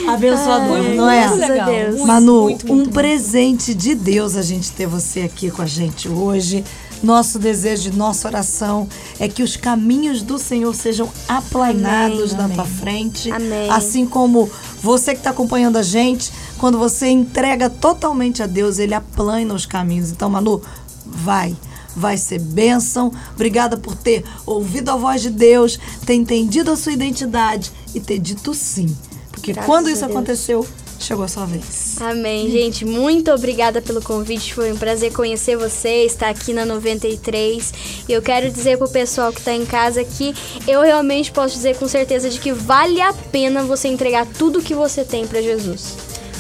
Abençoador, 0.09 0.79
Muito 0.79 0.97
não 0.97 1.11
é? 1.11 1.21
graças 1.21 1.43
a 1.43 1.65
Deus. 1.65 1.95
Muito, 1.97 2.07
Manu, 2.07 2.43
muito, 2.45 2.73
um 2.73 2.77
muito, 2.77 2.91
presente 2.91 3.75
de 3.75 3.95
Deus 3.95 4.37
a 4.37 4.43
gente 4.43 4.73
ter 4.73 4.87
você 4.87 5.21
aqui 5.21 5.51
com 5.51 5.61
a 5.61 5.67
gente 5.67 6.09
hoje. 6.09 6.65
Nosso 7.03 7.39
desejo, 7.39 7.93
nossa 7.93 8.27
oração 8.27 8.89
é 9.21 9.29
que 9.29 9.43
os 9.43 9.57
caminhos 9.57 10.21
do 10.21 10.37
Senhor 10.37 10.75
sejam 10.75 11.09
aplanados 11.29 12.35
Amém. 12.35 12.49
na 12.49 12.55
tua 12.55 12.65
frente. 12.65 13.31
Amém. 13.31 13.71
Assim 13.71 14.05
como 14.05 14.51
você 14.83 15.13
que 15.13 15.19
está 15.19 15.31
acompanhando 15.31 15.77
a 15.77 15.83
gente, 15.83 16.33
quando 16.59 16.79
você 16.79 17.09
entrega 17.09 17.69
totalmente 17.69 18.43
a 18.43 18.47
Deus, 18.47 18.79
Ele 18.79 18.95
aplana 18.95 19.55
os 19.55 19.67
caminhos. 19.67 20.11
Então, 20.11 20.31
Manu, 20.31 20.63
vai. 21.05 21.57
Vai 21.97 22.17
ser 22.17 22.39
bênção. 22.39 23.13
Obrigada 23.35 23.77
por 23.77 23.97
ter 23.97 24.25
ouvido 24.47 24.91
a 24.91 24.97
voz 24.97 25.21
de 25.23 25.31
Deus, 25.31 25.79
ter 26.07 26.15
entendido 26.15 26.71
a 26.71 26.77
sua 26.77 26.93
identidade 26.93 27.73
e 27.95 28.01
ter 28.01 28.19
dito 28.19 28.55
sim. 28.55 28.95
Porque 29.33 29.53
Graças 29.53 29.67
quando 29.67 29.91
isso 29.91 30.05
aconteceu, 30.05 30.67
chegou 30.99 31.25
a 31.25 31.29
sua 31.29 31.47
vez. 31.47 31.97
Amém, 32.01 32.51
gente. 32.51 32.85
Muito 32.85 33.31
obrigada 33.31 33.81
pelo 33.81 34.03
convite. 34.03 34.55
Foi 34.55 34.73
um 34.73 34.77
prazer 34.77 35.13
conhecer 35.13 35.57
você, 35.57 36.05
estar 36.05 36.29
aqui 36.29 36.53
na 36.53 36.65
93. 36.65 37.73
E 38.09 38.13
eu 38.13 38.21
quero 38.21 38.51
dizer 38.51 38.79
pro 38.79 38.89
pessoal 38.89 39.33
que 39.33 39.43
tá 39.43 39.53
em 39.53 39.65
casa 39.65 40.05
que 40.05 40.35
eu 40.67 40.81
realmente 40.83 41.31
posso 41.31 41.55
dizer 41.55 41.77
com 41.77 41.89
certeza 41.89 42.29
de 42.29 42.39
que 42.39 42.53
vale 42.53 43.01
a 43.01 43.13
pena 43.13 43.63
você 43.63 43.89
entregar 43.89 44.27
tudo 44.27 44.63
que 44.63 44.75
você 44.75 45.05
tem 45.05 45.27
pra 45.27 45.41
Jesus. 45.41 45.97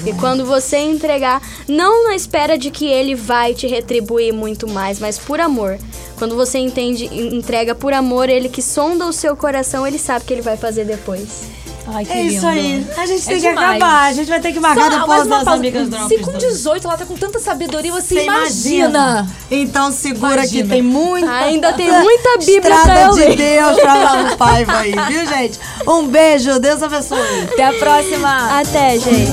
E 0.06 0.12
quando 0.12 0.44
você 0.44 0.78
entregar, 0.78 1.42
não 1.66 2.04
na 2.04 2.14
espera 2.14 2.56
de 2.56 2.70
que 2.70 2.86
ele 2.86 3.14
vai 3.14 3.52
te 3.52 3.66
retribuir 3.66 4.32
muito 4.32 4.68
mais, 4.68 5.00
mas 5.00 5.18
por 5.18 5.40
amor. 5.40 5.76
Quando 6.16 6.36
você 6.36 6.58
entende, 6.58 7.06
entrega 7.06 7.74
por 7.74 7.92
amor, 7.92 8.28
ele 8.28 8.48
que 8.48 8.62
sonda 8.62 9.06
o 9.06 9.12
seu 9.12 9.36
coração, 9.36 9.86
ele 9.86 9.98
sabe 9.98 10.24
o 10.24 10.28
que 10.28 10.34
ele 10.34 10.42
vai 10.42 10.56
fazer 10.56 10.84
depois. 10.84 11.57
Ai, 11.90 12.04
que 12.04 12.12
É 12.12 12.22
isso 12.22 12.34
lindo. 12.36 12.46
aí. 12.48 12.86
A 12.96 13.06
gente 13.06 13.22
É 13.22 13.26
tem 13.26 13.40
que 13.40 13.48
demais. 13.48 13.68
acabar. 13.82 14.02
A 14.08 14.12
gente 14.12 14.28
vai 14.28 14.40
ter 14.40 14.52
que 14.52 14.60
marcar 14.60 14.92
Só- 14.92 14.98
depois 15.00 15.26
das 15.26 15.44
pausa. 15.44 15.50
amigas 15.58 15.88
drops. 15.88 16.08
Se 16.08 16.18
com 16.18 16.32
do- 16.32 16.38
18 16.38 16.86
ela 16.86 16.96
tá 16.98 17.06
com 17.06 17.14
tanta 17.16 17.38
sabedoria, 17.38 17.90
você, 17.92 18.14
Você 18.16 18.22
imagina. 18.24 19.26
Então 19.50 19.90
segura 19.90 20.34
Imagina. 20.34 20.62
que 20.64 20.68
tem 20.68 20.82
muita. 20.82 21.30
Ainda 21.32 21.72
tem 21.72 21.90
muita 21.90 22.38
Bíblia 22.38 22.60
pra 22.62 22.76
Estrada 22.76 23.00
eu 23.00 23.12
de 23.14 23.20
ler. 23.20 23.36
Deus 23.36 23.80
pra 23.80 23.94
Manu 23.96 24.36
Paiva 24.38 24.76
aí, 24.78 24.92
viu, 25.08 25.26
gente? 25.26 25.58
Um 25.86 26.06
beijo, 26.06 26.58
Deus 26.60 26.82
abençoe. 26.82 27.18
Até 27.52 27.64
a 27.66 27.72
próxima. 27.72 28.60
Até, 28.60 28.98
gente. 28.98 29.32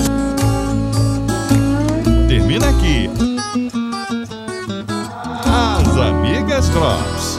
Termina 2.28 2.70
aqui. 2.70 3.10
As 5.46 5.98
Amigas 5.98 6.70
Drops. 6.70 7.35